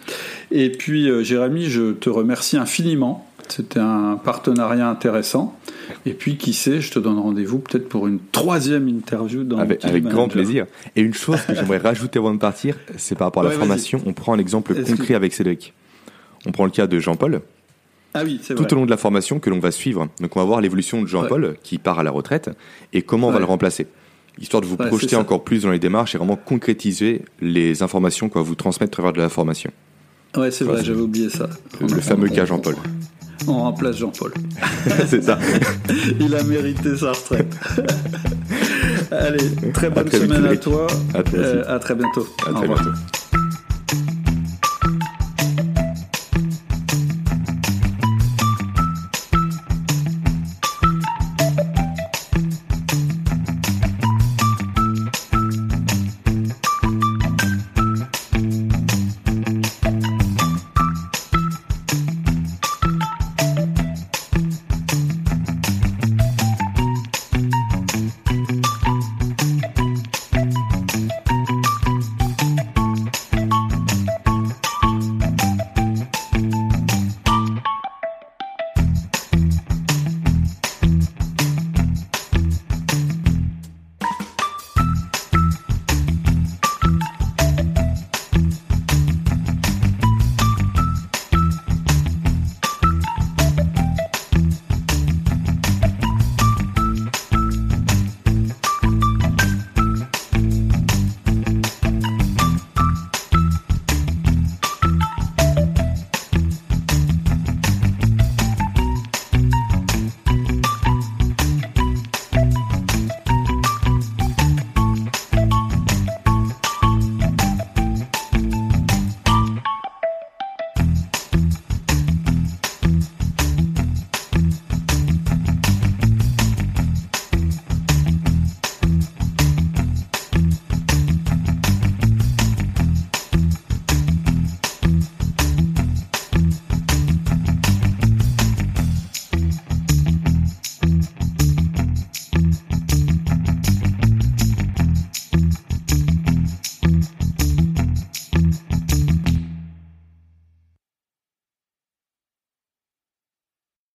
Et 0.52 0.70
puis 0.70 1.10
euh, 1.10 1.24
Jérémy, 1.24 1.64
je 1.64 1.92
te 1.92 2.08
remercie 2.08 2.56
infiniment. 2.56 3.26
C'était 3.48 3.80
un 3.80 4.14
partenariat 4.22 4.88
intéressant. 4.88 5.58
Et 6.06 6.12
puis 6.12 6.36
qui 6.36 6.52
sait, 6.52 6.80
je 6.80 6.92
te 6.92 7.00
donne 7.00 7.18
rendez-vous 7.18 7.58
peut-être 7.58 7.88
pour 7.88 8.06
une 8.06 8.20
troisième 8.30 8.88
interview 8.88 9.42
dans 9.42 9.58
Avec, 9.58 9.84
avec 9.84 10.04
grand 10.04 10.28
plaisir. 10.28 10.66
Et 10.94 11.00
une 11.00 11.14
chose 11.14 11.40
que 11.42 11.54
j'aimerais 11.54 11.78
rajouter 11.78 12.20
avant 12.20 12.32
de 12.32 12.38
partir, 12.38 12.76
c'est 12.96 13.16
par 13.16 13.26
rapport 13.26 13.42
à 13.42 13.46
la 13.46 13.52
formation. 13.52 14.00
On 14.06 14.12
prend 14.12 14.34
un 14.34 14.38
exemple 14.38 14.80
concret 14.84 15.14
avec 15.14 15.32
Cédric. 15.32 15.74
On 16.46 16.52
prend 16.52 16.64
le 16.64 16.70
cas 16.70 16.86
de 16.86 17.00
Jean-Paul. 17.00 17.40
Ah 18.14 18.22
oui, 18.24 18.40
tout 18.56 18.72
au 18.72 18.76
long 18.76 18.86
de 18.86 18.90
la 18.90 18.96
formation 18.96 19.40
que 19.40 19.50
l'on 19.50 19.58
va 19.58 19.72
suivre. 19.72 20.08
Donc 20.20 20.36
on 20.36 20.40
va 20.40 20.44
voir 20.44 20.60
l'évolution 20.60 21.02
de 21.02 21.08
Jean-Paul 21.08 21.56
qui 21.64 21.78
part 21.78 21.98
à 21.98 22.04
la 22.04 22.12
retraite 22.12 22.50
et 22.92 23.02
comment 23.02 23.28
on 23.28 23.32
va 23.32 23.40
le 23.40 23.44
remplacer 23.44 23.88
histoire 24.38 24.60
de 24.60 24.66
vous 24.66 24.76
projeter 24.76 25.16
encore 25.16 25.44
plus 25.44 25.62
dans 25.62 25.70
les 25.70 25.78
démarches 25.78 26.14
et 26.14 26.18
vraiment 26.18 26.36
concrétiser 26.36 27.22
les 27.40 27.82
informations 27.82 28.28
qu'on 28.28 28.40
va 28.40 28.44
vous 28.44 28.54
transmettre 28.54 28.90
à 28.90 28.94
travers 28.94 29.12
de 29.12 29.18
la 29.18 29.28
formation. 29.28 29.70
Ouais, 30.36 30.50
c'est 30.50 30.64
vrai, 30.64 30.84
j'avais 30.84 31.00
oublié 31.00 31.28
ça. 31.28 31.48
Le, 31.80 31.88
fameux 32.00 32.28
cas 32.28 32.44
Jean-Paul. 32.44 32.76
On 33.48 33.54
remplace 33.54 33.96
Jean-Paul. 33.96 34.32
c'est 35.06 35.22
ça. 35.22 35.38
Il 36.20 36.34
a 36.34 36.42
mérité 36.44 36.96
sa 36.96 37.12
retraite. 37.12 37.56
Allez, 39.10 39.72
très 39.72 39.90
bonne 39.90 40.10
semaine 40.10 40.46
à 40.46 40.56
toi. 40.56 40.86
À, 41.14 41.22
toi 41.22 41.38
euh, 41.38 41.64
à 41.66 41.78
très 41.80 41.96
bientôt. 41.96 42.28
À 42.46 42.52
très 42.52 42.68
bientôt. 42.68 42.90